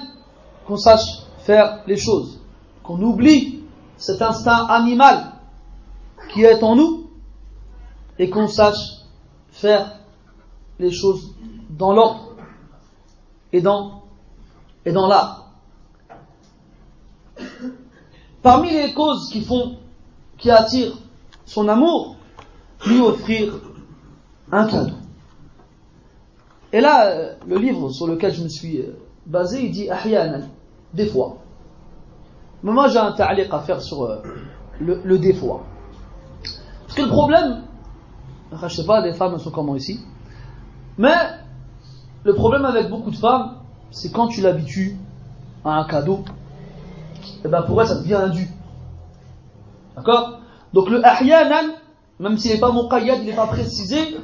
qu'on 0.67 0.77
sache 0.77 1.23
faire 1.39 1.83
les 1.87 1.97
choses, 1.97 2.41
qu'on 2.83 3.01
oublie 3.01 3.63
cet 3.97 4.21
instinct 4.23 4.67
animal 4.67 5.33
qui 6.33 6.43
est 6.43 6.63
en 6.63 6.77
nous 6.77 7.11
et 8.19 8.31
qu'on 8.31 8.49
sache 8.49 9.05
faire 9.51 9.99
les 10.79 10.91
choses 10.91 11.35
dans 11.71 11.93
l'ordre 11.93 12.35
et 13.53 13.61
dans, 13.61 14.03
et 14.85 14.93
dans 14.93 15.07
l'art. 15.07 15.44
Parmi 18.45 18.71
les 18.71 18.93
causes 18.93 19.31
qui 19.31 19.41
font, 19.41 19.79
qui 20.37 20.51
attirent 20.51 20.99
son 21.47 21.67
amour, 21.67 22.17
lui 22.87 23.01
offrir 23.01 23.55
un 24.53 24.67
cadeau. 24.67 24.97
Et 26.71 26.83
là, 26.83 27.07
euh, 27.07 27.35
le 27.47 27.57
livre 27.57 27.89
sur 27.89 28.07
lequel 28.07 28.35
je 28.35 28.43
me 28.43 28.49
suis 28.49 28.81
euh, 28.81 28.99
basé, 29.25 29.65
il 29.65 29.73
dit 29.73 29.89
ahyanan, 29.89 30.43
des 30.93 31.07
fois. 31.07 31.39
Mais 32.63 32.71
moi 32.71 32.89
j'ai 32.89 32.99
un 32.99 33.13
ta'liq 33.13 33.49
à 33.51 33.61
faire 33.61 33.81
sur 33.81 34.03
euh, 34.03 34.19
le, 34.79 35.01
le 35.03 35.19
des 35.19 35.33
fois. 35.33 35.65
Parce 36.43 36.97
que 36.97 37.03
le 37.03 37.09
problème, 37.09 37.63
je 38.53 38.69
sais 38.69 38.85
pas, 38.85 39.01
les 39.01 39.15
femmes 39.15 39.39
sont 39.39 39.53
comment 39.53 39.75
ici, 39.75 40.01
mais 40.99 41.17
le 42.25 42.35
problème 42.35 42.67
avec 42.67 42.91
beaucoup 42.91 43.11
de 43.11 43.17
femmes, 43.17 43.55
c'est 43.91 44.13
quand 44.13 44.29
tu 44.29 44.43
l'habitues 44.43 44.99
à 45.65 45.79
un 45.79 45.85
cadeau, 45.85 46.25
et 47.45 47.47
eh 47.47 47.51
ben 47.51 47.61
pour 47.61 47.81
elle 47.83 47.89
ça 47.89 47.97
devient 47.97 48.15
un 48.15 48.29
dû. 48.29 48.49
D'accord? 49.97 50.39
Donc 50.73 50.89
le 50.89 51.05
ahyanan, 51.05 51.75
même 52.19 52.39
s'il 52.39 52.53
n'est 52.53 52.59
pas 52.59 52.73
muqayyad, 52.73 53.19
il 53.21 53.27
n'est 53.27 53.37
pas 53.37 53.47
précisé, 53.47 54.17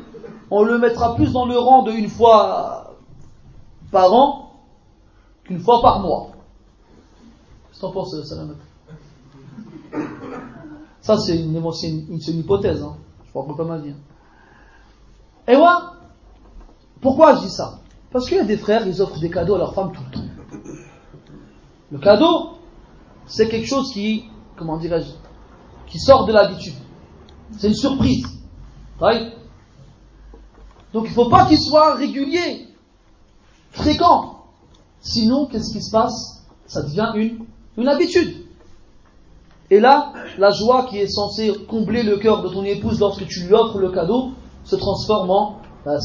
on 0.50 0.62
le 0.62 0.78
mettra 0.78 1.14
plus 1.14 1.30
dans 1.32 1.44
le 1.44 1.58
rang 1.58 1.82
de 1.82 1.92
une 1.92 2.08
fois 2.08 2.96
par 3.90 4.10
an 4.14 4.52
qu'une 5.44 5.60
fois 5.60 5.82
par 5.82 6.00
mois. 6.00 6.30
Qu'est-ce 7.68 7.80
que 7.80 7.86
t'en 7.86 7.92
penses, 7.92 8.22
Salamat 8.24 8.54
Ça, 11.02 11.18
c'est 11.18 11.36
une, 11.36 11.54
hypothèse, 12.28 12.82
hein. 12.82 12.96
je 13.26 13.32
qu'on 13.32 13.44
peut 13.44 13.56
pas 13.56 13.64
mal 13.64 13.82
dire. 13.82 13.96
Et 15.46 15.56
moi, 15.56 15.94
pourquoi 17.02 17.36
je 17.36 17.40
dis 17.40 17.50
ça? 17.50 17.80
Parce 18.12 18.26
qu'il 18.28 18.38
y 18.38 18.40
a 18.40 18.44
des 18.44 18.56
frères, 18.56 18.86
ils 18.86 19.02
offrent 19.02 19.20
des 19.20 19.30
cadeaux 19.30 19.56
à 19.56 19.58
leurs 19.58 19.74
femmes 19.74 19.92
tout 19.92 20.02
le 20.08 20.16
temps. 20.16 20.26
Le 21.92 21.98
cadeau, 21.98 22.59
c'est 23.30 23.48
quelque 23.48 23.66
chose 23.66 23.92
qui, 23.92 24.24
comment 24.56 24.76
dirais-je, 24.76 25.12
qui 25.86 25.98
sort 25.98 26.26
de 26.26 26.32
l'habitude. 26.32 26.74
C'est 27.56 27.68
une 27.68 27.74
surprise. 27.74 28.26
Right? 29.00 29.32
Donc 30.92 31.04
il 31.04 31.10
ne 31.10 31.14
faut 31.14 31.28
pas 31.28 31.46
qu'il 31.46 31.58
soit 31.58 31.94
régulier, 31.94 32.66
fréquent. 33.70 34.44
Sinon, 35.00 35.46
qu'est-ce 35.46 35.72
qui 35.72 35.80
se 35.80 35.90
passe? 35.90 36.44
Ça 36.66 36.82
devient 36.82 37.12
une, 37.14 37.46
une 37.78 37.88
habitude. 37.88 38.44
Et 39.70 39.78
là, 39.78 40.12
la 40.36 40.50
joie 40.50 40.86
qui 40.90 40.98
est 40.98 41.08
censée 41.08 41.52
combler 41.68 42.02
le 42.02 42.18
cœur 42.18 42.42
de 42.42 42.48
ton 42.48 42.64
épouse 42.64 42.98
lorsque 42.98 43.26
tu 43.28 43.44
lui 43.44 43.54
offres 43.54 43.78
le 43.78 43.90
cadeau 43.90 44.32
se 44.64 44.74
transforme 44.74 45.30
en 45.30 45.60
ah, 45.86 45.96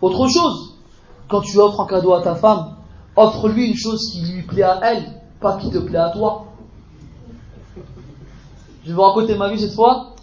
autre 0.00 0.28
chose. 0.28 0.78
Quand 1.28 1.42
tu 1.42 1.58
offres 1.58 1.80
un 1.80 1.86
cadeau 1.86 2.14
à 2.14 2.22
ta 2.22 2.34
femme, 2.34 2.76
offre-lui 3.14 3.68
une 3.68 3.76
chose 3.76 4.10
qui 4.10 4.22
lui 4.22 4.42
plaît 4.42 4.62
à 4.62 4.80
elle, 4.82 5.19
pas 5.40 5.56
qui 5.58 5.70
te 5.70 5.78
plaît 5.78 5.98
à 5.98 6.10
toi. 6.10 6.46
Je 8.84 8.88
vais 8.88 8.94
vous 8.94 9.02
raconter 9.02 9.34
ma 9.36 9.50
vie 9.50 9.58
cette 9.58 9.74
fois. 9.74 10.14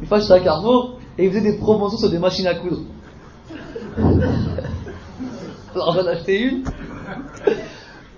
Une 0.00 0.06
fois, 0.06 0.18
j'étais 0.20 0.32
à 0.34 0.40
Carrefour 0.40 0.98
et 1.16 1.24
il 1.24 1.30
faisait 1.30 1.52
des 1.52 1.58
promotions 1.58 1.98
sur 1.98 2.10
des 2.10 2.18
machines 2.18 2.46
à 2.46 2.54
coudre. 2.54 2.82
Alors, 5.74 5.94
j'en 5.94 6.06
ai 6.06 6.08
acheté 6.08 6.40
une. 6.40 6.64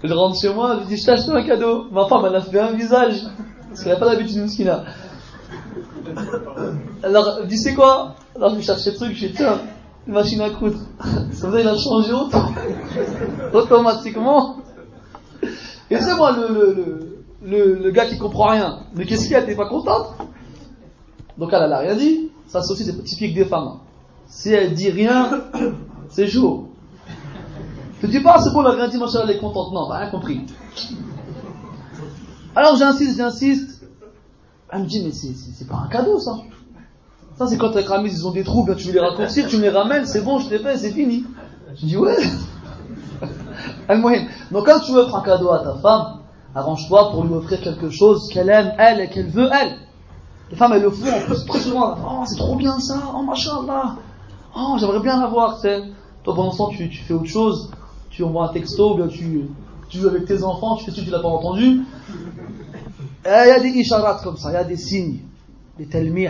Je 0.03 0.14
rentre 0.14 0.41
chez 0.41 0.53
moi, 0.53 0.78
je 0.83 0.87
dis, 0.89 0.97
je 0.97 1.05
t'ai 1.05 1.11
acheté 1.11 1.31
un 1.31 1.45
cadeau. 1.45 1.85
Ma 1.91 2.07
femme, 2.07 2.24
elle 2.26 2.37
a 2.37 2.41
fait 2.41 2.59
un 2.59 2.72
visage. 2.72 3.22
Parce 3.68 3.85
qu'elle 3.85 3.93
n'a 3.93 3.99
pas 3.99 4.07
l'habitude 4.07 4.43
de 4.43 4.47
ce 4.47 4.57
qu'il 4.57 4.68
a. 4.68 4.85
Alors, 7.03 7.39
elle 7.39 7.49
me 7.49 7.57
c'est 7.57 7.74
quoi? 7.74 8.14
Alors, 8.35 8.51
je 8.51 8.57
vais 8.57 8.62
chercher 8.62 8.91
le 8.91 8.97
truc, 8.97 9.14
je 9.14 9.26
dis, 9.26 9.35
tiens, 9.35 9.59
une 10.07 10.14
machine 10.14 10.41
à 10.41 10.51
coudre. 10.51 10.78
Ça 11.33 11.49
veut 11.49 11.61
dire, 11.61 11.61
il 11.61 11.68
a 11.68 11.76
changé 11.76 12.12
automatiquement. 13.53 14.57
Et 15.91 15.99
c'est 15.99 16.14
moi 16.14 16.32
le, 16.32 16.49
le, 16.49 17.24
le, 17.43 17.74
le, 17.82 17.91
gars 17.91 18.07
qui 18.07 18.16
comprend 18.16 18.51
rien. 18.51 18.80
Mais 18.95 19.07
qu'est-ce 19.07 19.26
qu'il 19.26 19.34
a 19.36 19.43
T'es 19.43 19.57
pas 19.57 19.68
contente? 19.68 20.14
Donc 21.36 21.51
elle, 21.53 21.62
elle 21.64 21.72
a 21.72 21.78
rien 21.78 21.97
dit. 21.97 22.30
Ça, 22.47 22.62
c'est 22.62 22.72
aussi 22.72 23.03
typique 23.05 23.34
des 23.34 23.45
femmes. 23.45 23.78
Si 24.26 24.51
elle 24.53 24.74
dit 24.74 24.91
rien, 24.91 25.43
c'est. 26.09 26.26
Je 26.26 26.41
te 28.01 28.07
dis 28.07 28.20
pas, 28.20 28.41
c'est 28.41 28.53
bon, 28.53 28.61
elle 28.61 28.68
a 28.68 28.70
rien 28.70 28.88
dit, 28.88 28.99
machin, 28.99 29.20
elle 29.24 29.30
est 29.30 29.38
contente. 29.38 29.72
Non, 29.72 29.88
rien 29.88 30.11
compris. 30.11 30.41
Alors 32.55 32.76
j'insiste, 32.76 33.16
j'insiste. 33.16 33.82
Elle 34.72 34.82
me 34.82 34.86
dit, 34.86 35.03
mais 35.05 35.11
c'est 35.12 35.66
pas 35.66 35.82
un 35.84 35.88
cadeau, 35.88 36.18
ça. 36.20 36.36
Ça, 37.36 37.47
c'est 37.47 37.57
quand 37.57 37.70
tes 37.70 37.86
amis, 37.91 38.11
ils 38.12 38.26
ont 38.26 38.32
des 38.32 38.45
trous, 38.45 38.66
tu 38.76 38.88
veux 38.88 38.93
les 38.93 39.01
raccourcir, 39.01 39.49
tu 39.49 39.57
me 39.57 39.62
les 39.62 39.70
ramènes, 39.70 40.07
c'est 40.07 40.22
bon, 40.22 40.38
je 40.38 40.49
t'ai 40.49 40.59
fait, 40.59 40.76
c'est 40.76 40.93
fini. 40.93 41.24
Je 41.74 41.86
dis, 41.86 41.97
ouais. 41.97 42.16
Donc 44.50 44.66
quand 44.66 44.80
tu 44.80 44.92
offres 44.92 45.16
un 45.16 45.22
cadeau 45.22 45.50
à 45.50 45.61
ta 45.61 45.74
femme, 45.74 46.20
arrange-toi 46.54 47.11
pour 47.11 47.24
lui 47.24 47.34
offrir 47.34 47.61
quelque 47.61 47.90
chose 47.90 48.28
qu'elle 48.32 48.50
aime, 48.50 48.72
elle, 48.78 49.00
et 49.00 49.08
qu'elle 49.08 49.28
veut, 49.28 49.48
elle. 49.52 49.76
Les 50.50 50.56
femmes, 50.56 50.72
elles 50.74 50.82
le 50.82 50.90
font 50.90 51.08
en 51.08 51.20
plus 51.20 51.44
très 51.46 51.58
souvent. 51.61 51.96
Oh, 52.04 52.24
c'est 52.26 52.36
trop 52.36 52.56
bien 52.56 52.78
ça, 52.80 53.00
oh 53.14 53.22
machallah. 53.22 53.96
Oh, 54.56 54.76
j'aimerais 54.78 55.00
bien 55.00 55.20
l'avoir, 55.20 55.61
tu 55.61 55.68
Toi, 56.24 56.34
pendant 56.34 56.50
ce 56.50 56.58
temps, 56.58 56.68
tu, 56.68 56.88
fais 56.90 57.14
autre 57.14 57.26
chose. 57.26 57.70
Tu 58.11 58.24
envoies 58.24 58.46
un 58.46 58.52
texto, 58.52 58.96
bien 58.96 59.06
tu, 59.06 59.48
tu 59.88 59.98
joues 59.98 60.08
avec 60.08 60.24
tes 60.24 60.42
enfants, 60.42 60.76
tu 60.76 60.86
fais 60.86 60.90
ce 60.90 61.00
que 61.00 61.04
tu 61.04 61.11
l'as 61.11 61.20
pas 61.20 61.28
entendu. 61.28 61.82
Il 63.24 63.28
y 63.28 63.28
a 63.28 63.61
des 63.61 63.68
isharat 63.68 64.20
comme 64.24 64.36
ça, 64.36 64.50
il 64.50 64.54
y 64.54 64.56
a 64.56 64.64
des 64.64 64.76
signes, 64.76 65.20
des 65.78 65.86
telmih, 65.86 66.28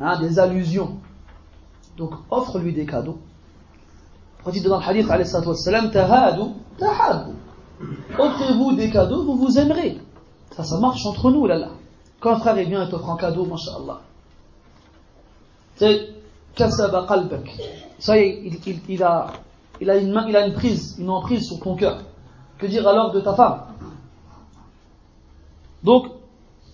hein, 0.00 0.18
des 0.20 0.38
allusions. 0.38 0.96
Donc, 1.96 2.12
offre-lui 2.30 2.72
des 2.72 2.86
cadeaux. 2.86 3.18
Il 4.46 4.52
dit 4.52 4.60
dans 4.60 4.78
le 4.78 4.84
hadith, 4.84 5.06
tahadu, 5.92 6.42
tahadu. 6.78 7.32
Offrez-vous 8.18 8.72
des 8.76 8.90
cadeaux, 8.90 9.24
vous 9.24 9.36
vous 9.36 9.58
aimerez. 9.58 9.98
Ça, 10.54 10.64
ça 10.64 10.78
marche 10.78 11.04
entre 11.06 11.30
nous, 11.30 11.46
là, 11.46 11.58
là. 11.58 11.68
Quand 12.20 12.34
un 12.34 12.38
frère 12.38 12.56
est 12.58 12.66
bien 12.66 12.86
et 12.86 12.90
t'offre 12.90 13.10
un 13.10 13.16
cadeau, 13.16 13.44
masha'Allah. 13.46 14.00
C'est 15.76 16.08
kasaba 16.54 17.06
qalbak. 17.08 17.50
Ça 17.98 18.16
y 18.18 18.20
est, 18.20 18.42
il, 18.44 18.58
il, 18.66 18.80
il, 18.88 19.02
a, 19.02 19.26
il, 19.80 19.90
a 19.90 19.96
une, 19.96 20.24
il 20.28 20.36
a 20.36 20.46
une 20.46 20.52
prise, 20.52 20.96
une 20.98 21.10
emprise 21.10 21.46
sur 21.48 21.58
ton 21.60 21.74
cœur. 21.74 21.98
Que 22.58 22.66
dire 22.66 22.86
alors 22.86 23.12
de 23.12 23.20
ta 23.20 23.34
femme? 23.34 23.62
Donc, 25.82 26.06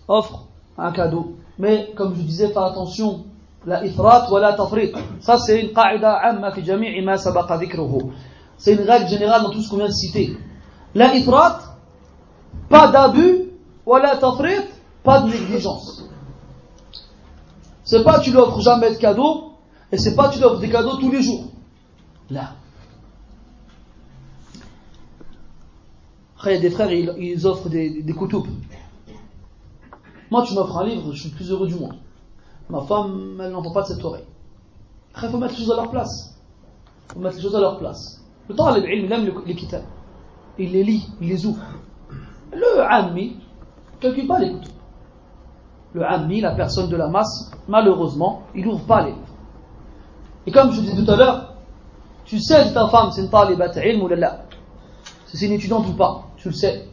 offre 0.09 0.45
un 0.77 0.93
cadeau. 0.93 1.37
Mais, 1.59 1.93
comme 1.97 2.14
je 2.14 2.23
disais, 2.23 2.49
fais 2.49 2.59
attention 2.59 3.25
la 3.67 3.85
ifrat 3.85 4.31
wa 4.31 4.41
la 4.41 4.53
tafrit. 4.55 4.93
Ça, 5.21 5.39
c'est 5.39 5.61
une 5.61 5.73
qa'ida 5.73 6.15
amma 6.15 6.53
fi 6.53 6.65
jami'i. 6.65 7.05
C'est 8.57 8.75
une 8.75 8.81
règle 8.83 9.09
générale 9.09 9.43
dans 9.43 9.51
tout 9.51 9.63
ce 9.63 9.71
qu'on 9.71 9.77
vient 9.77 9.89
de 9.89 9.93
citer. 9.93 10.37
La 10.95 11.15
ifrat, 11.15 11.61
pas 12.69 12.89
d'abus, 12.89 13.51
wa 13.87 14.01
la 14.01 14.17
tafrit, 14.17 14.61
pas 15.03 15.21
de 15.21 15.31
négligence. 15.31 16.05
C'est 17.85 18.05
pas 18.05 18.21
tu 18.21 18.31
l'offres 18.33 18.61
jamais 18.61 18.91
de 18.91 18.97
cadeaux, 18.99 19.53
et 19.91 19.99
c'est 19.99 20.15
pas 20.15 20.29
tu 20.29 20.39
l'offres 20.41 20.61
des 20.61 20.71
cadeaux 20.71 20.97
tous 20.97 21.11
les 21.11 21.23
jours. 21.23 21.45
Là. 22.31 22.55
Il 26.47 26.53
y 26.53 26.55
a 26.55 26.59
des 26.59 26.71
frères, 26.71 26.91
ils, 26.91 27.47
offrent 27.47 27.69
des, 27.69 28.03
des. 28.03 28.15
Moi, 30.31 30.45
tu 30.47 30.55
m'offres 30.55 30.79
un 30.79 30.87
livre, 30.87 31.13
je 31.13 31.21
suis 31.21 31.31
le 31.31 31.37
plus 31.37 31.51
heureux 31.51 31.67
du 31.67 31.75
monde. 31.75 31.97
Ma 32.71 32.81
femme, 32.83 33.41
elle 33.43 33.51
n'entend 33.51 33.73
pas 33.73 33.83
de 33.83 33.89
cette 33.89 34.05
oreille. 34.05 34.25
Il 35.21 35.29
faut 35.29 35.39
mettre 35.39 35.55
les 35.55 35.59
choses 35.59 35.73
à 35.73 35.77
leur 35.77 35.91
place. 35.91 36.39
Il 37.09 37.14
faut 37.14 37.21
mettre 37.21 37.37
les 37.37 37.43
choses 37.43 37.57
à 37.57 37.61
leur 37.61 37.79
place. 37.79 38.25
Le 38.49 38.55
temps, 38.55 38.75
il 38.75 39.12
aime 39.12 39.29
les 39.45 39.55
kitabs. 39.55 39.83
Il 40.59 40.73
les 40.73 40.85
lit, 40.85 41.09
il 41.21 41.29
les 41.29 41.47
ouvre. 41.47 41.62
Le 42.53 42.81
ammi, 42.81 43.37
ne 43.95 44.01
calcule 44.01 44.27
pas 44.27 44.39
les 44.39 44.53
couteaux. 44.53 44.71
Le 45.95 46.05
ammi, 46.05 46.41
la 46.41 46.53
personne 46.53 46.89
de 46.89 46.97
la 46.97 47.09
masse, 47.09 47.51
malheureusement, 47.66 48.43
il 48.55 48.64
n'ouvre 48.64 48.85
pas 48.85 49.03
les 49.03 49.12
livres. 49.12 49.21
Et 50.47 50.53
comme 50.53 50.73
je 50.73 50.81
disais 50.81 51.05
tout 51.05 51.11
à 51.11 51.16
l'heure, 51.16 51.55
tu 52.25 52.39
sais 52.39 52.64
si 52.64 52.73
ta 52.73 52.89
femme 52.89 53.11
c'est 53.11 53.23
une 53.23 53.31
talibat 53.31 53.73
ilm 53.77 54.03
ou 54.03 54.09
là. 54.09 54.45
Si 55.27 55.37
c'est 55.37 55.47
une 55.47 55.53
étudiante 55.53 55.87
ou 55.89 55.93
pas, 55.93 56.29
tu 56.37 56.49
le 56.49 56.55
sais. 56.55 56.89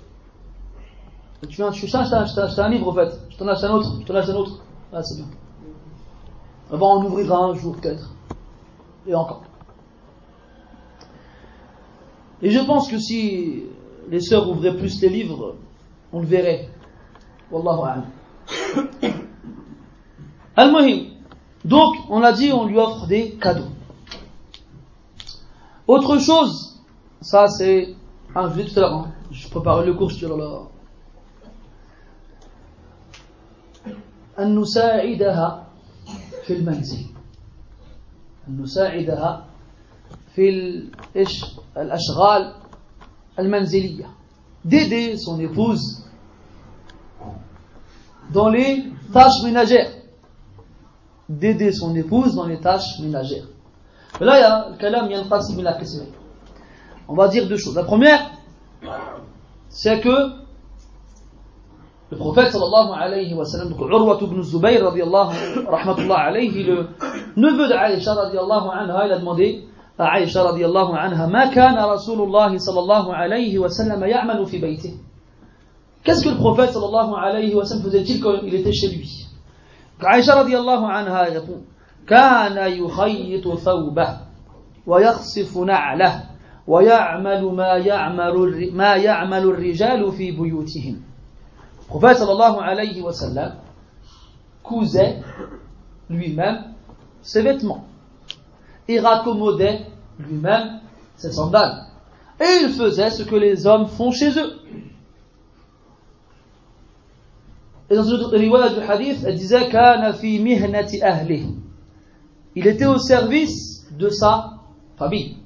tu 1.47 1.55
viens, 1.55 1.71
tu 1.71 1.88
sais, 1.88 1.97
je 2.03 2.55
t'ai 2.55 2.61
un 2.61 2.69
livre 2.69 2.89
en 2.89 2.93
fait, 2.93 3.19
je 3.30 3.38
t'en 3.38 3.47
achète 3.47 3.69
un 3.69 3.73
autre, 3.73 3.93
je 4.01 4.05
t'en 4.05 4.15
achète 4.15 4.36
un 4.36 4.39
autre. 4.39 4.59
Ah, 4.93 5.03
c'est 5.03 5.15
bien. 5.15 5.25
On 6.70 6.76
va 6.76 6.86
en 6.86 7.04
ouvrir 7.04 7.32
un 7.34 7.54
jour 7.54 7.76
peut-être. 7.76 8.10
Et 9.06 9.14
encore. 9.14 9.42
Et 12.40 12.50
je 12.50 12.60
pense 12.60 12.88
que 12.90 12.98
si 12.98 13.64
les 14.08 14.20
sœurs 14.20 14.48
ouvraient 14.48 14.76
plus 14.76 15.00
les 15.00 15.08
livres, 15.08 15.56
on 16.12 16.20
le 16.20 16.26
verrait. 16.26 16.68
Wallahu 17.50 18.02
Al-Muhim. 20.56 21.10
Donc, 21.64 21.96
on 22.10 22.22
a 22.22 22.32
dit, 22.32 22.52
on 22.52 22.66
lui 22.66 22.78
offre 22.78 23.06
des 23.06 23.32
cadeaux. 23.32 23.70
Autre 25.86 26.18
chose, 26.18 26.80
ça 27.20 27.48
c'est, 27.48 27.94
ah, 28.34 28.50
je 28.54 28.62
tout 28.62 28.78
à 28.78 28.80
l'heure, 28.80 28.94
hein. 28.94 29.12
je 29.30 29.48
prépare 29.48 29.84
le 29.84 29.94
cours, 29.94 30.10
je 30.10 30.26
dis 30.26 30.26
là. 30.26 30.68
أن 34.38 34.60
نساعدها 34.60 35.65
في 36.46 36.52
المنزل 36.52 37.06
أن 38.48 38.62
نساعدها 38.62 39.46
في 40.34 40.48
الإيش 40.48 41.44
الأشغال 41.76 42.54
المنزلية 43.38 44.06
d'aider 44.64 45.16
son 45.16 45.40
épouse 45.40 46.04
dans 48.32 48.48
les 48.48 48.84
tâches 49.12 49.42
ménagères 49.44 49.90
d'aider 51.28 51.72
son 51.72 51.94
épouse 51.96 52.34
dans 52.34 52.46
les 52.46 52.60
tâches 52.60 53.00
ménagères 53.00 53.48
là 54.20 54.38
il 54.38 54.40
y 54.40 54.44
a 54.44 54.68
الكلام 54.68 55.10
ينقسم 55.10 55.60
إلى 55.60 55.70
قسمين 55.70 56.12
On 57.08 57.14
va 57.14 57.28
dire 57.28 57.46
deux 57.48 57.56
choses. 57.58 57.74
La 57.74 57.84
première, 57.84 58.30
c'est 59.68 60.00
que 60.00 60.08
le 60.08 60.32
prophète 62.15 62.51
sallallahu 62.51 62.93
alayhi 62.93 63.33
wa 63.33 63.43
sallam, 63.43 63.69
donc 63.69 63.81
Urwa 63.81 64.17
ibn 64.21 64.41
Zubayr 64.41 64.83
radiallahu 64.83 65.33
rahmatullah 65.67 66.17
alayhi, 66.17 66.63
le 66.63 66.87
neveu 67.35 67.67
d'Aïcha 67.67 68.13
radiallahu 68.13 68.69
anha, 68.71 69.05
il 69.05 69.11
a 69.11 69.19
demandé 69.19 69.65
à 69.99 70.15
Aïcha 70.15 70.43
radiallahu 70.43 70.93
anha, 70.95 71.27
ma 71.27 71.49
kana 71.49 71.87
Rasulullah 71.87 72.57
sallallahu 72.57 73.11
alayhi 73.11 73.57
wa 73.57 73.67
sallam 73.69 74.05
ya'malu 74.07 74.45
fi 74.45 74.59
baytih. 74.59 74.93
Qu'est-ce 76.03 76.23
que 76.23 76.29
le 76.29 76.37
prophète 76.37 76.71
sallallahu 76.71 77.13
alayhi 77.15 77.53
wa 77.53 77.65
sallam 77.65 77.83
faisait-il 77.83 78.21
quand 78.21 78.35
il 78.43 78.55
était 78.55 78.71
chez 78.71 78.87
lui 78.87 79.27
Aïcha 79.99 80.35
radiallahu 80.35 80.85
anha 80.85 81.23
répond, 81.23 81.63
كان 82.07 82.71
يخيط 82.71 83.47
ثوبه 83.57 84.17
ويخصف 84.87 85.57
نعله 85.57 86.23
ويعمل 86.67 87.43
ما 87.43 87.73
يعمل 87.75 88.71
ما 88.73 88.95
يعمل 88.95 89.43
الرجال 89.43 90.11
في 90.11 90.31
بيوتهم 90.31 90.95
Le 91.88 91.99
prophète 91.99 92.17
sallallahu 92.17 93.51
cousait 94.61 95.21
lui-même 96.09 96.73
ses 97.21 97.41
vêtements 97.41 97.85
et 98.88 98.99
raccommodait 98.99 99.85
lui-même 100.19 100.81
ses 101.15 101.31
sandales. 101.31 101.85
Et 102.39 102.63
il 102.63 102.69
faisait 102.69 103.09
ce 103.09 103.23
que 103.23 103.35
les 103.35 103.65
hommes 103.65 103.88
font 103.88 104.11
chez 104.11 104.38
eux. 104.38 104.59
Et 107.89 107.95
dans 107.95 108.03
une 108.03 108.25
riwayat 108.25 108.73
du 108.73 108.81
hadith, 108.81 109.23
elle 109.25 109.35
disait. 109.35 109.69
Il 112.55 112.67
était 112.67 112.85
au 112.85 112.97
service 112.97 113.88
de 113.91 114.09
sa 114.09 114.57
famille. 114.97 115.38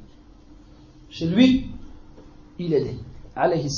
Chez 1.10 1.28
lui, 1.28 1.70
il 2.58 2.74
aidait. 2.74 2.98
Alayhi. 3.36 3.70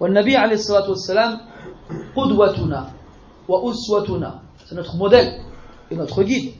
والنبي 0.00 0.36
عليه 0.36 0.54
الصلاة 0.54 0.88
والسلام 0.90 1.40
قدوتنا 2.16 2.90
وأسوتنا 3.48 4.40
c'est 4.68 4.74
notre 4.74 4.96
modèle 4.96 5.40
et 5.90 5.96
notre 5.96 6.22
guide 6.24 6.52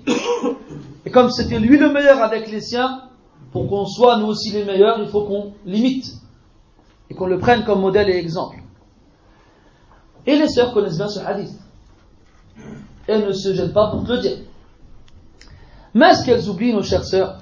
et 1.04 1.10
comme 1.10 1.30
c'était 1.30 1.58
lui 1.58 1.76
le 1.76 1.92
meilleur 1.92 2.22
avec 2.22 2.50
les 2.50 2.60
siens 2.60 3.02
pour 3.52 3.68
qu'on 3.68 3.84
soit 3.84 4.18
nous 4.18 4.26
aussi 4.26 4.52
les 4.52 4.64
meilleurs 4.64 5.00
il 5.00 5.08
faut 5.08 5.22
qu'on 5.24 5.52
limite 5.64 6.14
et 7.10 7.14
qu'on 7.14 7.26
le 7.26 7.38
prenne 7.38 7.64
comme 7.64 7.80
modèle 7.80 8.08
et 8.08 8.16
exemple 8.16 8.62
et 10.26 10.36
les 10.36 10.48
sœurs 10.48 10.72
connaissent 10.72 10.98
bien 10.98 11.08
ce 11.08 11.18
hadith 11.20 11.52
elles 13.08 13.26
ne 13.26 13.32
se 13.32 13.52
gênent 13.54 13.72
pas 13.72 13.90
pour 13.90 14.04
te 14.04 14.12
le 14.12 14.18
dire 14.18 14.38
mais 15.94 16.14
ce 16.14 16.24
qu'elles 16.24 16.48
oublient 16.48 16.72
nos 16.72 16.82
chères 16.82 17.04
sœurs 17.04 17.38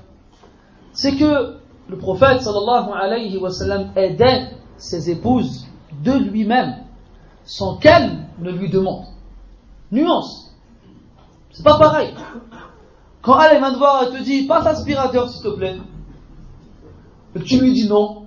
c'est 0.92 1.16
que 1.16 1.56
le 1.88 1.98
prophète 1.98 2.40
sallallahu 2.40 2.90
alayhi 2.94 3.36
wa 3.36 3.50
sallam 3.50 3.90
aidait 3.96 4.48
ses 4.78 5.10
épouses 5.10 5.66
de 6.03 6.13
lui-même, 6.13 6.83
sans 7.45 7.77
qu'elle 7.77 8.27
ne 8.39 8.51
lui 8.51 8.69
demande. 8.69 9.05
Nuance. 9.91 10.53
C'est 11.51 11.63
pas 11.63 11.77
pareil. 11.77 12.13
Quand 13.21 13.39
elle 13.41 13.57
vient 13.57 13.73
te 13.73 13.77
voir, 13.77 14.03
elle 14.03 14.19
te 14.19 14.23
dit, 14.23 14.45
passe 14.45 14.65
l'aspirateur 14.65 15.29
s'il 15.29 15.43
te 15.43 15.49
plaît. 15.49 15.77
Et 17.35 17.41
tu 17.41 17.59
lui 17.59 17.73
dis 17.73 17.87
non. 17.87 18.23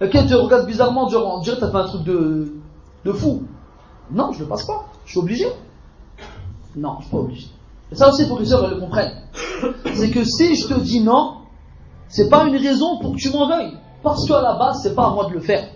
Et 0.00 0.08
qu'elle 0.08 0.26
te 0.26 0.34
regarde 0.34 0.66
bizarrement, 0.66 1.08
genre, 1.08 1.36
on 1.36 1.40
dirait 1.40 1.56
que 1.56 1.60
t'as 1.60 1.70
fait 1.70 1.76
un 1.76 1.84
truc 1.84 2.04
de, 2.04 2.54
de 3.04 3.12
fou. 3.12 3.42
Non, 4.10 4.32
je 4.32 4.40
le 4.40 4.48
passe 4.48 4.64
pas. 4.64 4.86
Je 5.04 5.10
suis 5.12 5.20
obligé. 5.20 5.46
Non, 6.76 6.96
je 6.98 7.04
suis 7.04 7.10
pas 7.10 7.18
obligé. 7.18 7.46
Et 7.92 7.94
ça 7.94 8.08
aussi, 8.08 8.26
pour 8.26 8.38
que 8.38 8.42
les 8.42 8.48
sœurs 8.48 8.68
le 8.68 8.80
comprennent. 8.80 9.22
C'est 9.94 10.10
que 10.10 10.24
si 10.24 10.56
je 10.56 10.66
te 10.66 10.80
dis 10.80 11.00
non, 11.00 11.36
c'est 12.08 12.28
pas 12.28 12.44
une 12.44 12.56
raison 12.56 12.98
pour 12.98 13.12
que 13.12 13.18
tu 13.18 13.30
m'en 13.30 13.48
veuilles. 13.48 13.76
Parce 14.02 14.26
qu'à 14.26 14.40
la 14.40 14.54
base, 14.54 14.82
c'est 14.82 14.94
pas 14.94 15.06
à 15.06 15.10
moi 15.10 15.26
de 15.26 15.34
le 15.34 15.40
faire. 15.40 15.68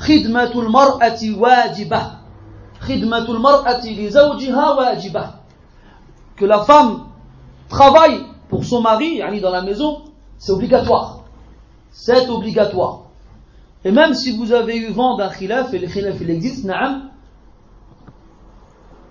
خدمة 0.00 0.52
المرأة 0.62 1.20
واجبة 1.38 2.02
خدمة 2.80 3.30
المرأة 3.30 3.86
لزوجها 3.86 4.70
واجبة 4.70 5.30
que 6.36 6.44
la 6.44 6.60
femme 6.60 7.06
travaille 7.68 8.20
pour 8.48 8.64
son 8.64 8.82
mari, 8.82 9.16
yani 9.16 9.40
dans 9.40 9.50
la 9.50 9.62
maison, 9.62 10.02
c'est 10.38 10.52
obligatoire. 10.52 11.24
C'est 11.90 12.28
obligatoire. 12.28 13.04
Et 13.84 13.90
même 13.90 14.12
si 14.12 14.36
vous 14.36 14.52
avez 14.52 14.76
eu 14.76 14.92
vent 14.92 15.16
d'un 15.16 15.30
khilaf, 15.30 15.72
et 15.72 15.78
le 15.78 15.86
khilaf 15.86 16.20
il 16.20 16.30
existe, 16.30 16.66
نعم 16.66 17.10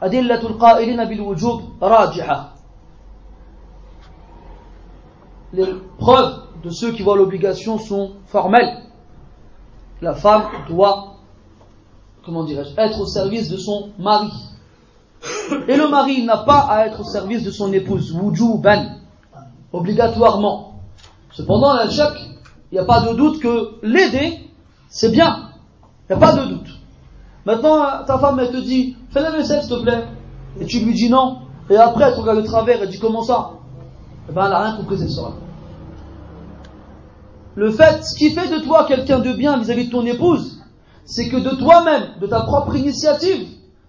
أدلة 0.02 0.42
القائلين 0.42 1.06
بالوجوب 1.06 1.62
راجحة 1.82 2.52
Les 5.54 5.74
preuves 5.98 6.44
de 6.64 6.70
ceux 6.70 6.92
qui 6.92 7.02
voient 7.02 7.16
l'obligation 7.16 7.80
sont 7.80 8.12
formelles 8.26 8.84
la 10.01 10.15
femme 10.15 10.45
doit, 10.69 11.17
comment 12.25 12.45
dirais-je, 12.45 12.81
être 12.81 13.01
au 13.01 13.07
service 13.07 13.49
de 13.51 13.57
son 13.57 13.91
mari. 13.99 14.33
Et 15.69 15.77
le 15.77 15.89
mari 15.89 16.25
n'a 16.25 16.39
pas 16.39 16.61
à 16.61 16.87
être 16.87 17.01
au 17.01 17.05
service 17.05 17.45
de 17.45 17.51
son 17.51 17.73
épouse, 17.73 18.13
wujuban, 18.13 18.97
obligatoirement. 19.73 20.81
Cependant, 21.33 21.75
la 21.75 21.91
choc, 21.91 22.15
il 22.73 22.75
n'y 22.75 22.79
a 22.79 22.85
pas 22.85 23.01
de 23.01 23.15
doute 23.15 23.41
que 23.41 23.75
l'aider, 23.83 24.39
c'est 24.89 25.11
bien. 25.11 25.51
Il 26.09 26.17
n'y 26.17 26.23
a 26.23 26.27
pas 26.27 26.35
de 26.35 26.47
doute. 26.47 26.69
Maintenant, 27.45 28.05
ta 28.07 28.19
femme, 28.19 28.39
elle 28.41 28.51
te 28.51 28.57
dit, 28.57 28.97
fais 29.11 29.21
la 29.21 29.31
vaisselle, 29.31 29.63
s'il 29.63 29.77
te 29.77 29.83
plaît. 29.83 30.05
Et 30.59 30.67
tu 30.67 30.81
lui 30.81 30.95
dis 30.95 31.11
non. 31.11 31.39
Et 31.69 31.77
après, 31.77 32.05
elle 32.05 32.15
te 32.15 32.21
regarde 32.21 32.39
de 32.39 32.47
travers, 32.47 32.83
elle 32.83 32.89
dit 32.89 32.99
comment 32.99 33.23
ça? 33.23 33.51
Eh 34.29 34.33
ben, 34.33 34.45
elle 34.45 34.51
n'a 34.51 34.63
rien 34.65 34.77
compris 34.77 34.99
cette 34.99 35.11
soirée 35.11 35.35
le 37.57 37.71
fait, 37.73 38.05
ce 38.05 38.17
qui 38.17 38.31
fait 38.31 38.49
de 38.49 38.63
toi 38.65 38.85
quelqu'un 38.87 39.19
de 39.19 39.33
bien 39.33 39.59
vis-à-vis 39.59 39.87
de 39.87 39.91
ton 39.91 40.05
épouse, 40.07 40.61
c'est 41.05 41.29
que 41.29 41.37
de 41.37 41.57
toi-même, 41.57 42.15
de 42.21 42.27
ta 42.27 42.41
propre 42.41 42.77
initiative, 42.77 43.49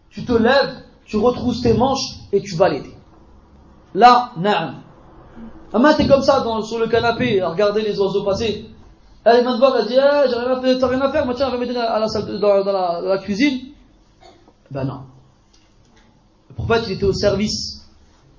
tu 0.09 0.26
te 0.26 0.34
lèves, 0.34 0.82
tu 1.05 1.18
retrousses 1.18 1.62
tes 1.62 1.74
manches 1.74 2.18
et 2.32 2.41
tu 2.41 2.55
vas 2.55 2.70
l'aider. 2.70 2.95
Là, 3.93 4.32
na'am. 4.38 4.82
main 5.74 5.93
t'es 5.93 6.08
comme 6.08 6.24
ça 6.24 6.43
sur 6.63 6.79
le 6.79 6.88
canapé 6.88 7.42
à 7.42 7.50
regarder 7.50 7.82
les 7.82 8.00
oiseaux 8.00 8.24
passer. 8.24 8.66
Elle 9.24 9.42
vient 9.42 9.54
te 9.54 9.59
voir, 9.59 9.75
elle 9.78 9.88
dit, 9.88 9.97
eh, 9.97 10.29
j'ai 10.29 10.36
rien 10.36 10.58
à 10.58 10.62
faire, 10.62 10.79
t'as 10.79 10.88
rien 10.88 11.01
à 11.01 11.12
faire, 11.12 11.25
moi 11.25 11.36
tiens, 11.36 11.50
va 11.50 11.58
m'aider 11.58 11.74
dans, 11.74 11.82
la, 11.82 12.63
dans 12.63 13.01
la 13.01 13.17
cuisine. 13.20 13.59
Ben 14.71 14.83
non. 14.86 15.01
Le 16.50 16.55
prophète, 16.55 16.86
il 16.88 16.93
était 16.93 17.05
au 17.05 17.13
service 17.13 17.88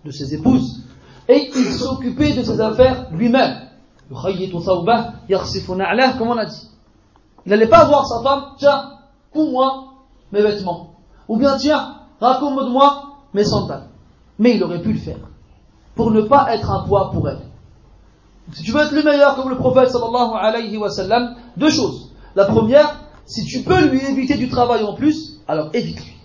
de 0.04 0.10
ses 0.10 0.34
épouses 0.34 0.82
et 1.28 1.50
il 1.54 1.72
s'occupait 1.72 2.32
de 2.32 2.42
ses 2.42 2.60
affaires 2.60 3.06
lui-même 3.12 3.61
comme 6.18 6.38
a 6.38 6.44
dit. 6.46 6.68
Il 7.44 7.50
n'allait 7.50 7.66
pas 7.66 7.84
voir 7.84 8.06
sa 8.06 8.22
femme, 8.22 8.44
tiens, 8.58 8.92
couds-moi 9.32 9.94
mes 10.32 10.42
vêtements. 10.42 10.94
Ou 11.28 11.36
bien, 11.36 11.56
tiens, 11.56 11.96
raccommode-moi 12.20 13.16
mes 13.34 13.44
sandales. 13.44 13.88
Mais 14.38 14.56
il 14.56 14.64
aurait 14.64 14.82
pu 14.82 14.92
le 14.92 14.98
faire. 14.98 15.18
Pour 15.94 16.10
ne 16.10 16.22
pas 16.22 16.54
être 16.54 16.70
un 16.70 16.84
poids 16.84 17.10
pour 17.10 17.28
elle. 17.28 17.40
Si 18.52 18.62
tu 18.62 18.72
veux 18.72 18.80
être 18.80 18.92
le 18.92 19.02
meilleur 19.02 19.36
comme 19.36 19.50
le 19.50 19.56
prophète 19.56 19.90
sallallahu 19.90 20.32
alayhi 20.34 20.76
wa 20.76 20.90
sallam, 20.90 21.36
deux 21.56 21.70
choses. 21.70 22.12
La 22.34 22.46
première, 22.46 23.00
si 23.24 23.44
tu 23.44 23.62
peux 23.62 23.88
lui 23.88 24.04
éviter 24.04 24.36
du 24.36 24.48
travail 24.48 24.82
en 24.84 24.94
plus, 24.94 25.40
alors 25.46 25.70
évite-lui. 25.74 26.16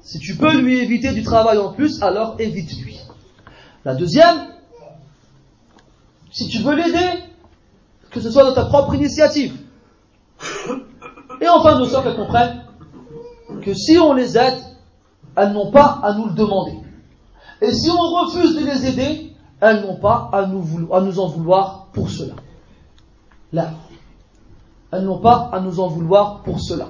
Si 0.00 0.18
tu 0.18 0.36
peux 0.36 0.54
lui 0.56 0.78
éviter 0.78 1.12
du 1.12 1.22
travail 1.22 1.58
en 1.58 1.72
plus, 1.72 2.02
alors 2.02 2.36
évite-lui. 2.38 2.98
La 3.84 3.94
deuxième, 3.94 4.51
si 6.32 6.48
tu 6.48 6.62
veux 6.62 6.74
l'aider, 6.74 7.24
que 8.10 8.20
ce 8.20 8.30
soit 8.30 8.48
de 8.48 8.54
ta 8.54 8.64
propre 8.64 8.94
initiative. 8.94 9.54
Et 11.40 11.48
enfin, 11.48 11.78
nos 11.78 11.86
soeurs, 11.86 12.02
qu'elles 12.02 12.16
comprennent 12.16 12.64
que 13.62 13.74
si 13.74 13.98
on 13.98 14.14
les 14.14 14.36
aide, 14.36 14.58
elles 15.36 15.52
n'ont 15.52 15.70
pas 15.70 16.00
à 16.02 16.14
nous 16.14 16.26
le 16.26 16.32
demander. 16.32 16.78
Et 17.60 17.72
si 17.72 17.90
on 17.90 17.98
refuse 17.98 18.56
de 18.56 18.64
les 18.64 18.86
aider, 18.86 19.36
elles 19.60 19.82
n'ont 19.82 19.96
pas 19.96 20.30
à 20.32 20.46
nous, 20.46 20.64
nous 20.88 21.20
en 21.20 21.28
vouloir 21.28 21.86
pour 21.92 22.10
cela. 22.10 22.34
Là. 23.52 23.70
Elles 24.90 25.04
n'ont 25.04 25.20
pas 25.20 25.50
à 25.52 25.60
nous 25.60 25.80
en 25.80 25.88
vouloir 25.88 26.42
pour 26.42 26.60
cela. 26.60 26.88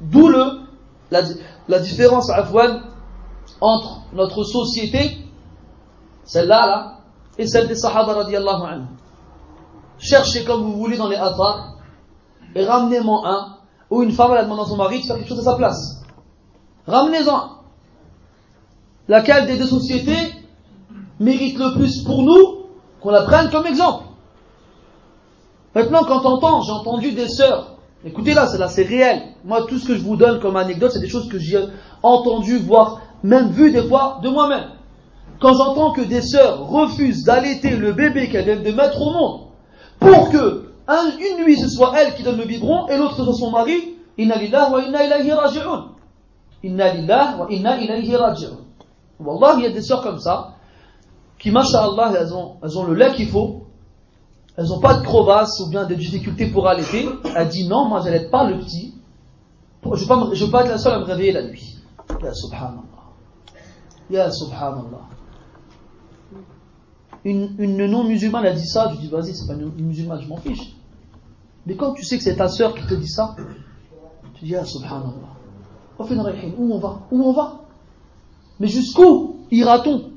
D'où 0.00 0.28
le, 0.28 0.60
la, 1.10 1.22
la 1.66 1.78
différence, 1.80 2.30
Afwan, 2.30 2.82
entre 3.60 4.02
notre 4.12 4.44
société, 4.44 5.18
celle-là, 6.24 6.66
là, 6.66 6.97
et 7.38 7.46
celle 7.46 7.68
des 7.68 7.76
Sahaba 7.76 8.14
radiallahu 8.14 8.62
anhu. 8.66 8.86
Cherchez 9.98 10.44
comme 10.44 10.62
vous 10.62 10.76
voulez 10.76 10.96
dans 10.96 11.08
les 11.08 11.16
athars 11.16 11.76
et 12.54 12.64
ramenez-moi 12.64 13.22
un 13.24 13.56
où 13.90 14.02
une 14.02 14.12
femme 14.12 14.32
a 14.32 14.42
demandé 14.42 14.62
à 14.62 14.64
son 14.66 14.76
mari 14.76 15.00
de 15.00 15.06
faire 15.06 15.16
quelque 15.16 15.28
chose 15.28 15.40
à 15.40 15.52
sa 15.52 15.56
place. 15.56 16.02
Ramenez-en 16.86 17.58
Laquelle 19.08 19.46
des 19.46 19.56
deux 19.56 19.66
sociétés 19.66 20.34
mérite 21.18 21.58
le 21.58 21.74
plus 21.74 22.02
pour 22.02 22.22
nous 22.22 22.66
qu'on 23.00 23.10
la 23.10 23.22
prenne 23.22 23.50
comme 23.50 23.66
exemple? 23.66 24.04
Maintenant, 25.74 26.04
quand 26.04 26.26
on 26.26 26.34
entend, 26.34 26.60
j'ai 26.60 26.72
entendu 26.72 27.12
des 27.12 27.28
sœurs, 27.28 27.76
écoutez 28.04 28.34
là, 28.34 28.46
c'est 28.46 28.58
là, 28.58 28.68
c'est 28.68 28.82
réel. 28.82 29.22
Moi, 29.44 29.64
tout 29.66 29.78
ce 29.78 29.86
que 29.86 29.94
je 29.94 30.02
vous 30.02 30.16
donne 30.16 30.40
comme 30.40 30.56
anecdote, 30.56 30.90
c'est 30.92 31.00
des 31.00 31.08
choses 31.08 31.28
que 31.28 31.38
j'ai 31.38 31.64
entendu, 32.02 32.58
voire 32.58 33.00
même 33.22 33.50
vu 33.50 33.70
des 33.70 33.82
fois 33.82 34.18
de 34.22 34.28
moi-même 34.28 34.77
quand 35.40 35.54
j'entends 35.54 35.92
que 35.92 36.00
des 36.00 36.22
sœurs 36.22 36.66
refusent 36.66 37.24
d'allaiter 37.24 37.76
le 37.76 37.92
bébé 37.92 38.28
qu'elles 38.28 38.44
viennent 38.44 38.62
de 38.62 38.72
mettre 38.72 39.00
au 39.00 39.12
monde, 39.12 39.40
pour 40.00 40.30
que 40.30 40.64
une 40.88 41.44
nuit 41.44 41.58
ce 41.58 41.68
soit 41.68 41.92
elle 41.98 42.14
qui 42.14 42.22
donne 42.22 42.38
le 42.38 42.44
biberon 42.44 42.88
et 42.88 42.96
l'autre 42.96 43.16
ce 43.16 43.24
soit 43.24 43.34
son 43.34 43.50
mari, 43.50 43.96
inna 44.16 44.36
lillah 44.36 44.70
wa 44.70 44.82
inna 44.82 45.04
ilayhi 45.04 45.32
raji'un. 45.32 45.84
Inna 46.64 46.92
lillah 46.94 47.36
wa 47.38 47.46
inna 47.50 47.80
ilayhi 47.80 48.16
raji'un. 48.16 48.58
Wallah, 49.20 49.56
il 49.58 49.64
y 49.64 49.66
a 49.66 49.70
des 49.70 49.82
sœurs 49.82 50.02
comme 50.02 50.18
ça, 50.18 50.54
qui, 51.38 51.50
masha'Allah, 51.50 52.12
elles 52.20 52.34
ont, 52.34 52.56
elles 52.62 52.78
ont 52.78 52.84
le 52.84 52.94
lait 52.94 53.12
qu'il 53.14 53.28
faut, 53.28 53.66
elles 54.56 54.66
n'ont 54.66 54.80
pas 54.80 54.94
de 54.94 55.04
crevasse 55.04 55.60
ou 55.60 55.70
bien 55.70 55.84
des 55.84 55.96
difficultés 55.96 56.46
pour 56.46 56.66
allaiter. 56.66 57.08
Elle 57.36 57.48
dit 57.48 57.68
non, 57.68 57.88
moi 57.88 58.00
je 58.00 58.06
n'allaite 58.06 58.30
pas 58.30 58.44
le 58.44 58.58
petit. 58.58 58.94
Je 59.84 59.88
ne 59.88 59.94
veux, 60.44 60.50
pas, 60.50 60.62
être 60.64 60.70
la 60.70 60.78
seule 60.78 60.94
à 60.94 60.98
me 60.98 61.04
réveiller 61.04 61.32
la 61.32 61.44
nuit. 61.44 61.76
Subhanallah. 62.32 62.97
Ya 64.10 64.30
subhanallah. 64.30 65.06
Une, 67.24 67.86
non-musulmane 67.86 68.46
a 68.46 68.52
dit 68.52 68.66
ça, 68.66 68.90
je 68.94 69.00
dis 69.00 69.08
vas-y, 69.08 69.34
c'est 69.34 69.46
pas 69.46 69.54
une, 69.54 69.70
musulmane, 69.84 70.22
je 70.22 70.28
m'en 70.28 70.36
fiche. 70.36 70.74
Mais 71.66 71.76
quand 71.76 71.92
tu 71.92 72.04
sais 72.04 72.16
que 72.16 72.24
c'est 72.24 72.36
ta 72.36 72.48
soeur 72.48 72.74
qui 72.74 72.86
te 72.86 72.94
dit 72.94 73.08
ça, 73.08 73.36
tu 74.34 74.44
dis 74.44 74.52
Ya 74.52 74.64
subhanallah. 74.64 75.12
Où 75.98 76.74
on 76.74 76.78
va? 76.78 77.00
Où 77.10 77.22
on 77.22 77.32
va? 77.32 77.60
Mais 78.60 78.68
jusqu'où 78.68 79.36
ira-t-on? 79.50 80.10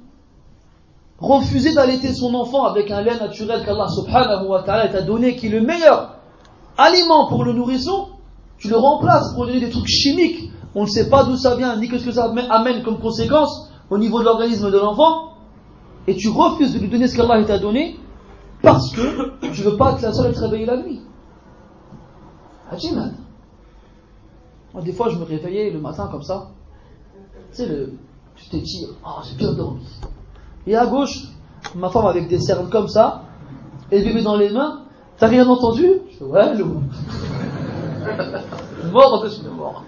Refuser 1.20 1.74
d'allaiter 1.74 2.14
son 2.14 2.34
enfant 2.34 2.64
avec 2.66 2.90
un 2.92 3.02
lait 3.02 3.20
naturel 3.20 3.64
qu'Allah 3.66 3.88
subhanahu 3.90 4.48
wa 4.48 4.64
ta'ala 4.64 4.88
t'a 4.88 5.02
donné, 5.02 5.36
qui 5.36 5.48
est 5.48 5.50
le 5.50 5.62
meilleur 5.62 6.16
aliment 6.78 7.28
pour 7.28 7.44
le 7.44 7.54
nourrisson, 7.54 8.08
tu 8.58 8.70
le 8.70 8.78
remplaces 8.78 9.34
pour 9.34 9.46
donner 9.46 9.60
des 9.60 9.70
trucs 9.70 9.88
chimiques. 9.88 10.52
On 10.74 10.84
ne 10.84 10.88
sait 10.90 11.10
pas 11.10 11.24
d'où 11.26 11.36
ça 11.36 11.56
vient, 11.56 11.76
ni 11.78 11.90
que 11.90 11.98
ce 11.98 12.06
que 12.06 12.12
ça 12.12 12.32
amène 12.50 12.84
comme 12.84 13.00
conséquence 13.00 13.71
au 13.92 13.98
niveau 13.98 14.20
de 14.20 14.26
l'organisme 14.26 14.72
de 14.72 14.80
l'enfant, 14.80 15.34
et 16.08 16.16
tu 16.16 16.30
refuses 16.30 16.74
de 16.74 16.80
lui 16.80 16.88
donner 16.88 17.08
ce 17.08 17.16
qu'Allah 17.16 17.44
t'a 17.44 17.60
donné 17.60 18.00
parce 18.62 18.92
que 18.92 19.48
tu 19.52 19.62
veux 19.62 19.78
pas 19.78 19.94
être 19.94 20.02
la 20.02 20.14
seule 20.14 20.28
à 20.28 20.34
te 20.34 20.40
réveiller 20.40 20.66
la 20.66 20.78
nuit. 20.78 21.02
Moi, 24.74 24.82
des 24.82 24.94
fois, 24.94 25.10
je 25.10 25.18
me 25.18 25.26
réveillais 25.26 25.72
le 25.72 25.80
matin 25.80 26.08
comme 26.10 26.24
ça. 26.24 26.48
Tu 27.52 27.58
sais, 27.58 27.68
le, 27.68 27.94
tu 28.36 28.50
t'étires. 28.50 28.90
Ah, 29.04 29.18
oh, 29.18 29.24
j'ai 29.28 29.36
bien 29.36 29.52
dormi. 29.52 29.82
Et 30.66 30.76
à 30.76 30.86
gauche, 30.86 31.28
ma 31.76 31.90
femme 31.90 32.06
avec 32.06 32.30
des 32.30 32.40
cernes 32.40 32.70
comme 32.70 32.88
ça, 32.88 33.24
et 33.92 34.00
le 34.00 34.06
bébé 34.06 34.24
dans 34.24 34.38
les 34.38 34.52
mains. 34.52 34.84
T'as 35.18 35.28
rien 35.28 35.46
entendu? 35.48 35.86
Je 36.12 36.18
fais, 36.18 36.24
ouais, 36.24 36.56
le 36.56 36.64
mort, 38.92 39.22
je 39.26 39.30
suis 39.30 39.48
mort. 39.50 39.84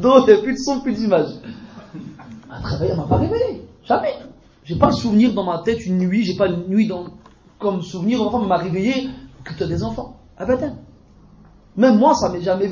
d'eau, 0.00 0.24
n'y 0.24 0.32
a 0.32 0.38
plus 0.38 0.52
de 0.52 0.58
son, 0.58 0.80
plus 0.80 0.94
d'image. 0.94 1.30
Elle 2.50 2.96
m'a 2.96 3.04
pas 3.04 3.16
réveillé. 3.16 3.68
Jamais. 3.84 4.14
J'ai 4.64 4.76
pas 4.76 4.86
le 4.86 4.92
souvenir 4.92 5.32
dans 5.32 5.44
ma 5.44 5.58
tête 5.58 5.86
une 5.86 5.98
nuit, 5.98 6.24
j'ai 6.24 6.36
pas 6.36 6.48
une 6.48 6.66
nuit 6.68 6.90
comme 7.58 7.82
souvenir, 7.82 8.22
ma 8.24 8.30
femme 8.30 8.48
m'a 8.48 8.56
réveillé 8.56 9.08
que 9.44 9.54
tu 9.54 9.62
as 9.62 9.66
des 9.66 9.82
enfants. 9.82 10.16
Abadan. 10.36 10.76
Même 11.76 11.98
moi, 11.98 12.14
ça 12.14 12.30
m'est 12.30 12.40
jamais 12.40 12.60
vu. 12.60 12.64